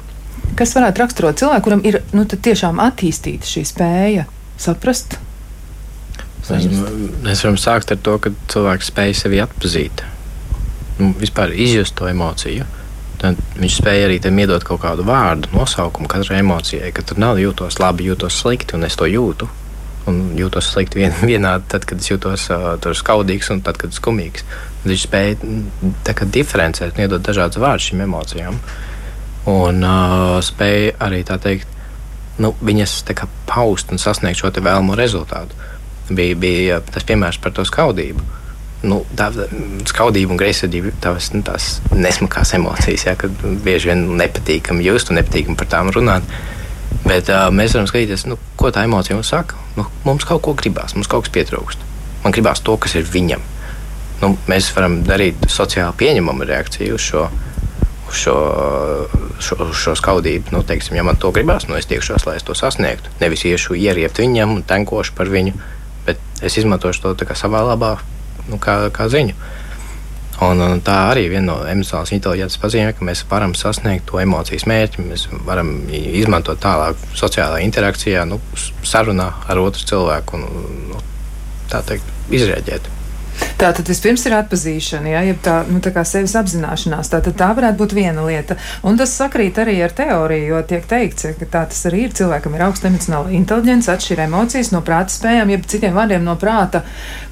Kas 0.58 0.74
varētu 0.76 1.02
raksturot 1.02 1.40
cilvēku, 1.40 1.66
kuram 1.66 1.82
ir 1.86 2.00
nu, 2.16 2.24
tiešām 2.30 2.80
attīstīta 2.82 3.48
šī 3.48 3.64
spēja 3.68 4.28
saprast? 4.60 5.18
Mēs, 6.50 7.42
varam 7.44 7.58
sākt 7.60 7.92
ar 7.92 8.00
to, 8.02 8.16
ka 8.22 8.32
cilvēks 8.50 8.88
spēj 8.90 9.14
sevi 9.18 9.42
atpazīt 9.42 10.02
nu, 11.00 11.12
vispār 11.20 11.52
izjust 11.54 11.96
to 11.98 12.08
emociju. 12.10 12.66
Tad 13.20 13.40
viņš 13.60 13.74
spēja 13.82 14.06
arī 14.08 14.16
tam 14.24 14.38
iedot 14.40 14.64
kaut 14.64 14.80
kādu 14.80 15.04
vārdu, 15.04 15.50
nosaukumu 15.52 16.08
katrai 16.08 16.38
emocijai, 16.40 16.88
ka 16.96 17.04
tur 17.04 17.20
nav 17.20 17.40
jūtos 17.40 17.76
labi, 17.82 18.06
jūtos 18.08 18.38
slikti, 18.40 18.78
un 18.78 18.86
es 18.88 18.96
to 18.96 19.08
jūtu. 19.08 19.48
Un 20.08 20.20
jūtos 20.38 20.70
slikti 20.72 21.02
vien, 21.02 21.12
vienādi, 21.30 21.68
tad, 21.68 21.84
kad 21.88 22.00
es 22.00 22.08
jūtos 22.08 22.46
uh, 22.54 22.94
skaudīgs 22.96 23.52
un 23.52 23.60
tad, 23.66 23.76
kad 23.80 23.92
skumīgs. 23.92 24.46
Tad 24.80 24.88
viņš 24.88 25.04
spēja 25.04 26.30
diferencēt 26.32 26.96
un 26.96 27.04
iedot 27.04 27.26
dažādas 27.26 27.60
vārdus 27.60 27.90
šīm 27.90 28.06
emocijām. 28.06 28.56
Un 29.52 29.84
uh, 29.84 30.38
spēja 30.44 30.96
arī 31.04 31.20
tā 31.28 31.36
teikt, 31.42 31.68
nu, 32.40 32.54
viņas 32.64 33.02
tā 33.04 33.28
paust 33.48 33.92
un 33.92 34.00
sasniegt 34.00 34.40
šo 34.40 34.54
vēlamo 34.56 34.96
rezultātu. 34.96 35.68
Bija, 36.08 36.34
bija 36.40 36.80
tas 36.82 37.04
piemērs 37.06 37.38
par 37.38 37.52
to 37.54 37.68
skaudību 37.68 38.39
nu, 38.86 39.00
tā 39.16 39.28
skaudība 39.88 40.34
un 40.34 40.40
greizsirdība, 40.40 40.92
tās, 41.04 41.30
nu, 41.34 41.42
tās 41.44 41.78
nesmakās 41.92 42.54
emocijas, 42.56 43.06
ja, 43.08 43.16
kad 43.18 43.34
bieži 43.64 43.92
vien 43.92 44.06
nepatīkami 44.20 44.86
just 44.86 45.12
un 45.12 45.20
nepatīkami 45.20 45.58
par 45.60 45.68
tām 45.72 45.92
runāt. 45.94 46.26
Bet 47.04 47.30
uh, 47.32 47.48
mēs 47.54 47.76
varam 47.76 47.88
skatīties, 47.88 48.26
nu, 48.28 48.38
ko 48.60 48.72
tā 48.74 48.84
emocija 48.86 49.16
mums 49.16 49.30
saka. 49.32 49.58
Nu, 49.76 49.86
mums 50.04 50.26
kaut 50.28 50.42
ko 50.44 50.54
gribās, 50.58 50.96
mums 50.96 51.08
kaut 51.10 51.26
kas 51.26 51.34
pietrūkst. 51.36 51.86
Man 52.24 52.34
gribās 52.36 52.62
to, 52.64 52.74
kas 52.80 52.96
ir 52.98 53.06
viņam. 53.08 53.44
Nu, 54.20 54.34
mēs 54.50 54.68
varam 54.76 55.00
darīt 55.06 55.46
sociāli 55.48 55.96
pieņemamu 56.00 56.48
reakciju 56.48 56.96
uz 56.98 57.04
šo, 57.04 57.24
uz 58.10 58.20
šo, 58.24 58.36
šo, 59.40 59.70
šo 59.76 59.96
skaudību. 59.96 60.52
Nu, 60.56 60.64
teiksim, 60.66 60.98
ja 60.98 61.04
man 61.06 61.20
to 61.20 61.32
gribās, 61.36 61.68
nu, 61.70 61.78
es 61.80 61.88
tiekšos, 61.88 62.26
lai 62.28 62.36
es 62.40 62.44
to 62.44 62.56
sasniegtu. 62.58 63.12
Nevis 63.22 63.46
iešu 63.48 63.78
ieriept 63.80 64.20
viņam 64.20 64.58
un 64.58 64.64
tenkošu 64.68 65.16
par 65.16 65.32
viņu, 65.32 65.56
bet 66.08 66.20
es 66.44 66.58
izmantošu 66.60 67.14
to 67.14 67.36
savā 67.38 67.64
labā 67.70 67.96
nu, 68.50 68.60
kā, 68.62 68.82
kā 68.94 69.08
ziņu. 69.10 69.36
Un, 70.40 70.60
un 70.64 70.80
tā 70.80 70.94
arī 71.10 71.26
ir 71.26 71.34
viena 71.34 71.50
no 71.50 71.56
emocionālās 71.68 72.14
inteliģences 72.16 72.60
pazīmēm, 72.62 72.94
ka 72.96 73.04
mēs 73.04 73.26
varam 73.28 73.52
sasniegt 73.58 74.06
to 74.08 74.22
emocijas 74.22 74.64
mērķi. 74.70 75.04
Mēs 75.04 75.26
varam 75.44 75.74
izmantot 75.92 76.62
tālāk 76.62 77.02
sociālajā 77.18 77.66
interakcijā, 77.66 78.24
nu, 78.28 78.40
sarunā 78.86 79.28
ar 79.52 79.60
otru 79.60 79.84
cilvēku 79.92 80.40
un 80.40 80.80
nu, 80.94 81.02
tā 81.68 81.82
teikt, 81.90 82.08
izrēģēt. 82.32 82.88
Tā 83.60 83.70
tad 83.76 83.88
vispirms 83.90 84.22
ir 84.24 84.34
atpazīšana, 84.38 85.10
ja, 85.12 85.34
tā, 85.44 85.58
nu, 85.68 85.82
tā 85.84 85.92
kā 85.92 86.00
sevis 86.08 86.32
apzināšanās. 86.38 87.10
Tā, 87.12 87.20
tā 87.20 87.48
varētu 87.56 87.76
būt 87.82 87.94
viena 87.96 88.24
lieta. 88.24 88.56
Un 88.88 88.96
tas 88.96 89.12
sakrīt 89.12 89.58
arī 89.60 89.74
ar 89.84 89.92
teoriju, 89.96 90.46
jo 90.54 90.60
tiek 90.70 90.86
teikts, 90.88 91.26
ja, 91.28 91.32
ka 91.36 91.44
tā 91.44 91.64
tas 91.68 91.82
arī 91.90 92.06
ir. 92.06 92.14
Cilvēkam 92.16 92.56
ir 92.56 92.64
augsta 92.64 92.88
emocionāla 92.88 93.34
inteligence, 93.36 93.90
atšķir 93.92 94.24
emocijas 94.24 94.72
no 94.72 94.80
prāta 94.86 95.12
spējām, 95.12 95.52
jeb 95.52 95.66
citiem 95.68 95.96
vārdiem 95.96 96.24
no 96.24 96.38
prāta, 96.40 96.82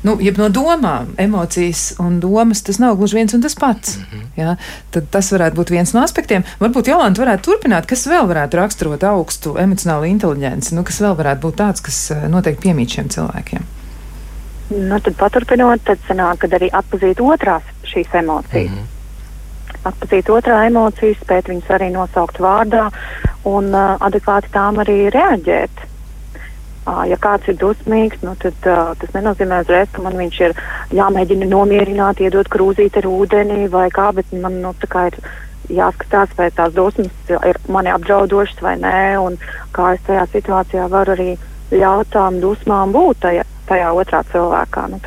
nu, 0.04 0.18
jeb 0.24 0.40
no 0.40 0.50
domām. 0.52 1.14
Emocijas 1.16 1.94
un 2.04 2.20
domas 2.20 2.60
tas 2.66 2.80
nav 2.82 2.98
gluži 3.00 3.20
viens 3.22 3.34
un 3.34 3.44
tas 3.44 3.56
pats. 3.56 3.96
Mm 3.96 4.04
-hmm. 4.12 4.28
ja. 4.36 4.56
Tad 4.90 5.08
tas 5.10 5.32
varētu 5.32 5.56
būt 5.56 5.70
viens 5.70 5.94
no 5.96 6.04
aspektiem. 6.04 6.44
Varbūt 6.60 6.92
Jolanta 6.92 7.24
varētu 7.24 7.48
turpināt, 7.48 7.86
kas 7.86 8.06
vēl 8.06 8.28
varētu 8.28 8.56
raksturot 8.56 9.04
augstu 9.04 9.56
emocionālu 9.56 10.04
inteligenci, 10.12 10.74
nu, 10.74 10.84
kas 10.84 11.00
vēl 11.00 11.16
varētu 11.16 11.40
būt 11.40 11.56
tāds, 11.56 11.80
kas 11.80 12.10
eh, 12.10 12.28
noteikti 12.28 12.68
piemīt 12.68 12.98
šiem 12.98 13.08
cilvēkiem. 13.08 13.77
Nu, 14.68 15.00
tad 15.00 15.16
paturpinot, 15.16 15.80
tad 15.88 16.00
sanāk, 16.08 16.42
kad 16.44 16.54
arī 16.58 16.68
atpazīt 16.76 17.20
otrās 17.24 17.64
šīs 17.88 18.14
emocijas. 18.20 18.70
Mm 18.70 18.76
-hmm. 18.76 19.86
Atpazīt 19.88 20.28
otrā 20.28 20.66
emocijas, 20.66 21.16
spēt 21.22 21.48
viņas 21.48 21.70
arī 21.76 21.90
nosaukt 21.92 22.40
vārdā 22.40 22.90
un 23.44 23.74
uh, 23.74 23.96
adekvāti 24.00 24.52
tām 24.52 24.80
arī 24.84 25.08
reaģēt. 25.14 25.84
Uh, 26.88 27.04
ja 27.08 27.16
kāds 27.16 27.48
ir 27.48 27.56
dusmīgs, 27.56 28.22
nu, 28.22 28.34
tad 28.36 28.54
uh, 28.66 28.94
tas 28.98 29.10
nenozīmē 29.14 29.60
uzreiz, 29.60 29.88
ka 29.92 30.02
man 30.02 30.16
viņš 30.16 30.40
ir 30.40 30.54
jāmēģina 30.90 31.48
nomierināt, 31.48 32.20
iedot 32.20 32.48
krūzīt 32.48 32.96
ar 32.96 33.06
ūdeni 33.06 33.68
vai 33.68 33.88
kā, 33.90 34.12
bet 34.12 34.32
man 34.32 34.60
nu, 34.62 34.74
ir 35.06 35.18
jāskatās, 35.68 36.28
vai 36.38 36.50
tās 36.50 36.72
dusmas 36.72 37.12
ir 37.28 37.60
mani 37.68 37.92
apdraudošas 37.92 38.62
vai 38.64 38.76
nē, 38.80 39.18
un 39.20 39.36
kā 39.72 39.94
es 39.94 40.00
tajā 40.06 40.26
situācijā 40.32 40.88
varu 40.88 41.12
arī 41.12 41.36
ļaut 41.72 42.08
tām 42.12 42.40
dusmām 42.40 42.92
būt 42.92 43.20
tajā, 43.20 43.44
tajā 43.68 43.90
otrā 43.96 44.22
cilvēkā. 44.32 44.86
Nu, 44.92 45.00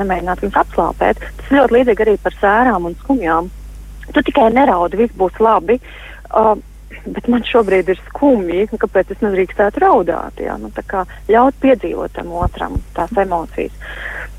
nemēģināt 0.00 0.44
viņus 0.44 0.60
apslāpēt. 0.62 1.20
Tas 1.40 1.52
ļoti 1.54 1.78
līdzīgi 1.78 2.06
arī 2.06 2.16
par 2.22 2.38
sērām 2.40 2.88
un 2.88 2.96
skumjām. 3.02 3.50
Tu 4.14 4.22
tikai 4.28 4.50
neraudi, 4.54 5.02
viss 5.02 5.18
būs 5.18 5.38
labi. 5.42 5.80
Uh, 6.30 6.56
bet 7.06 7.28
man 7.30 7.44
šobrīd 7.46 7.90
ir 7.92 8.00
skumji, 8.08 8.66
nu, 8.72 8.80
kāpēc 8.82 9.12
es 9.14 9.22
nedrīkstētu 9.24 9.82
raudāt. 9.82 10.42
Jā? 10.42 10.56
Nu, 10.60 10.70
tā 10.74 11.04
ļaut 11.30 11.58
piedzīvot 11.62 12.16
tam 12.16 12.32
otram 12.38 12.80
tās 12.96 13.12
emocijas. 13.22 13.74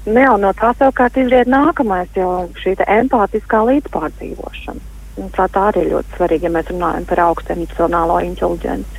Nu, 0.07 0.19
jā, 0.23 0.35
no 0.39 0.53
tā 0.55 0.71
savukārt 0.77 1.17
izriet 1.19 1.49
nākamais 1.51 2.11
jau 2.15 2.47
šī 2.61 2.77
empātiskā 2.85 3.63
līdzpārdzīvošana. 3.71 4.93
Nu, 5.17 5.31
tā, 5.33 5.47
tā 5.49 5.69
arī 5.71 5.87
ir 5.87 5.93
ļoti 5.95 6.15
svarīga, 6.15 6.47
ja 6.47 6.53
mēs 6.53 6.71
runājam 6.71 7.07
par 7.09 7.23
augstu 7.25 7.55
emocionālo 7.55 8.19
inteligenci. 8.23 8.96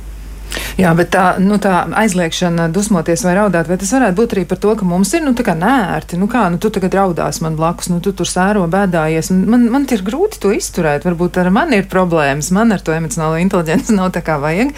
Jā, 0.79 0.93
bet 0.95 1.09
tā, 1.11 1.23
nu, 1.43 1.57
tā 1.59 1.81
aizliekšana, 1.99 2.69
dusmoties 2.71 3.25
vai 3.27 3.33
raudāt, 3.35 3.67
vai 3.67 3.75
tas 3.81 3.91
varētu 3.91 4.15
būt 4.15 4.35
arī 4.35 4.43
par 4.47 4.59
to, 4.63 4.71
ka 4.79 4.87
mums 4.87 5.11
ir 5.17 5.25
nu, 5.25 5.33
nērti. 5.35 6.19
Nu, 6.19 6.29
kā, 6.31 6.45
nu, 6.53 6.59
tu 6.61 6.71
tagad 6.71 6.95
raudās 6.95 7.41
man 7.43 7.57
blakus, 7.59 7.89
nu, 7.91 7.99
tu 8.03 8.13
tur 8.15 8.29
sēro 8.29 8.63
bēdājies. 8.71 9.31
Man, 9.35 9.67
man 9.73 9.87
ir 9.91 10.03
grūti 10.05 10.39
to 10.39 10.53
izturēt. 10.55 11.03
Varbūt 11.07 11.41
ar 11.41 11.51
mani 11.51 11.81
ir 11.81 11.89
problēmas, 11.91 12.51
man 12.55 12.71
ar 12.71 12.83
to 12.85 12.95
emocionālo 12.95 13.41
inteligenci 13.43 13.95
nav 13.99 14.13
tā 14.15 14.23
kā 14.23 14.39
vajag. 14.39 14.71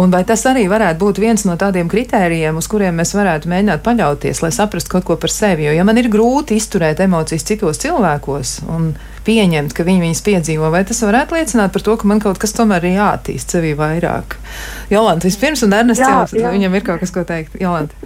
Un 0.00 0.14
vai 0.14 0.24
tas 0.26 0.42
arī 0.50 0.66
varētu 0.70 1.00
būt 1.04 1.22
viens 1.22 1.46
no 1.46 1.54
tādiem 1.60 1.90
kritērijiem, 1.92 2.58
uz 2.58 2.68
kuriem 2.70 2.98
mēs 2.98 3.14
varētu 3.14 3.50
mēģināt 3.52 3.86
paļauties, 3.86 4.42
lai 4.42 4.52
saprastu 4.54 4.96
kaut 4.96 5.06
ko 5.06 5.18
par 5.20 5.32
sevi? 5.32 5.68
Jo, 5.68 5.78
ja 5.78 5.86
man 5.86 6.02
ir 6.02 6.10
grūti 6.10 6.58
izturēt 6.58 7.04
emocijas 7.04 7.46
citos 7.46 7.82
cilvēkos, 7.84 8.58
un 8.74 8.94
pieņemt, 9.26 9.74
ka 9.76 9.86
viņi 9.86 10.04
viņas 10.04 10.22
piedzīvo, 10.26 10.70
vai 10.72 10.82
tas 10.88 11.02
varētu 11.04 11.38
liecināt 11.38 11.72
par 11.74 11.84
to, 11.86 11.96
ka 12.00 12.08
man 12.10 12.22
kaut 12.22 12.40
kas 12.42 12.54
tomēr 12.56 12.86
ir 12.88 12.98
jāattīst 12.98 13.54
sevī 13.56 13.74
vairāk? 13.78 14.36
Jolanta, 14.92 15.28
vispirms, 15.28 15.64
un 15.66 15.76
Ernests 15.76 16.04
jā, 16.04 16.10
jau, 16.12 16.40
jā. 16.44 16.52
viņam 16.54 16.78
ir 16.78 16.86
kaut 16.86 17.02
kas, 17.02 17.12
ko 17.14 17.24
teikt. 17.28 17.56
Jolanta. 17.60 17.96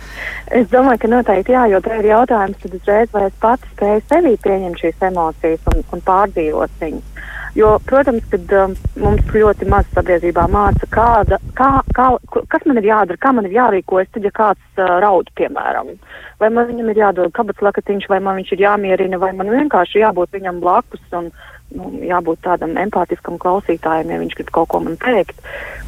Es 0.55 0.71
domāju, 0.73 1.03
ka 1.05 1.13
noteikti 1.13 1.55
jā, 1.57 1.67
jo 1.73 1.83
tā 1.85 1.99
ir 2.01 2.11
jautājums, 2.13 2.61
tad 2.63 2.79
uzreiz 2.79 3.13
vai 3.13 3.27
es 3.29 3.39
pati 3.43 3.75
spēju 3.75 4.05
sevī 4.09 4.35
pieņemt 4.47 4.85
šīs 4.85 5.07
emocijas 5.11 5.73
un, 5.75 5.85
un 5.93 6.05
pārdzīvot 6.07 6.83
viņas. 6.83 7.15
Jo, 7.59 7.79
protams, 7.87 8.23
kad 8.31 8.53
um, 8.55 8.75
mums 9.03 9.33
ļoti 9.35 9.67
maz 9.67 9.89
sabiedrībā 9.91 10.45
māca, 10.53 10.87
kāda, 10.95 11.41
kā, 11.59 11.81
kā, 11.97 12.05
kas 12.53 12.67
man 12.71 12.79
ir 12.79 12.87
jādara, 12.87 13.19
kā 13.19 13.33
man 13.35 13.49
ir 13.49 13.57
jārīkojas, 13.57 14.13
tad, 14.15 14.29
ja 14.29 14.31
kāds 14.37 14.79
uh, 14.79 14.93
raud, 15.03 15.33
piemēram. 15.41 15.91
Vai 16.39 16.53
man 16.55 16.69
viņam 16.69 16.93
ir 16.93 17.01
jādod 17.03 17.35
kabats 17.35 17.65
lakatiņš, 17.67 18.07
vai 18.13 18.21
man 18.23 18.39
viņš 18.39 18.53
ir 18.55 18.63
jāmierina, 18.63 19.19
vai 19.19 19.33
man 19.35 19.51
vienkārši 19.51 20.05
jābūt 20.05 20.39
viņam 20.39 20.61
blakus 20.63 21.03
un 21.19 21.33
nu, 21.77 21.91
jābūt 22.05 22.41
tādam 22.47 22.77
empātiskam 22.81 23.37
klausītājam, 23.41 24.11
ja 24.13 24.21
viņš 24.23 24.37
grib 24.39 24.51
kaut 24.55 24.71
ko 24.73 24.81
man 24.85 24.97
teikt. 25.03 25.37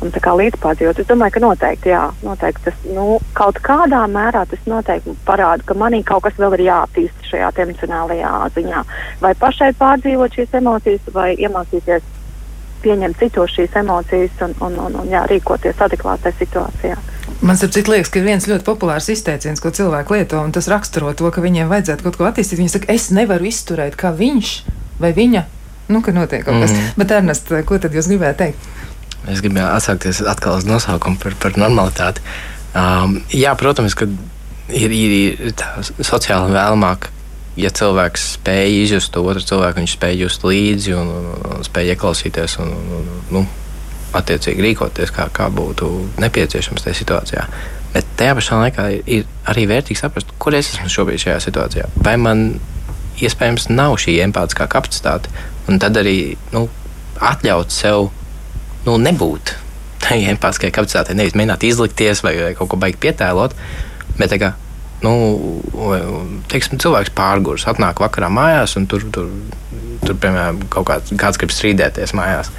Un 0.04 0.12
tā 0.14 0.22
kā 0.24 0.34
līdzpārdzīvot, 0.36 1.00
es 1.00 1.08
domāju, 1.08 1.36
ka 1.36 1.42
noteikti, 1.44 1.92
jā, 1.92 2.04
noteikti 2.24 2.68
tas, 2.68 2.78
nu, 2.88 3.18
kaut 3.36 3.60
kādā 3.64 4.02
mērā 4.10 4.46
tas 4.48 4.62
noteikti 4.68 5.16
parāda, 5.28 5.64
ka 5.66 5.76
manī 5.76 6.02
kaut 6.06 6.24
kas 6.26 6.38
vēl 6.40 6.58
ir 6.58 6.66
jāattīst 6.70 7.28
šajā 7.32 7.52
emocionālajā 7.64 8.32
ziņā. 8.56 8.86
Vai 9.20 9.34
pašai 9.40 9.74
pārdzīvot 9.80 10.38
šīs 10.38 10.56
emocijas, 10.60 11.12
vai 11.14 11.34
iemācīties 11.36 12.16
pieņemt 12.80 13.20
citos 13.20 13.52
šīs 13.52 13.76
emocijas 13.76 14.40
un, 14.46 14.54
un, 14.64 14.78
un, 14.86 14.98
un 15.02 15.12
jā, 15.12 15.26
rīkoties 15.28 15.80
adekvātā 15.84 16.32
situācijā. 16.38 16.96
Man 17.44 17.56
liekas, 17.56 18.10
ka 18.12 18.20
ir 18.20 18.26
viens 18.26 18.48
ļoti 18.48 18.64
populārs 18.66 19.08
izteiciens, 19.12 19.60
ko 19.60 19.72
cilvēki 19.72 20.16
lieto, 20.16 20.40
un 20.44 20.52
tas 20.52 20.68
raksturo 20.68 21.12
to, 21.16 21.28
ka 21.32 21.44
viņiem 21.44 21.70
vajadzētu 21.70 22.04
kaut 22.04 22.18
ko 22.20 22.28
attīstīt. 22.28 22.60
Viņi 22.60 22.72
saka, 22.72 22.92
es 22.92 23.10
nevaru 23.14 23.48
izturēt, 23.48 23.96
kā 24.00 24.12
viņš 24.16 24.52
vai 25.00 25.12
viņa 25.16 25.44
nu, 25.90 26.02
ka 26.04 26.14
notiek 26.16 26.44
kaut 26.46 26.62
kas. 26.62 26.74
Mm. 26.74 26.96
Bet, 27.00 27.14
Ernest, 27.18 27.52
ko 27.68 27.78
tad 27.82 27.96
jūs 27.96 28.10
gribējāt 28.10 28.40
teikt? 28.40 28.68
Es 29.28 29.42
gribēju 29.44 29.68
atsaukties 29.68 30.22
atkal 30.30 30.58
uz 30.60 30.66
nosaukumu 30.68 31.20
par, 31.20 31.36
par 31.42 31.56
normalitāti. 31.60 32.24
Um, 32.70 33.18
jā, 33.34 33.52
protams, 33.58 33.96
ka 33.98 34.06
ir, 34.06 34.92
ir, 34.94 35.16
ir 35.50 36.04
sociāli 36.06 36.54
vēlamāk, 36.54 37.10
ja 37.60 37.72
cilvēks 37.74 38.26
spēj 38.38 38.76
izjust 38.84 39.12
to 39.14 39.24
otru 39.26 39.42
cilvēku, 39.44 39.82
viņš 39.82 39.96
spēj 39.98 40.22
just 40.22 40.46
līdzi 40.46 40.94
un, 40.96 41.10
un, 41.10 41.42
un 41.56 41.66
spēj 41.66 41.92
ieklausīties 41.94 42.56
un, 42.62 42.72
un 42.96 43.10
nu, 43.34 43.44
attiecīgi 44.16 44.64
rīkoties, 44.64 45.12
kā, 45.14 45.28
kā 45.34 45.50
būtu 45.54 45.90
nepieciešams 46.22 46.86
tajā 46.86 46.98
situācijā. 47.02 47.46
Bet 47.90 48.06
tajā 48.18 48.36
pašā 48.38 48.58
laikā 48.60 48.86
ir 49.10 49.26
arī 49.50 49.66
vērtīgi 49.70 49.98
saprast, 49.98 50.30
kur 50.38 50.54
es 50.54 50.72
esmu 50.74 50.90
šobrīd 50.94 51.24
šajā 51.24 51.40
situācijā. 51.46 51.88
Vai 52.06 52.14
man 52.22 52.52
iespējams 53.26 53.68
nav 53.72 53.98
šī 54.00 54.18
empātiskā 54.24 54.68
kapacitāte, 54.70 55.32
Un 55.70 55.78
tad 55.78 55.98
arī 56.00 56.34
nu, 56.50 56.64
atļaut 57.22 57.70
sev 57.70 58.08
nu, 58.86 58.96
nebūt 58.98 59.54
tai 60.02 60.22
empātiskai 60.32 60.72
kapacitātei. 60.74 61.14
Nevis 61.18 61.36
mēģināt 61.38 61.66
izlikties 61.68 62.24
vai, 62.26 62.34
vai 62.40 62.50
kaut 62.58 62.72
ko 62.72 62.78
baigt 62.80 62.98
pietēlot, 63.02 63.54
bet 64.18 64.34
kā, 64.40 64.54
nu, 65.04 65.12
teiksim, 66.50 66.80
cilvēks 66.82 67.12
pārgurs, 67.14 67.68
atnāk 67.70 68.02
vakarā 68.02 68.32
mājās 68.32 68.74
un 68.80 68.88
tur, 68.90 69.04
tur, 69.14 69.30
tur 70.02 70.18
piemēram, 70.18 70.64
kaut 70.72 70.88
kāds, 70.90 71.14
kāds 71.20 71.38
grib 71.38 71.54
strīdēties 71.54 72.16
mājās. 72.18 72.50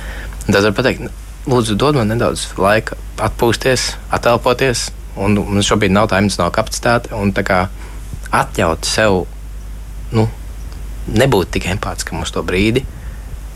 Un 0.45 0.55
tas 0.55 0.64
var 0.70 0.78
pateikt, 0.78 1.09
lūdzu, 1.51 1.76
dod 1.82 1.99
man 1.99 2.14
nedaudz 2.14 2.47
laika 2.62 2.99
atpūsties, 3.22 3.95
atelpoties. 4.14 4.89
Un 5.20 5.36
man 5.36 5.66
šobrīd 5.66 5.91
nav 5.91 6.07
tā 6.07 6.22
emocionāla 6.22 6.53
kapacitāte. 6.55 7.12
Un 7.18 7.34
tā 7.36 7.43
kā 7.43 7.66
atļaut 8.32 8.88
sev 8.88 9.26
nu, 10.16 10.30
nebūt 11.10 11.56
tik 11.56 11.70
empātiskam 11.72 12.22
uz 12.22 12.32
to 12.34 12.43
brīdi 12.45 12.84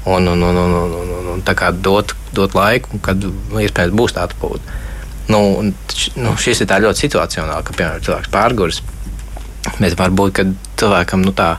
un, 0.05 0.27
un, 0.27 0.41
un, 0.41 0.57
un, 0.57 0.73
un, 0.81 1.13
un, 1.19 1.29
un 1.35 1.45
tā 1.45 1.55
kā 1.57 1.71
dot, 1.73 2.13
dot 2.33 2.55
laiku, 2.57 2.99
kad 3.05 3.21
nu, 3.21 3.61
iespējams 3.61 3.95
būs 3.97 4.15
tā 4.17 4.25
atpūta. 4.29 4.81
Nu, 5.27 5.39
un, 5.59 5.71
nu, 6.21 6.35
šis 6.37 6.61
ir 6.61 6.73
ļoti 6.85 7.07
situacionāli, 7.07 7.65
ka 7.65 7.73
piemēram 7.73 8.03
cilvēks 8.05 8.33
pārgurs. 8.33 8.81
Bet 9.79 9.97
varbūt 9.97 10.43
cilvēkam 10.77 11.25
nu, 11.25 11.33
tā 11.33 11.55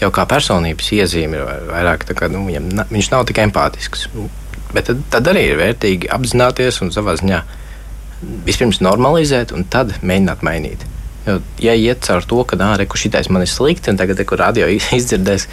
jau 0.00 0.10
kā 0.14 0.24
personības 0.30 0.92
iezīme 0.94 1.40
ir 1.40 1.64
vairāk, 1.72 2.06
kā, 2.14 2.30
nu, 2.30 2.44
viņam, 2.46 2.86
viņš 2.92 3.10
nav 3.10 3.26
tik 3.26 3.42
empātisks. 3.42 4.06
Nu, 4.14 4.28
bet 4.70 4.86
tad, 4.86 5.02
tad 5.10 5.32
arī 5.32 5.48
ir 5.50 5.58
vērtīgi 5.58 6.12
apzināties 6.14 6.78
un 6.84 6.94
savā 6.94 7.16
ziņā 7.18 7.42
vispirms 8.46 8.78
normalizēt 8.84 9.50
un 9.56 9.66
tad 9.72 9.96
mēģināt 10.06 10.46
mainīt. 10.46 10.86
Jo, 11.26 11.36
ja 11.60 11.76
iet 11.76 12.00
caur 12.06 12.24
to, 12.24 12.40
ka 12.48 12.56
nē, 12.56 12.72
reku 12.80 12.98
šitais 13.00 13.28
man 13.28 13.44
ir 13.44 13.50
slikti, 13.50 13.92
un 13.92 14.00
tagad, 14.00 14.22
kur 14.28 14.40
radio 14.40 14.68
izdzirdēs, 14.70 15.48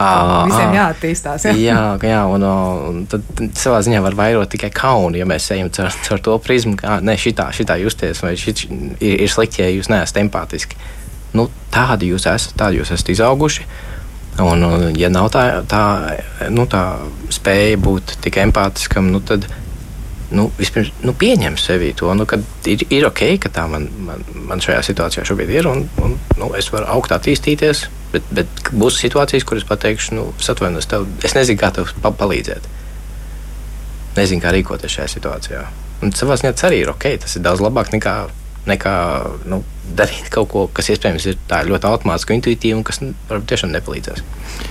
À, 0.00 0.46
Visiem 0.48 0.72
jāattīstās. 0.72 1.44
Jā, 1.44 1.52
jā, 1.60 1.80
jā 2.08 2.20
un, 2.32 2.44
un 2.46 3.02
tad 3.10 3.42
savā 3.58 3.82
ziņā 3.84 4.00
var 4.00 4.14
vairot 4.16 4.48
tikai 4.48 4.70
kaunu, 4.72 5.18
ja 5.20 5.26
mēs 5.28 5.50
ejam 5.52 5.68
caur, 5.76 5.92
caur 6.06 6.22
to 6.24 6.36
prizmu, 6.40 6.72
ka 6.80 6.96
ne 7.04 7.18
šitā, 7.20 7.50
šitā 7.52 7.76
justies, 7.82 8.22
vai 8.24 8.32
šit, 8.40 8.64
ir, 8.96 9.18
ir 9.26 9.28
slikti, 9.28 9.60
ja 9.60 9.68
jūs 9.68 9.90
neesat 9.92 10.22
empātiski. 10.22 10.80
Nu, 11.36 11.50
tādi 11.74 12.08
jūs 12.14 12.24
esat, 12.32 12.56
tādi 12.58 12.80
jūs 12.80 12.94
esat 12.96 13.12
izauguši. 13.12 13.68
Un, 14.40 14.64
un 14.64 14.86
ja 14.96 15.10
nav 15.12 15.28
tā, 15.34 15.44
tā, 15.68 15.84
nu, 16.48 16.64
tā 16.70 16.84
spēja 17.34 17.76
būt 17.84 18.16
tik 18.24 18.40
empātiskam, 18.40 19.12
nu, 19.12 19.20
tad 19.20 19.44
nu, 20.34 20.46
vispirms 20.58 20.92
nu, 21.02 21.14
pieņem 21.18 21.56
sevi 21.58 21.90
to, 21.98 22.10
nu, 22.14 22.26
ka 22.28 22.38
ir, 22.70 22.84
ir 22.92 23.06
ok, 23.08 23.22
ka 23.42 23.50
tā 23.54 23.66
man, 23.70 23.88
man, 24.06 24.22
man 24.48 24.62
šajā 24.62 24.82
situācijā 24.86 25.24
šobrīd 25.26 25.52
ir, 25.54 25.68
un, 25.70 25.84
un 26.02 26.16
nu, 26.38 26.50
es 26.58 26.70
varu 26.72 26.86
augt, 26.92 27.14
attīstīties, 27.16 27.84
bet, 28.14 28.26
bet 28.34 28.70
būs 28.70 29.00
situācijas, 29.02 29.46
kuras 29.48 29.66
pateikšu, 29.68 30.16
nu, 30.18 30.28
atvainojos 30.54 30.90
tev, 30.90 31.08
es 31.26 31.34
nezinu, 31.38 31.60
kā 31.60 31.72
tev 31.74 31.90
pa 32.04 32.14
palīdzēt. 32.22 32.68
Nezinu, 34.18 34.42
kā 34.42 34.54
rīkoties 34.54 34.98
šajā 34.98 35.10
situācijā. 35.16 35.64
Un 36.04 36.14
savā 36.16 36.38
ziņā 36.40 36.54
tas 36.56 36.68
arī 36.70 36.82
ir 36.84 36.92
ok, 36.94 37.10
tas 37.24 37.36
ir 37.36 37.44
daudz 37.44 37.62
labāk 37.62 37.92
nekā, 37.94 38.14
nekā 38.70 38.94
nu, 39.50 39.60
darīt 39.96 40.30
kaut 40.32 40.50
ko, 40.52 40.66
kas 40.74 40.90
iespējams 40.92 41.26
ir 41.32 41.40
ļoti 41.70 41.88
automātiski, 41.90 42.36
intuitīvi 42.38 42.78
un 42.78 42.86
kas 42.86 43.02
nu, 43.02 43.14
varbūt 43.30 43.50
tiešām 43.52 43.74
nepalīdzēs. 43.74 44.24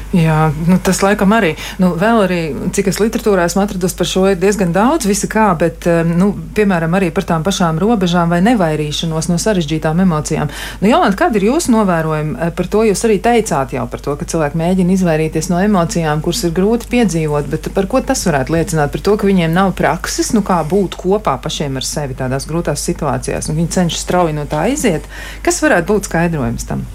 Jā, 0.10 0.50
nu, 0.66 0.80
tas 0.82 1.04
laikam 1.06 1.36
arī. 1.38 1.52
Nu, 1.78 1.92
vēl 2.00 2.24
arī, 2.24 2.40
cik 2.74 2.88
es 2.90 2.98
literatūrā 2.98 3.44
esmu 3.46 3.62
atradusi 3.62 3.98
par 4.00 4.08
šo, 4.10 4.24
ir 4.32 4.40
diezgan 4.42 4.72
daudz 4.74 5.06
visa 5.06 5.30
kā, 5.30 5.52
bet, 5.60 5.86
nu, 6.10 6.32
piemēram, 6.58 6.96
arī 6.98 7.12
par 7.14 7.28
tām 7.30 7.46
pašām 7.46 7.78
robežām 7.82 8.34
vai 8.34 8.40
nevairīšanos 8.48 9.30
no 9.30 9.38
sarežģītām 9.42 10.02
emocijām. 10.02 10.50
Nu, 10.82 10.90
Jolanta, 10.90 11.20
kāda 11.22 11.38
ir 11.38 11.46
jūsu 11.52 11.76
novērojuma 11.76 12.48
eh, 12.48 12.54
par 12.58 12.72
to? 12.74 12.82
Jūs 12.90 13.06
arī 13.06 13.20
teicāt 13.22 13.76
jau 13.78 13.86
par 13.92 14.02
to, 14.02 14.16
ka 14.18 14.26
cilvēki 14.34 14.58
mēģina 14.64 14.96
izvairīties 14.98 15.52
no 15.54 15.62
emocijām, 15.62 16.26
kuras 16.26 16.42
ir 16.48 16.56
grūti 16.58 16.90
piedzīvot, 16.90 17.52
bet 17.54 17.70
par 17.78 17.90
ko 17.92 18.02
tas 18.02 18.26
varētu 18.26 18.58
liecināt? 18.58 18.90
Par 18.96 19.06
to, 19.06 19.14
ka 19.14 19.30
viņiem 19.30 19.54
nav 19.54 19.76
prakses, 19.78 20.34
nu, 20.34 20.42
kā 20.46 20.58
būt 20.66 20.98
kopā 20.98 21.38
pašiem 21.44 21.78
ar 21.78 21.86
sevi 21.86 22.18
tādās 22.18 22.50
grūtās 22.50 22.82
situācijās, 22.90 23.52
un 23.54 23.62
viņi 23.62 23.76
cenšas 23.78 24.08
strauji 24.08 24.40
no 24.42 24.50
tā 24.50 24.66
iziet. 24.74 24.99
Kas 25.46 25.62
varētu 25.64 25.94
būt 25.94 26.10
skaidrojums 26.10 26.68
tam? 26.70 26.88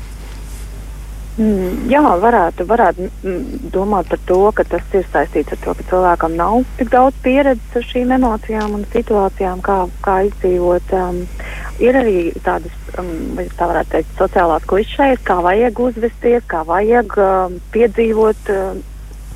Mm, 1.35 1.89
jā, 1.91 1.99
varētu, 2.23 2.63
varētu 2.71 3.09
mm, 3.11 3.71
domāt 3.75 4.07
par 4.07 4.21
to, 4.29 4.39
ka 4.55 4.63
tas 4.71 4.93
ir 4.95 5.07
saistīts 5.11 5.57
ar 5.57 5.59
to, 5.65 5.73
ka 5.75 5.87
cilvēkam 5.91 6.37
nav 6.39 6.61
tik 6.79 6.93
daudz 6.93 7.19
pieredzes 7.25 7.75
ar 7.75 7.87
šīm 7.89 8.13
emocijām 8.15 8.77
un 8.77 8.85
situācijām, 8.93 9.65
kā, 9.67 9.81
kā 10.05 10.21
izdzīvot. 10.29 10.95
Um, 10.95 11.25
ir 11.83 11.99
arī 11.99 12.17
tādas, 12.47 12.79
um, 13.03 13.11
tā 13.59 13.67
varētu 13.67 13.97
teikt, 13.97 14.15
sociālās 14.21 14.71
klišejas, 14.71 15.27
kā 15.27 15.41
vajag 15.43 15.83
uzvesties, 15.89 16.47
kā 16.47 16.63
vajag 16.71 17.19
um, 17.19 17.59
piedzīvot. 17.75 18.55
Um, 18.55 18.85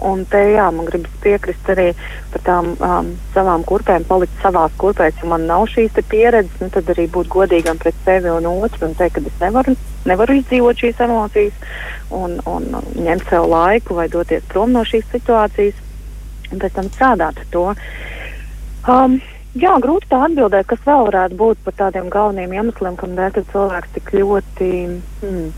Un 0.06 0.22
te 0.30 0.38
jā, 0.52 0.68
man 0.70 0.86
gribas 0.86 1.14
piekrist 1.22 1.70
arī 1.72 1.88
par 2.32 2.42
tām 2.46 2.68
um, 2.76 3.08
savām 3.34 3.64
kurpēm, 3.66 4.04
palikt 4.06 4.36
savās 4.42 4.74
kurpēs. 4.78 5.16
Ja 5.22 5.30
man 5.32 5.48
nav 5.50 5.66
šīs 5.72 5.98
pieredzes, 6.10 6.60
nu, 6.62 6.70
tad 6.74 6.90
arī 6.94 7.08
būt 7.10 7.30
godīgam 7.32 7.80
pret 7.82 7.98
sevi 8.04 8.30
un 8.30 8.46
otru 8.46 8.86
un 8.86 8.94
teikt, 8.98 9.18
ka 9.18 9.24
es 9.26 9.40
nevaru, 9.42 9.74
nevaru 10.06 10.38
izdzīvot 10.38 10.84
šīs 10.84 11.02
emocijas 11.08 11.66
un, 12.14 12.38
un 12.46 12.70
ņemt 12.94 13.26
sev 13.30 13.48
laiku 13.50 13.98
vai 13.98 14.06
doties 14.12 14.46
prom 14.52 14.76
no 14.76 14.84
šīs 14.86 15.10
situācijas 15.10 15.82
un 16.52 16.62
pēc 16.62 16.78
tam 16.78 16.92
strādāt 16.94 17.42
ar 17.42 17.50
to. 17.52 17.66
Um, 18.88 19.18
jā, 19.58 19.74
grūti 19.82 20.08
tā 20.12 20.22
atbildēt, 20.28 20.68
kas 20.70 20.84
vēl 20.86 21.08
varētu 21.10 21.38
būt 21.42 21.64
par 21.66 21.76
tādiem 21.82 22.06
galveniem 22.12 22.54
iemesliem, 22.60 22.96
kādēļ 23.00 23.42
cilvēks 23.50 23.96
tik 23.98 24.14
ļoti. 24.14 24.70
Hmm, 25.24 25.48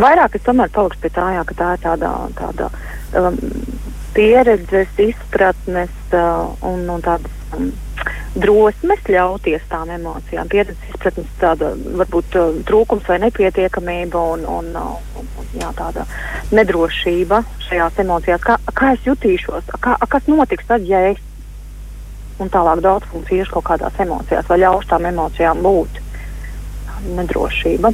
Vairāk 0.00 0.36
es 0.38 0.44
tomēr 0.46 0.72
palikšu 0.72 1.02
pie 1.02 1.12
tā, 1.12 1.28
jā, 1.36 1.44
ka 1.48 1.56
tā 1.58 1.70
ir 1.76 1.82
tāda, 1.82 2.10
tāda 2.38 2.68
um, 3.18 3.38
pieredzes, 4.16 4.92
izpratnes 5.00 5.92
uh, 6.16 6.52
un, 6.64 6.86
un 6.88 7.02
tādas 7.04 7.56
um, 7.56 7.72
drosmes 8.32 9.02
ļauties 9.04 9.66
tām 9.68 9.92
emocijām. 9.92 10.48
Pieredzes, 10.48 10.80
izpratnes, 10.88 11.28
tāda 11.40 11.74
varbūt 12.00 12.38
uh, 12.40 12.54
trūkums 12.68 13.04
vai 13.08 13.18
nepietiekamība 13.26 14.22
un, 14.36 14.46
un, 14.48 14.70
uh, 14.80 15.18
un 15.20 15.52
jā, 15.60 15.68
tāda 15.76 16.06
nedrošība 16.56 17.42
šajās 17.66 18.00
emocijās. 18.04 18.40
Kā, 18.46 18.56
kā 18.72 18.94
es 18.96 19.04
jutīšos, 19.08 19.74
kā, 19.84 19.98
kas 20.08 20.30
notiks 20.30 20.70
tad, 20.70 20.88
ja 20.88 21.02
es 21.10 21.20
un 22.40 22.48
tālāk 22.52 22.80
daudz 22.80 23.10
funkciju 23.12 23.44
kaut 23.52 23.68
kādās 23.68 24.00
emocijās 24.00 24.48
vai 24.48 24.58
ļaušu 24.64 24.88
tām 24.88 25.10
emocijām 25.12 25.60
būt 25.64 26.00
nedrošība. 27.18 27.92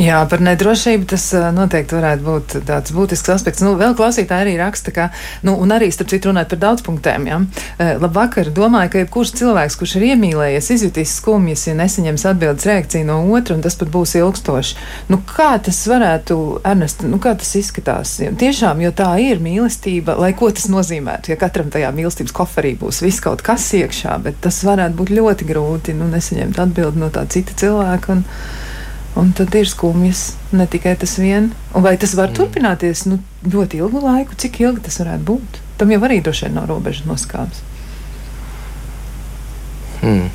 Jā, 0.00 0.22
par 0.32 0.40
nedrošību 0.40 1.04
tas 1.12 1.26
noteikti 1.52 1.92
varētu 1.92 2.24
būt 2.24 2.54
tāds 2.64 2.92
būtisks 2.96 3.34
aspekts. 3.34 3.60
Nu, 3.60 3.74
vēl 3.76 3.92
klausītāji 3.98 4.46
arī 4.46 4.54
raksta, 4.56 4.94
ka, 4.96 5.08
nu, 5.44 5.58
un 5.60 5.74
arī 5.76 5.90
starp 5.92 6.08
citu 6.08 6.30
runāt 6.30 6.48
par 6.48 6.60
daudz 6.62 6.84
punktiem. 6.86 7.26
Ja? 7.28 7.40
Labvakar, 8.00 8.48
domāju, 8.56 8.94
ka 8.94 9.02
jebkurš 9.02 9.34
cilvēks, 9.42 9.76
kurš 9.76 9.98
ir 9.98 10.06
iemīlējies, 10.14 10.70
izjutīs 10.72 11.12
skumjas, 11.20 11.66
ja 11.68 11.74
nesaņems 11.76 12.24
atbildes 12.30 12.68
reakciju 12.70 13.10
no 13.10 13.18
otra, 13.36 13.58
un 13.58 13.66
tas 13.66 13.76
pat 13.76 13.92
būs 13.92 14.16
ilgstoši. 14.22 14.78
Nu, 15.12 15.20
kā 15.34 15.50
tas 15.68 15.82
varētu, 15.92 16.38
Ernest, 16.72 17.04
nu, 17.04 17.20
kā 17.20 17.34
tas 17.36 17.52
izskatās? 17.60 18.14
Tiešām, 18.40 18.80
jo 18.86 18.94
tā 18.96 19.10
ir 19.20 19.44
mīlestība, 19.44 20.16
lai 20.16 20.32
ko 20.38 20.48
tas 20.48 20.70
nozīmētu, 20.72 21.34
ja 21.34 21.40
katram 21.44 21.68
tajā 21.76 21.92
mīlestības 22.00 22.38
koferī 22.40 22.72
būs 22.80 23.02
viss 23.04 23.20
kaut 23.20 23.44
kas 23.44 23.68
iekšā, 23.76 24.16
bet 24.24 24.40
tas 24.48 24.64
varētu 24.64 24.96
būt 24.96 25.14
ļoti 25.20 25.52
grūti, 25.52 25.98
nu, 26.00 26.08
nesaņemt 26.08 26.64
atbildi 26.64 27.04
no 27.04 27.12
tā 27.12 27.28
cita 27.28 27.60
cilvēka. 27.60 28.16
Un, 28.16 28.24
Un 29.18 29.32
tad 29.34 29.54
ir 29.58 29.66
skumjas, 29.66 30.36
ne 30.54 30.66
tikai 30.70 30.94
tas 31.00 31.16
vien. 31.18 31.50
Un 31.74 31.82
vai 31.82 31.96
tas 31.98 32.14
var 32.14 32.30
mm. 32.30 32.36
turpināties 32.38 33.04
nu, 33.10 33.18
ļoti 33.42 33.80
ilgu 33.82 34.02
laiku? 34.04 34.38
Cik 34.38 34.60
ilgi 34.62 34.84
tas 34.86 35.00
varētu 35.02 35.26
būt? 35.32 35.58
Tam 35.80 35.90
jau 35.90 36.00
arī 36.06 36.20
droši 36.22 36.46
vien 36.46 36.58
nav 36.60 36.68
robežas 36.70 37.08
noskābes. 37.08 37.64
Hmm. 40.00 40.30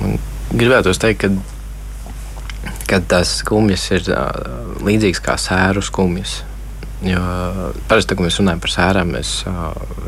Man 0.00 0.18
gribētu 0.52 0.92
teikt, 1.00 1.24
ka, 1.24 2.72
ka 2.90 3.00
tās 3.14 3.38
skumjas 3.40 3.86
ir 3.94 4.10
uh, 4.12 4.82
līdzīgas 4.84 5.22
kā 5.24 5.38
sēru 5.40 5.84
skumjas. 5.84 6.40
Jo 7.04 7.20
parasti, 7.88 8.14
kad 8.14 8.24
mēs 8.24 8.38
runājam 8.40 8.62
par 8.64 8.72
sērām, 8.72 9.10
mēs 9.12 9.32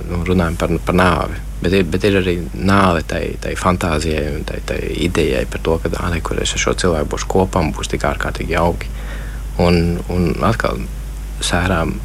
nu, 0.08 0.22
runājam 0.24 0.56
par, 0.60 0.72
par 0.86 0.96
nāvi. 0.96 1.40
Bet 1.60 1.74
ir, 1.76 1.84
bet 1.92 2.04
ir 2.08 2.18
arī 2.20 2.36
nāve 2.54 3.02
tai, 3.08 3.22
tai 3.42 3.54
fantāzijai 3.58 4.26
un 4.36 4.46
tai, 4.48 4.60
tai 4.68 4.78
idejai 5.06 5.44
par 5.50 5.62
to, 5.64 5.76
ka 5.82 5.92
ānē, 6.06 6.22
kur 6.24 6.40
es 6.40 6.54
ar 6.56 6.62
šo 6.62 6.76
cilvēku 6.82 7.12
būšu 7.14 7.30
kopā 7.32 7.64
būs 7.76 7.92
tik 7.92 8.04
ārkārtīgi 8.08 8.56
jauki. 8.56 8.92
Un, 9.64 9.98
un 10.12 10.32
atkal 10.44 10.82
sērām 11.44 11.96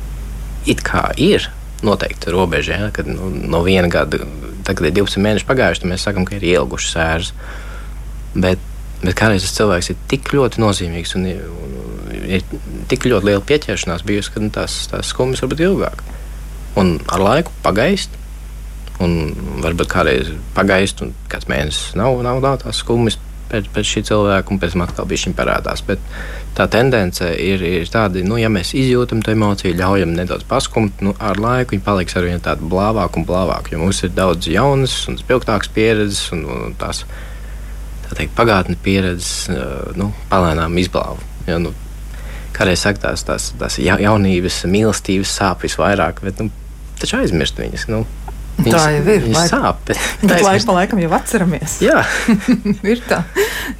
it 0.71 0.83
kā 0.87 1.09
ir 1.19 1.49
noteikti 1.83 2.31
robeža, 2.31 2.77
ja, 2.77 2.89
kad 2.93 3.07
nu, 3.09 3.31
no 3.51 3.63
viena 3.65 3.89
gada, 3.91 4.21
tad, 4.63 4.75
kad 4.77 4.85
ir 4.87 4.95
12 5.01 5.23
mēneši 5.23 5.47
pagājuši, 5.49 5.83
tad 5.83 5.91
mēs 5.91 6.05
sakām, 6.05 6.27
ka 6.27 6.37
ir 6.37 6.45
ilgušas 6.51 6.95
sēras. 6.95 7.31
Bet, 8.35 8.61
bet 9.01 9.17
kādreiz 9.17 9.45
tas 9.45 9.55
cilvēks 9.57 9.91
ir 9.93 10.01
tik 10.11 10.31
ļoti 10.35 10.61
nozīmīgs 10.61 11.15
un, 11.17 11.27
un, 11.31 11.77
ir 12.37 12.45
tik 12.91 13.07
ļoti 13.09 13.29
liela 13.29 13.43
pieķeršanās 13.47 14.05
bijusi, 14.07 14.33
ka 14.33 14.43
nu, 14.43 14.51
tās, 14.53 14.83
tās 14.91 15.11
skumjas 15.13 15.43
var 15.43 15.53
būt 15.53 15.65
ilgāk. 15.65 16.03
Un 16.79 16.95
ar 17.11 17.23
laiku 17.23 17.53
pagaist, 17.65 18.13
un 19.01 19.33
varbūt 19.63 19.89
kādreiz 19.91 20.31
pagaist, 20.55 21.01
un 21.03 21.15
kāds 21.31 21.49
mēnesis 21.51 21.97
nav, 21.99 22.21
nav, 22.25 22.39
nav 22.43 22.61
tās 22.61 22.83
skumjas 22.83 23.17
pēc, 23.51 23.67
pēc 23.73 23.89
šī 23.89 24.03
cilvēka, 24.11 24.53
un 24.53 24.61
pēc 24.61 24.75
tam 24.75 24.85
atkal 24.85 25.09
bija 25.09 25.23
šī 25.25 25.33
parādās. 25.35 25.81
Bet 25.87 26.03
tā 26.55 26.67
tendence 26.71 27.25
ir, 27.41 27.65
ir 27.65 27.89
tāda, 27.91 28.21
nu, 28.27 28.37
ja 28.39 28.51
mēs 28.53 28.75
izjūtam 28.77 29.23
to 29.25 29.33
emociju, 29.33 29.75
ļaujam 29.81 30.13
nedaudz 30.15 30.45
paskumt, 30.47 31.01
nu, 31.03 31.15
ar 31.19 31.41
laiku 31.41 31.75
viņi 31.75 31.87
paliks 31.87 32.15
ar 32.19 32.29
vien 32.29 32.43
tādu 32.43 32.69
blāvāku 32.71 33.21
un 33.21 33.27
blāvāku, 33.27 33.73
jo 33.73 33.81
mums 33.81 34.05
ir 34.05 34.13
daudz 34.15 34.47
jaunas 34.51 34.95
un 35.11 35.19
spilgtākas 35.19 35.73
pieredzes, 35.73 36.29
un, 36.35 36.45
un 36.45 36.79
tās 36.79 37.03
tā 37.03 37.30
teikt, 38.17 38.35
pagātnes 38.37 38.79
pieredzes 38.83 39.51
nu, 39.99 40.11
palēnām 40.31 40.77
izblāva. 40.81 41.19
Ja, 41.47 41.57
nu, 41.61 41.73
kādreiz 42.55 42.83
saka, 42.83 43.07
tās, 43.07 43.25
tās, 43.27 43.51
tās 43.59 43.77
jaunības, 43.81 44.63
mīlestības 44.69 45.35
sāp 45.39 45.65
visvairāk, 45.65 46.21
bet 46.25 46.41
nu, 46.43 46.51
taču 47.01 47.19
aizmirst 47.21 47.59
viņas. 47.61 47.87
Nu, 47.91 48.03
Viņas, 48.57 48.75
tā 48.75 48.83
jau 48.93 49.03
ir. 49.05 49.23
Viņas 49.25 49.51
sāp. 49.51 49.81
Bet, 49.87 50.01
bet 50.29 50.43
laiku 50.45 50.67
pa 50.67 50.75
laikam 50.79 51.01
jau 51.01 51.11
atceramies. 51.17 51.77
Jā, 51.83 52.01
ir 52.91 53.01
tā. 53.07 53.21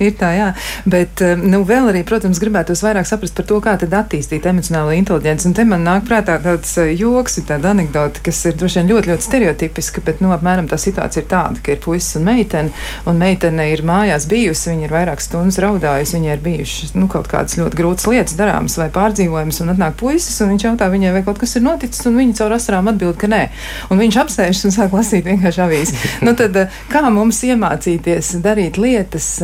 Ir 0.01 0.15
tā, 0.17 0.31
jā. 0.35 0.47
Bet, 0.89 1.21
eh, 1.25 1.35
nu, 1.39 1.61
vēl 1.67 1.91
arī, 1.91 2.03
protams, 2.07 2.39
gribētos 2.41 2.83
vairāk 2.85 3.09
saprast 3.09 3.35
par 3.37 3.47
to, 3.49 3.59
kā 3.63 3.75
tad 3.81 3.93
attīstīt 3.97 4.47
emocionālo 4.49 4.93
inteligenci. 4.95 5.49
Un 5.49 5.55
te 5.57 5.65
man 5.67 5.85
nāk 5.85 6.07
prātā 6.09 6.37
tāds 6.41 6.73
eh, 6.81 6.93
joks, 6.97 7.39
tāda 7.47 7.73
anekdote, 7.75 8.23
kas 8.25 8.41
ir 8.49 8.57
droši 8.59 8.81
vien 8.81 8.91
ļoti, 8.93 9.11
ļoti 9.11 9.27
stereotipiska, 9.27 10.05
bet, 10.07 10.23
nu, 10.23 10.31
apmēram 10.35 10.69
tā 10.71 10.79
situācija 10.81 11.23
ir 11.23 11.29
tāda, 11.31 11.61
ka 11.63 11.75
ir 11.75 11.81
puisis 11.83 12.17
un 12.19 12.27
meitene, 12.29 12.73
un 13.09 13.21
meitene 13.21 13.67
ir 13.73 13.83
mājās 13.87 14.27
bijusi, 14.31 14.71
viņa 14.71 14.87
ir 14.87 14.95
vairākas 14.95 15.29
stundas 15.29 15.59
raudājusi, 15.61 16.17
viņai 16.17 16.33
ir 16.35 16.43
bijušas, 16.45 16.95
nu, 16.97 17.09
kaut 17.11 17.29
kādas 17.31 17.57
ļoti 17.59 17.79
grūtas 17.79 18.07
lietas 18.09 18.37
darāmas 18.39 18.77
vai 18.79 18.89
pārdzīvojamas, 18.93 19.61
un 19.63 19.73
atnāk 19.75 19.97
puisis, 19.99 20.37
un 20.43 20.53
viņš 20.53 20.67
jautā 20.69 20.89
viņai, 20.93 21.13
vai 21.17 21.23
kaut 21.27 21.41
kas 21.41 21.57
ir 21.57 21.65
noticis, 21.65 22.05
un 22.09 22.17
viņa 22.19 22.37
caur 22.41 22.55
asarām 22.57 22.91
atbild, 22.91 23.17
ka 23.21 23.29
nē. 23.31 23.41
Un 23.91 24.01
viņš 24.01 24.19
apsēžas 24.61 24.69
un 24.69 24.75
sāk 24.75 24.93
lasīt 24.95 25.25
vienkārši 25.25 25.61
avīzi. 25.65 25.99
nu, 26.25 26.35
tad, 26.35 26.55
eh, 26.55 26.69
kā 26.89 27.09
mums 27.09 27.41
iemācīties 27.43 28.41
darīt 28.41 28.77
lietas? 28.77 29.41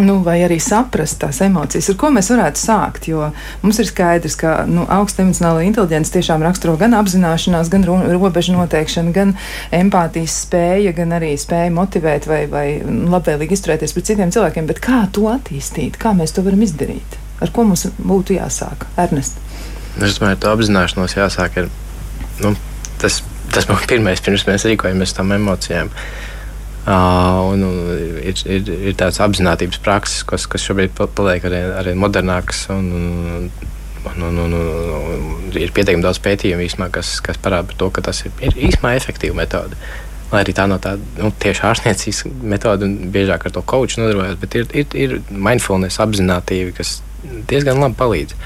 Nu, 0.00 0.22
vai 0.22 0.38
arī 0.46 0.60
saprast 0.62 1.18
tās 1.18 1.40
emocijas, 1.42 1.90
ar 1.90 1.96
ko 1.98 2.08
mēs 2.14 2.30
varētu 2.30 2.56
sākt. 2.56 3.08
Jo 3.10 3.32
mums 3.60 3.80
ir 3.80 3.88
skaidrs, 3.88 4.36
ka 4.38 4.64
nu, 4.64 4.86
augsta 4.88 5.24
emocionāla 5.24 5.64
inteligence 5.66 6.12
tiešām 6.14 6.40
raksturo 6.46 6.76
gan 6.78 6.94
apzināšanās, 6.94 7.68
gan 7.68 7.84
ro 7.84 7.98
robežu 8.06 8.54
noteikšanu, 8.54 9.12
gan 9.12 9.34
empātijas 9.72 10.46
spēja, 10.46 10.94
gan 10.94 11.10
arī 11.18 11.34
spēja 11.36 11.74
motivēt 11.74 12.30
vai, 12.30 12.46
vai 12.46 12.64
labvēlīgi 12.86 13.58
izturēties 13.58 13.92
pret 13.92 14.08
citiem 14.12 14.30
cilvēkiem. 14.30 14.70
Bet 14.70 14.80
kā 14.80 15.02
to 15.12 15.26
attīstīt, 15.34 15.98
kā 16.00 16.14
mēs 16.16 16.32
to 16.38 16.46
varam 16.46 16.62
izdarīt? 16.64 17.18
Ar 17.42 17.50
ko 17.50 17.66
mums 17.66 17.88
būtu 17.98 18.38
jāsāk? 18.38 18.86
Ernest. 18.96 19.42
Es 19.98 20.16
domāju, 20.16 20.38
ka 20.38 20.54
apzināšanos 20.54 21.18
jāsāk 21.18 21.64
ar 21.64 21.70
nu, 22.40 22.54
tas 23.02 23.20
tas 23.54 23.66
bija 23.68 23.88
pirmais, 23.90 24.22
pirms 24.24 24.46
mēs 24.48 24.66
rīkojamies 24.68 25.16
tam 25.16 25.32
emocijām. 25.36 25.90
Uh, 26.80 27.50
un, 27.52 27.62
un 27.62 27.90
ir, 28.24 28.38
ir, 28.48 28.70
ir 28.90 28.94
tāds 28.98 29.20
apziņotības 29.20 29.80
prakses, 29.84 30.22
kas, 30.26 30.46
kas 30.48 30.64
šobrīd 30.64 30.94
paliek 30.96 31.44
arī, 31.44 31.60
arī 31.82 31.94
modernāks. 31.98 32.64
Un, 32.72 32.86
un, 32.96 33.50
un, 34.08 34.22
un, 34.30 34.38
un, 34.46 34.54
un, 34.56 35.50
ir 35.60 35.74
pietiekami 35.76 36.04
daudz 36.04 36.22
pētījumu, 36.24 36.64
īsmā, 36.64 36.88
kas, 36.94 37.18
kas 37.24 37.40
parāda 37.42 37.76
to, 37.76 37.90
ka 37.92 38.04
tas 38.08 38.24
ir, 38.24 38.32
ir 38.40 38.56
īstenībā 38.56 38.94
efektīva 38.96 39.36
metode. 39.42 39.76
Lai 40.30 40.44
arī 40.44 40.54
tā 40.54 40.64
nav 40.70 40.80
tāda 40.84 41.20
nu, 41.20 41.32
tieši 41.42 41.66
ārstniecības 41.66 42.24
metode, 42.48 42.86
un 42.86 43.12
biežāk 43.12 43.48
ar 43.48 43.54
to 43.54 43.64
koču 43.66 44.00
nodarbojas, 44.00 44.40
bet 44.40 44.56
ir, 44.56 44.68
ir, 44.72 44.90
ir 44.94 45.16
mindfulness 45.30 46.00
apziņotība, 46.00 46.74
kas 46.78 47.00
diezgan 47.50 47.82
labi 47.82 47.98
palīdz. 48.00 48.36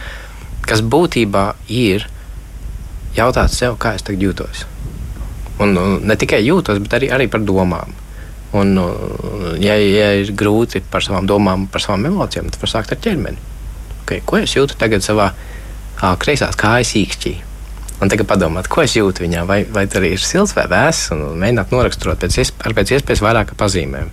Kas 0.64 0.80
būtībā 0.80 1.50
ir 1.68 2.08
jautāt 3.14 3.52
sev, 3.54 3.76
kā 3.78 3.94
es 3.98 4.06
tagad 4.06 4.24
jūtos 4.32 4.64
Un, 5.62 5.76
un 5.78 6.00
ne 6.02 6.16
tikai 6.18 6.42
jūtos, 6.42 6.80
bet 6.82 6.96
arī, 6.98 7.10
arī 7.14 7.28
par 7.30 7.44
domām. 7.46 7.94
Un, 8.54 8.76
ja, 9.62 9.74
ja 9.78 10.12
ir 10.20 10.30
grūti 10.38 10.82
par 10.90 11.02
savām 11.02 11.26
domām, 11.26 11.66
par 11.70 11.82
savām 11.82 12.06
emocijām, 12.10 12.50
tad 12.50 12.62
var 12.62 12.70
sākt 12.70 12.94
ar 12.94 13.00
ķermeni. 13.02 13.50
Okay, 14.04 14.20
ko 14.26 14.38
es 14.42 14.54
jūtu 14.54 14.76
tagad 14.78 15.02
savā 15.02 15.30
ā, 15.32 16.14
kreisās 16.20 16.58
kājas 16.60 16.94
īkšķī? 17.00 17.34
Un 18.02 18.10
tagad 18.10 18.28
padomāt, 18.28 18.68
ko 18.68 18.82
es 18.82 18.94
jūtu 18.98 19.24
viņā, 19.24 19.44
vai, 19.48 19.62
vai 19.70 19.86
tur 19.90 20.04
ir 20.06 20.22
silts 20.22 20.54
vai 20.56 20.66
vēss, 20.70 21.12
un 21.14 21.38
mēģināt 21.40 21.70
noraksturot 21.72 22.20
pēc, 22.20 22.38
iesp 22.42 22.66
ar 22.66 22.74
pēc 22.76 22.92
iespējas 22.96 23.22
vairāk 23.24 23.54
pazīmēm. 23.58 24.10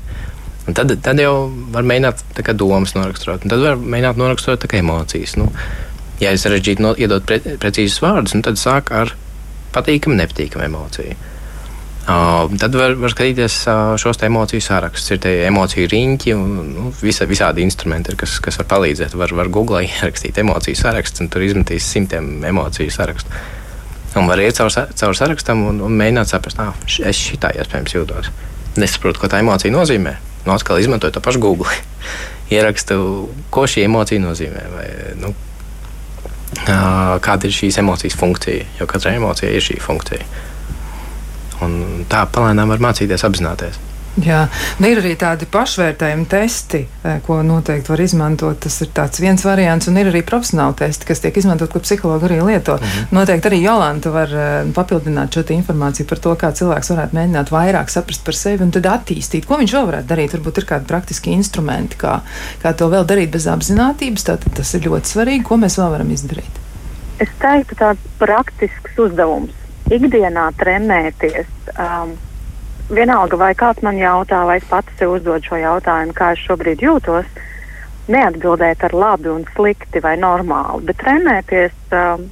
Un 0.70 0.78
tad, 0.78 0.94
tad 1.04 1.20
jau 1.20 1.34
var 1.74 1.86
mēģināt 1.90 2.22
kā, 2.46 2.54
domas 2.58 2.94
noraksturot, 2.96 3.44
un 3.44 3.54
tad 3.54 3.66
var 3.66 3.82
mēģināt 3.82 4.22
noraksturot 4.22 4.70
kā, 4.70 4.80
emocijas. 4.80 5.34
Nu, 5.42 5.50
ja 6.22 6.32
ir 6.32 6.40
sarežģīti 6.42 6.86
no, 6.86 6.94
iedot 6.96 7.26
pre, 7.28 7.42
precīzus 7.42 8.00
vārdus, 8.06 8.38
nu, 8.38 8.46
tad 8.46 8.62
sāk 8.62 8.94
ar 8.96 9.16
patīkamu, 9.76 10.20
nepatīkamu 10.22 10.70
emociju. 10.70 11.18
Tad 12.62 12.76
var, 12.76 12.96
var 13.00 13.14
skatīties 13.14 13.56
šos 14.02 14.20
emociju 14.26 14.64
sārakstus. 14.64 15.14
Ir 15.14 15.20
tie 15.24 15.34
emociju 15.48 15.90
riņķi 15.92 16.34
un 16.36 16.54
nu, 16.72 16.92
visa, 17.02 17.28
visādi 17.30 17.64
instrumenti, 17.66 18.16
kas, 18.20 18.40
kas 18.44 18.60
var 18.62 18.68
palīdzēt. 18.74 19.16
Var, 19.18 19.34
var 19.38 19.52
Google 19.54 19.84
ierakstīt 19.86 20.40
emociju 20.42 20.80
sārakstu, 20.80 21.24
un 21.24 21.32
tur 21.32 21.46
izmetīs 21.46 21.88
simtiem 21.88 22.42
emociju 22.50 22.94
sārakstu. 22.94 23.42
Un 24.20 24.28
var 24.28 24.42
iet 24.44 24.58
caur, 24.58 24.74
caur 24.74 25.16
sarakstam 25.16 25.64
un, 25.70 25.80
un 25.86 25.96
mēģināt 26.00 26.34
saprast, 26.34 26.60
kā 26.60 26.74
es 27.08 27.22
šitā 27.22 27.54
iespējams 27.62 27.96
jūtos. 27.96 28.32
Nesaprotu, 28.82 29.22
ko 29.22 29.32
tā 29.32 29.40
emocija 29.44 29.72
nozīmē. 29.72 30.18
Nu, 30.44 30.56
atkal 30.56 30.82
izmantoju 30.82 31.16
to 31.16 31.24
pašu 31.24 31.40
Google. 31.44 31.72
Ierakstu, 32.56 32.98
ko 33.54 33.68
šī 33.70 33.86
emocija 33.88 34.20
nozīmē. 34.20 34.68
Vai, 34.74 34.88
nu, 35.22 35.32
kāda 37.24 37.48
ir 37.48 37.56
šīs 37.56 37.80
emocijas 37.80 38.18
funkcija, 38.20 38.68
jo 38.82 38.88
katrai 38.90 39.16
emocijai 39.20 39.54
ir 39.56 39.64
šī 39.64 39.80
funkcija. 39.84 40.26
Un 41.62 42.06
tā 42.10 42.26
palēnām 42.34 42.74
var 42.74 42.84
mācīties 42.90 43.26
apzināties. 43.28 43.80
Jā, 44.20 44.42
nu 44.84 44.90
ir 44.92 45.00
arī 45.00 45.14
tādi 45.16 45.46
pašvērtējumi 45.48 46.26
testi, 46.28 46.82
eh, 47.08 47.22
ko 47.24 47.38
noteikti 47.48 47.94
var 47.94 48.02
izmantot. 48.04 48.60
Tas 48.60 48.82
ir 48.84 48.90
viens 49.24 49.44
variants, 49.46 49.88
un 49.88 49.96
ir 49.98 50.10
arī 50.12 50.20
profesionāli 50.28 50.76
testi, 50.76 51.06
kas 51.08 51.24
tiek 51.24 51.38
izmantot, 51.38 51.72
ko 51.72 51.80
psihologi 51.80 52.28
arī 52.28 52.42
lieto. 52.44 52.76
Mm 52.76 52.84
-hmm. 52.84 53.06
Noteikti 53.12 53.50
arī 53.50 53.62
Jolanta 53.62 54.10
var 54.12 54.28
uh, 54.28 54.74
papildināt 54.74 55.34
šo 55.34 55.42
informāciju 55.42 56.08
par 56.08 56.18
to, 56.18 56.36
kā 56.36 56.52
cilvēks 56.52 56.90
varētu 56.92 57.16
mēģināt 57.16 57.52
vairāk 57.52 57.90
saprast 57.90 58.26
par 58.26 58.34
sevi 58.34 58.64
un 58.64 58.72
tad 58.72 58.84
attīstīt. 58.84 59.46
Ko 59.46 59.58
viņš 59.58 59.72
vēl 59.74 59.86
varētu 59.86 60.08
darīt? 60.08 60.34
Varbūt 60.34 60.58
ir 60.58 60.66
kādi 60.66 60.86
praktiski 60.86 61.32
instrumenti, 61.32 61.96
kā, 61.96 62.20
kā 62.64 62.74
to 62.74 62.90
vēl 62.90 63.06
darīt 63.06 63.32
bez 63.32 63.48
apziņotības. 63.48 64.24
Tātad 64.24 64.54
tas 64.54 64.74
ir 64.74 64.82
ļoti 64.82 65.06
svarīgi. 65.08 65.44
Ko 65.44 65.56
mēs 65.56 65.78
vēl 65.78 65.92
varam 65.92 66.12
izdarīt? 66.12 66.52
Es 67.20 67.30
teiktu, 67.40 67.76
tāds 67.76 68.00
praktisks 68.20 68.98
uzdevums 68.98 69.61
ikdienā 69.92 70.50
trenēties. 70.60 71.50
Um, 71.76 72.16
vienalga, 72.92 73.40
vai 73.40 73.54
kāds 73.58 73.84
man 73.86 74.00
jautā, 74.00 74.44
vai 74.48 74.60
es 74.62 74.68
pats 74.70 74.92
sev 75.00 75.16
uzdodu 75.18 75.48
šo 75.48 75.60
jautājumu, 75.62 76.16
kā 76.18 76.34
es 76.36 76.44
šobrīd 76.46 76.84
jūtos, 76.84 77.28
neatbildēt 78.12 78.84
ar 78.88 78.96
labi 78.98 79.30
un 79.32 79.46
slikti 79.56 80.02
vai 80.04 80.18
normāli, 80.20 80.84
bet 80.90 81.00
trenēties, 81.04 81.76
um, 81.96 82.26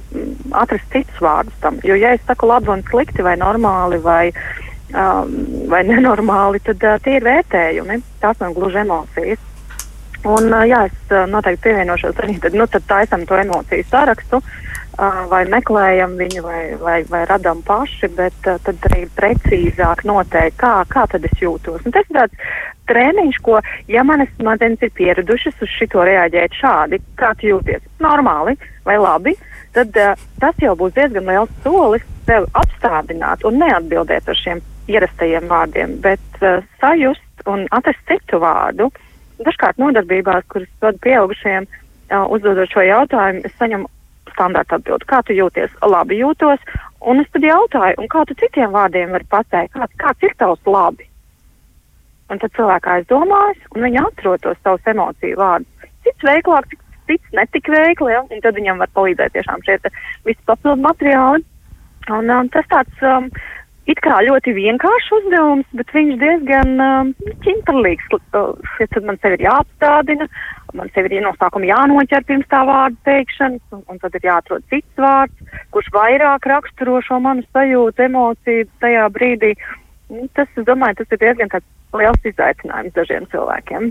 atrast 0.62 0.88
citus 0.92 1.22
vārdus 1.22 1.60
tam. 1.62 1.78
Jo, 1.86 1.96
ja 1.96 2.14
es 2.16 2.24
saku 2.28 2.50
labi 2.50 2.72
un 2.74 2.84
slikti 2.90 3.24
vai 3.24 3.36
normāli 3.40 4.00
vai, 4.04 4.24
um, 4.92 5.36
vai 5.72 5.84
nenormāli, 5.90 6.62
tad 6.66 6.84
uh, 6.84 6.98
tie 7.04 7.20
ir 7.20 7.28
vērtējumi, 7.28 8.00
tās 8.24 8.42
nav 8.42 8.56
gluži 8.58 8.82
emocijas. 8.84 9.46
Un, 10.20 10.50
uh, 10.52 10.66
jā, 10.68 10.82
es 10.90 11.14
uh, 11.14 11.24
noteikti 11.30 11.70
pievienošos 11.70 12.18
arī, 12.20 12.36
tad, 12.42 12.58
nu, 12.58 12.66
tad 12.68 12.84
taisam 12.90 13.24
to 13.28 13.38
emociju 13.40 13.86
sarakstu. 13.88 14.42
Uh, 14.42 14.69
vai 14.98 15.44
meklējam 15.48 16.16
viņu, 16.18 16.42
vai, 16.44 16.62
vai, 16.80 16.98
vai 17.08 17.22
radām 17.28 17.62
paši, 17.66 18.10
bet 18.16 18.36
tad 18.44 18.88
arī 18.90 19.06
precīzāk 19.16 20.04
noteikt, 20.08 20.58
kā, 20.60 20.74
kā 20.90 21.06
tad 21.10 21.24
es 21.24 21.36
jūtos. 21.40 21.84
Un 21.86 21.94
tas 21.94 22.08
ir 22.10 22.18
tāds 22.18 22.50
treniņš, 22.90 23.38
ko, 23.46 23.60
ja 23.88 24.04
manas 24.06 24.30
smadzenes 24.36 24.82
ir 24.82 24.92
pieradušas 24.98 25.62
uz 25.62 25.72
šito 25.78 26.04
reaģēt 26.06 26.56
šādi, 26.58 27.00
kā 27.20 27.32
tu 27.38 27.52
jūties 27.52 27.84
normāli 28.02 28.56
vai 28.84 28.98
labi, 28.98 29.36
tad 29.76 29.94
uh, 30.00 30.18
tas 30.42 30.58
jau 30.62 30.74
būs 30.78 30.96
diezgan 30.96 31.28
liels 31.30 31.52
solis 31.64 32.06
sev 32.26 32.48
apstādināt 32.58 33.44
un 33.46 33.60
neatbildēt 33.62 34.28
ar 34.28 34.38
šiem 34.38 34.64
ierastajiem 34.90 35.46
vārdiem, 35.50 36.00
bet 36.02 36.42
uh, 36.42 36.64
sajust 36.82 37.46
un 37.50 37.66
atrast 37.70 38.02
citu 38.10 38.42
vārdu. 38.42 38.90
Dažkārt 39.40 39.78
nodarbībās, 39.80 40.44
kuras 40.52 40.68
vadu 40.82 41.00
pieaugušiem, 41.06 41.68
uh, 41.70 42.26
uzdodot 42.34 42.74
šo 42.74 42.84
jautājumu, 42.84 43.46
es 43.46 43.56
saņemu 43.60 43.88
standarta 44.34 44.78
atbildi. 44.78 45.08
Kā 45.10 45.22
tu 45.26 45.36
jūties? 45.36 45.72
Labi 45.86 46.20
jūtos. 46.20 46.62
Un 47.00 47.22
es 47.22 47.30
tad 47.32 47.46
jautāju, 47.46 48.08
kā 48.12 48.24
tu 48.28 48.36
citiem 48.40 48.74
vārdiem 48.74 49.14
vari 49.14 49.26
pateikt, 49.32 49.72
kā, 49.76 49.88
kāds 50.02 50.26
ir 50.28 50.34
tavs 50.40 50.66
labi? 50.68 51.06
Un 52.30 52.38
tad 52.38 52.52
cilvēks 52.54 52.92
aizdomājas, 52.94 53.62
un 53.74 53.86
viņi 53.88 54.02
atrod 54.04 54.42
tos 54.44 54.58
savus 54.62 54.90
emociju 54.92 55.38
vārdus. 55.40 55.88
Cits 56.04 56.26
veiklāk, 56.26 56.76
cits 57.10 57.36
netik 57.36 57.70
veikli, 57.72 58.12
ja? 58.14 58.20
un 58.22 58.44
tad 58.44 58.58
viņam 58.58 58.82
var 58.84 58.92
palīdzēt 58.94 59.34
tiešām 59.34 59.64
šie 59.66 59.80
visi 60.28 60.38
papildu 60.46 60.84
materiāli. 60.84 61.42
Un 62.10 62.30
um, 62.32 62.48
tas 62.52 62.68
tāds 62.70 63.02
um, 63.06 63.26
it 63.90 64.00
kā 64.04 64.20
ļoti 64.26 64.54
vienkāršs 64.56 65.12
uzdevums, 65.18 65.68
bet 65.76 65.92
viņš 65.94 66.16
diezgan 66.20 66.82
um, 66.84 67.12
ķimperlīgs. 67.44 68.08
Uh, 68.14 68.54
tad 68.80 69.06
man 69.06 69.18
sevi 69.22 69.38
ir 69.38 69.46
jāapstādina, 69.48 70.28
man 70.78 70.92
sev 70.94 71.08
ir 71.10 71.24
no 71.24 71.32
sākuma 71.38 71.68
jānoķer 71.70 72.26
pirms 72.28 72.48
tā 72.52 72.62
vārda 72.68 72.98
teikšanas, 73.08 73.62
un, 73.76 73.84
un 73.90 74.02
tad 74.02 74.16
ir 74.18 74.28
jāatrod 74.28 74.66
cits 74.72 75.04
vārds, 75.04 75.56
kurš 75.74 75.90
vairāk 75.96 76.46
raksturo 76.50 77.00
šo 77.06 77.20
manu 77.24 77.46
sajūtu, 77.50 78.06
emociju 78.06 78.68
tajā 78.84 79.08
brīdī. 79.16 79.54
Nu, 80.10 80.26
tas, 80.34 80.50
es 80.58 80.66
domāju, 80.66 81.00
tas 81.00 81.16
ir 81.16 81.22
diezgan 81.22 81.52
liels 81.94 82.30
izaicinājums 82.32 82.96
dažiem 82.96 83.26
cilvēkiem. 83.32 83.90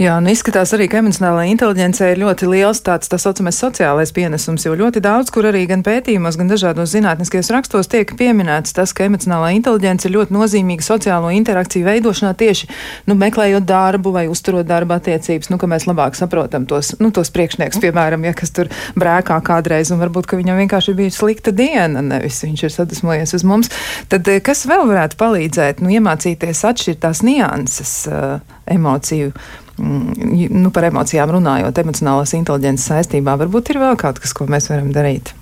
Jā, 0.00 0.16
un 0.20 0.28
izskatās 0.28 0.72
arī, 0.76 0.88
ka 0.92 1.00
emocionālajai 1.00 1.52
inteligencei 1.52 2.10
ir 2.12 2.20
ļoti 2.20 2.48
liels 2.50 2.82
tāds 2.84 3.10
tā 3.10 3.18
saucamais 3.20 3.56
sociālais 3.60 4.12
pienesums, 4.16 4.66
jo 4.66 4.74
ļoti 4.76 5.00
daudz, 5.04 5.32
kur 5.32 5.48
arī 5.48 5.64
gan 5.70 5.84
pētījumos, 5.86 6.38
gan 6.40 6.50
dažādos 6.52 6.92
zinātniskajos 6.92 7.50
rakstos 7.54 7.90
tiek 7.92 8.12
pieminēts 8.18 8.76
tas, 8.76 8.92
ka 8.96 9.06
emocionālā 9.08 9.52
inteligence 9.56 10.08
ir 10.08 10.16
ļoti 10.16 10.36
nozīmīga 10.36 10.84
sociālo 10.84 11.32
interakciju 11.36 11.88
veidošanā 11.88 12.32
tieši, 12.36 12.68
nu, 13.08 13.16
meklējot 13.20 13.66
darbu 13.68 14.12
vai 14.16 14.26
uzturot 14.32 14.68
darba 14.68 15.00
attiecības, 15.00 15.50
nu, 15.52 15.60
ka 15.60 15.70
mēs 15.70 15.88
labāk 15.88 16.18
saprotam 16.18 16.68
tos, 16.68 16.94
nu, 17.00 17.12
tos 17.14 17.32
priekšnieks, 17.34 17.80
piemēram, 17.82 18.26
ja 18.28 18.34
kas 18.36 18.52
tur 18.56 18.72
brēkā 18.98 19.38
kādreiz, 19.46 19.92
un 19.92 20.02
varbūt, 20.02 20.28
ka 20.30 20.40
viņam 20.40 20.60
vienkārši 20.64 20.92
ir 20.92 21.00
bijusi 21.00 21.20
slikta 21.20 21.54
diena, 21.56 22.04
nevis 22.04 22.42
viņš 22.44 22.66
ir 22.66 22.76
sadusmojies 22.76 23.36
uz 23.38 23.46
mums, 23.48 23.72
tad 24.12 24.28
eh, 24.32 24.42
kas 24.44 24.66
vēl 24.68 24.84
varētu 24.88 25.20
palīdzēt, 25.20 25.84
nu, 25.84 25.92
iemācīties 25.96 26.64
atšķirt 26.68 27.02
tās 27.06 27.24
nianses 27.26 27.96
uh, 28.10 28.55
emociju 28.66 29.32
Mm, 29.76 30.48
nu, 30.56 30.70
par 30.72 30.86
emocijām 30.88 31.30
runājot, 31.36 31.82
emocionālās 31.82 32.32
inteliģences 32.38 32.88
saistībā, 32.92 33.34
varbūt 33.42 33.74
ir 33.74 33.80
vēl 33.82 33.98
kaut 34.00 34.22
kas, 34.22 34.32
ko 34.36 34.46
mēs 34.48 34.70
varam 34.70 34.88
darīt. 34.94 35.34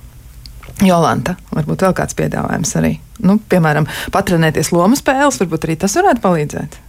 Jolanta, 0.82 1.36
varbūt 1.54 1.84
vēl 1.86 1.94
kāds 1.94 2.18
piedāvājums 2.18 2.74
arī. 2.80 2.96
Nu, 3.22 3.36
piemēram, 3.38 3.86
patrenēties 4.14 4.72
lomu 4.74 4.98
spēles, 4.98 5.38
varbūt 5.38 5.68
arī 5.68 5.76
tas 5.84 5.94
varētu 6.00 6.24
palīdzēt. 6.24 6.80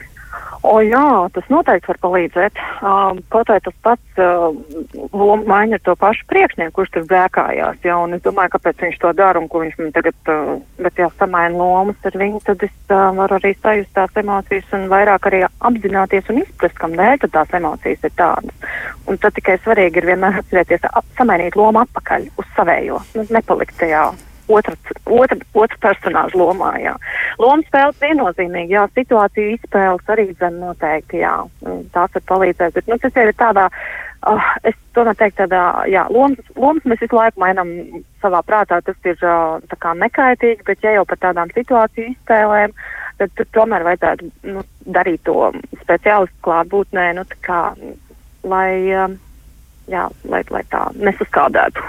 O, 0.66 0.80
jā, 0.82 1.30
tas 1.36 1.46
noteikti 1.52 1.92
var 1.92 2.00
palīdzēt. 2.02 2.60
Uh, 2.82 3.20
kaut 3.30 3.52
vai 3.52 3.60
tas 3.62 3.76
pats 3.86 4.22
uh, 4.22 4.56
loma 5.14 5.44
maiņa 5.52 5.78
ar 5.78 5.84
to 5.86 5.94
pašu 6.02 6.26
priekšnieku, 6.32 6.74
kurš 6.74 6.94
tur 6.96 7.06
bēkājās. 7.12 7.78
Jā, 7.86 7.98
un 8.02 8.18
es 8.18 8.24
domāju, 8.26 8.56
kāpēc 8.56 8.82
viņš 8.82 8.98
to 9.04 9.12
dara 9.18 9.42
un 9.42 9.46
ko 9.52 9.62
viņš 9.62 9.78
man 9.82 9.94
tagad, 9.94 10.18
uh, 10.32 10.56
bet 10.82 11.02
jā, 11.02 11.12
samaina 11.20 11.54
lomas 11.60 12.10
ar 12.10 12.18
viņu, 12.18 12.42
tad 12.50 12.66
es 12.66 12.74
uh, 12.90 13.12
varu 13.20 13.38
arī 13.38 13.54
sajust 13.60 13.94
tās 13.94 14.22
emocijas 14.24 14.76
un 14.78 14.88
vairāk 14.90 15.30
arī 15.30 15.44
apzināties 15.46 16.34
un 16.34 16.42
izprast, 16.42 16.80
kam 16.82 16.98
dēļ 16.98 17.22
tad 17.26 17.36
tās 17.38 17.58
emocijas 17.62 18.10
ir 18.10 18.16
tādas. 18.18 18.70
Un 19.06 19.22
tad 19.22 19.38
tikai 19.38 19.60
svarīgi 19.62 20.02
ir 20.02 20.10
vienmēr 20.14 20.42
atcerēties, 20.42 20.90
samainīt 21.20 21.60
lomu 21.60 21.86
atpakaļ 21.86 22.32
uz 22.42 22.56
savējo, 22.58 23.04
nu, 23.20 23.28
nepalikt 23.38 23.78
tajā 23.84 24.08
otra, 24.48 24.76
otra, 25.06 25.38
otra 25.54 25.78
personāža 25.82 26.38
lomā. 26.40 26.72
Jā. 26.82 26.96
Lomas 27.42 27.68
spēles 27.70 28.02
viennozīmīgi, 28.02 28.76
jā, 28.76 28.86
situāciju 28.96 29.56
izspēles 29.56 30.12
arī 30.16 30.28
zem 30.40 30.60
noteikti, 30.62 31.22
jā, 31.24 31.36
tās 31.96 32.18
var 32.18 32.26
palīdzēt, 32.32 32.76
bet, 32.78 32.90
nu, 32.92 32.98
tas 33.02 33.18
jau 33.18 33.26
ir 33.28 33.38
tādā, 33.40 33.68
uh, 33.70 34.52
es 34.68 34.78
tomēr 34.98 35.18
teiktu 35.20 35.44
tādā, 35.44 35.64
jā, 35.92 36.06
lomas, 36.14 36.54
lomas 36.56 36.86
mēs 36.86 37.02
visu 37.04 37.18
laiku 37.18 37.42
mainām 37.44 37.74
savā 38.24 38.42
prātā, 38.46 38.82
tas 38.86 39.10
ir 39.10 39.18
uh, 39.22 39.58
tā 39.72 39.80
kā 39.82 39.96
nekaitīgi, 39.98 40.66
bet 40.68 40.86
ja 40.86 40.96
jau 41.00 41.06
par 41.10 41.22
tādām 41.28 41.54
situāciju 41.56 42.14
izspēlēm, 42.14 42.76
tad 43.20 43.32
tur 43.38 43.48
tomēr 43.56 43.86
vajadzētu, 43.88 44.32
nu, 44.52 44.66
darīt 44.86 45.24
to 45.28 45.52
speciālistu 45.84 46.42
klātbūtnē, 46.46 47.14
nu, 47.18 47.26
tā 47.32 47.40
kā, 47.48 47.62
lai, 48.46 48.70
uh, 48.94 49.16
jā, 49.92 50.06
lai, 50.30 50.44
lai 50.52 50.64
tā 50.72 50.86
nesaskādētu 51.00 51.84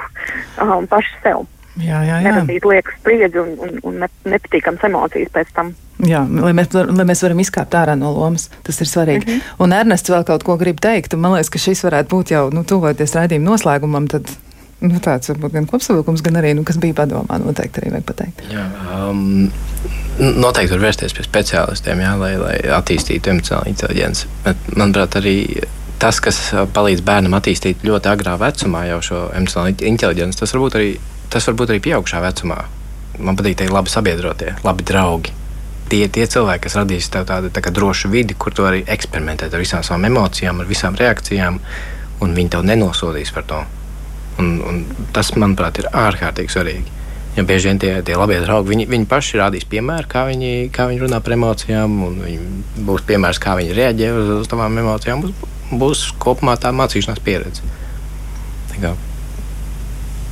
um, 0.64 0.88
paši 0.90 1.20
sev. 1.24 1.46
Jā, 1.76 2.00
jā, 2.06 2.20
jā. 2.20 2.22
Neradīt 2.24 2.64
liekas 2.64 2.96
spriedzi 3.00 3.40
un, 3.42 3.52
un, 3.60 3.76
un 3.84 3.98
ne, 4.04 4.08
nepatīkams 4.24 4.86
emocijas 4.88 5.32
pēc 5.34 5.52
tam. 5.56 5.74
Jā, 6.04 6.22
lai 6.28 6.52
mēs, 6.56 6.72
lai 6.72 7.06
mēs 7.08 7.22
varam 7.24 7.40
izkāpt 7.40 7.76
ārā 7.76 7.94
no 7.96 8.10
lomas, 8.12 8.48
tas 8.64 8.80
ir 8.84 8.88
svarīgi. 8.88 9.24
Mm 9.24 9.32
-hmm. 9.32 9.62
Un 9.64 9.72
Ernests 9.72 10.12
vēl 10.12 10.24
kaut 10.28 10.42
ko 10.44 10.56
grib 10.56 10.80
teikt, 10.80 11.14
un 11.14 11.20
man 11.20 11.32
liekas, 11.32 11.50
ka 11.50 11.58
šis 11.58 11.84
varētu 11.84 12.08
būt 12.16 12.32
jau 12.32 12.50
nu, 12.52 12.64
tuvoties 12.64 13.14
raidījuma 13.14 13.50
noslēgumam. 13.50 14.08
Tad... 14.08 14.28
Nu, 14.80 14.98
tāds 15.00 15.30
varbūt 15.30 15.52
gan 15.52 15.66
kopsavilkums, 15.66 16.20
gan 16.22 16.36
arī, 16.36 16.52
nu, 16.54 16.62
kas 16.64 16.76
bija 16.76 16.94
padomā, 16.94 17.38
noteikti 17.40 17.80
arī 17.80 17.90
vajag 17.94 18.04
pateikt. 18.04 18.42
Jā, 18.52 18.64
um, 19.08 19.50
noteikti 20.18 20.74
var 20.74 20.82
vērsties 20.82 21.16
pie 21.16 21.24
speciālistiem, 21.24 22.00
jā, 22.00 22.12
lai, 22.20 22.36
lai 22.36 22.56
attīstītu 22.76 23.30
emocionālu 23.30 23.72
inteligenci. 23.72 24.28
Bet, 24.44 24.56
manuprāt, 24.76 25.16
arī 25.16 25.64
tas, 25.98 26.20
kas 26.20 26.52
palīdz 26.76 27.00
bērnam 27.00 27.38
attīstīt 27.38 27.84
ļoti 27.88 28.12
agrā 28.12 28.36
vecumā 28.36 28.84
jau 28.90 29.00
šo 29.00 29.22
emocionālo 29.32 29.72
inteligenci, 29.80 30.38
tas 30.38 30.52
varbūt 30.52 30.76
arī 30.76 30.90
tas 31.36 31.46
var 31.50 31.60
būt 31.60 31.74
arī 31.74 31.84
pieaugšā 31.84 32.24
vecumā. 32.24 32.62
Man 33.20 33.36
patīk, 33.36 33.60
ir 33.64 33.72
labi 33.72 33.92
sabiedrotie, 33.92 34.56
labi 34.64 34.84
draugi. 34.88 35.36
tie, 35.90 36.06
tie 36.10 36.26
cilvēki, 36.26 36.64
kas 36.66 36.76
radīs 36.80 37.08
tev 37.12 37.26
tādu 37.28 37.50
tā 37.54 37.62
drošu 37.70 38.10
vidi, 38.10 38.34
kur 38.34 38.54
tu 38.54 38.66
arī 38.66 38.82
eksperimentēt 38.90 39.54
ar 39.54 39.62
visām 39.62 39.84
savām 39.86 40.08
emocijām, 40.08 40.60
ar 40.60 40.66
visām 40.66 40.98
reakcijām, 40.98 41.60
un 42.24 42.34
viņi 42.34 42.52
tev 42.56 42.66
nenosodīs 42.66 43.32
par 43.34 43.46
to. 43.46 43.62
Un, 44.42 44.58
un 44.66 44.82
tas, 45.16 45.30
manuprāt, 45.38 45.78
ir 45.80 45.88
ārkārtīgi 45.92 46.52
svarīgi. 46.52 46.94
Jo 47.36 47.44
bieži 47.44 47.70
vien 47.70 47.80
tie, 47.80 47.92
tie 48.04 48.16
labie 48.16 48.38
draugi, 48.40 48.72
viņi, 48.72 48.86
viņi 48.88 49.08
paši 49.08 49.40
rādīs 49.40 49.66
piemēru, 49.68 50.08
kā 50.08 50.24
viņi, 50.28 50.70
kā 50.72 50.88
viņi 50.88 51.02
runā 51.04 51.20
par 51.24 51.36
emocijām, 51.36 51.96
un 52.06 52.20
viņi 52.24 52.84
būs 52.88 53.04
piemērs, 53.08 53.40
kā 53.40 53.56
viņi 53.58 53.76
reaģē 53.76 54.12
uz, 54.16 54.30
uz 54.40 54.48
tavām 54.52 54.78
emocijām. 54.80 55.24
Būs, 55.24 55.50
būs 55.72 56.04
kopumā 56.22 56.56
tā 56.60 56.72
mācīšanās 56.76 57.20
pieredze. 57.24 57.64
Tā 58.72 58.80
kā, 58.80 58.94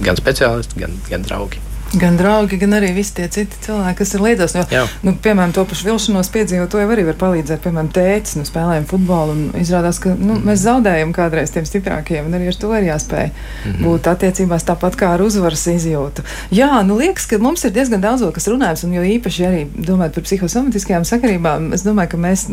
gan 0.02 0.18
speciālisti, 0.18 0.80
gan, 0.80 0.98
gan 1.10 1.22
draugi. 1.26 1.62
Gan 1.94 2.16
draugi, 2.18 2.56
gan 2.58 2.74
arī 2.74 2.88
visi 2.96 3.12
tie 3.14 3.26
citi 3.30 3.58
cilvēki, 3.62 3.96
kas 4.00 4.14
ir 4.16 4.22
līdzās. 4.24 4.54
Jo, 4.56 4.62
Jā. 4.72 4.82
nu, 5.06 5.12
piemēram, 5.22 5.52
to 5.54 5.62
pašu 5.68 5.86
vilšanos 5.86 6.30
piedzīvot, 6.34 6.70
to 6.72 6.80
jau 6.80 6.88
arī 6.90 7.04
var 7.06 7.18
palīdzēt. 7.20 7.60
Piemēram, 7.62 7.90
tēcis, 7.94 8.38
nu, 8.40 8.46
spēlējam 8.48 8.88
futbolu, 8.90 9.36
un 9.36 9.60
izrādās, 9.60 10.00
ka 10.02 10.16
nu, 10.18 10.40
mēs 10.42 10.64
zaudējam 10.64 11.12
kādreiz 11.14 11.54
tiem 11.54 11.68
stiprākajiem, 11.68 12.26
un 12.26 12.34
arī 12.38 12.48
ar 12.50 12.58
to 12.58 12.72
ir 12.74 12.88
jāspēj 12.88 13.28
mm 13.28 13.36
-hmm. 13.68 13.84
būt 13.86 14.08
attiecībās 14.10 14.66
tāpat 14.66 14.98
kā 14.98 15.12
ar 15.14 15.22
uzvaras 15.22 15.66
izjūtu. 15.70 16.24
Jā, 16.50 16.82
nu 16.82 16.98
liekas, 16.98 17.28
ka 17.30 17.38
mums 17.38 17.64
ir 17.64 17.70
diezgan 17.70 18.00
daudz 18.00 18.26
kas 18.34 18.48
runājams, 18.48 18.84
un 18.84 18.92
jo 18.98 19.02
īpaši 19.02 19.46
arī 19.46 19.62
domājot 19.76 20.14
par 20.14 20.22
psihosomatiskajām 20.22 21.04
sakarībām, 21.04 21.72
es 21.74 21.86
domāju, 21.86 22.08
ka 22.08 22.16
mēs 22.16 22.48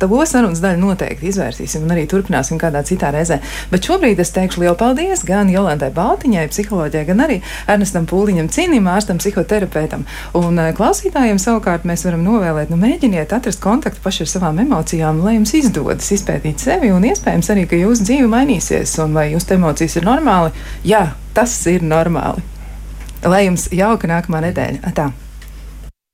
to 0.00 0.24
sarunas 0.26 0.62
daļu 0.62 0.80
noteikti 0.80 1.28
izvērsīsim 1.30 1.84
un 1.84 1.94
arī 1.94 2.06
turpināsim 2.10 2.58
kādā 2.60 2.82
citā 2.86 3.10
reizē. 3.14 3.40
Bet 3.70 3.86
šobrīd 3.86 4.20
es 4.22 4.32
teikšu 4.34 4.64
lielu 4.64 4.76
paldies 4.80 5.24
gan 5.28 5.50
Jolantai 5.52 5.90
Baltiņai, 5.94 6.48
psiholoģijai, 6.52 7.06
gan 7.10 7.24
arī 7.26 7.38
Ernestam 7.70 8.08
Pūliņam, 8.10 8.50
cīnījumam, 8.52 8.94
ārstam, 8.96 9.20
psihoterapeitam. 9.22 10.06
Un 10.40 10.58
eh, 10.58 10.72
klausītājiem 10.76 11.40
savukārt 11.42 11.86
mēs 11.88 12.04
varam 12.08 12.24
novēlēt, 12.26 12.72
nu 12.72 12.80
mēģiniet 12.80 13.34
atrast 13.36 13.62
kontaktu 13.64 14.02
paši 14.04 14.24
ar 14.26 14.32
savām 14.34 14.60
emocijām, 14.64 15.22
lai 15.24 15.36
jums 15.38 15.54
izdodas 15.60 16.10
izpētīt 16.16 16.62
sevi 16.62 16.92
un 16.94 17.06
iespējams 17.10 17.52
arī, 17.54 17.66
ka 17.70 17.80
jūsu 17.80 18.08
dzīve 18.08 18.30
mainīsies 18.32 18.98
un 19.04 19.16
vai 19.16 19.30
jūsu 19.34 19.56
emocijas 19.58 19.98
ir 20.00 20.08
normāli. 20.08 20.54
Jā, 20.86 21.10
tas 21.36 21.56
ir 21.70 21.84
normāli. 21.86 22.44
Lai 23.26 23.44
jums 23.44 23.68
jauka 23.76 24.08
nākamā 24.08 24.46
nedēļa. 24.48 24.94
Tā. 24.96 25.10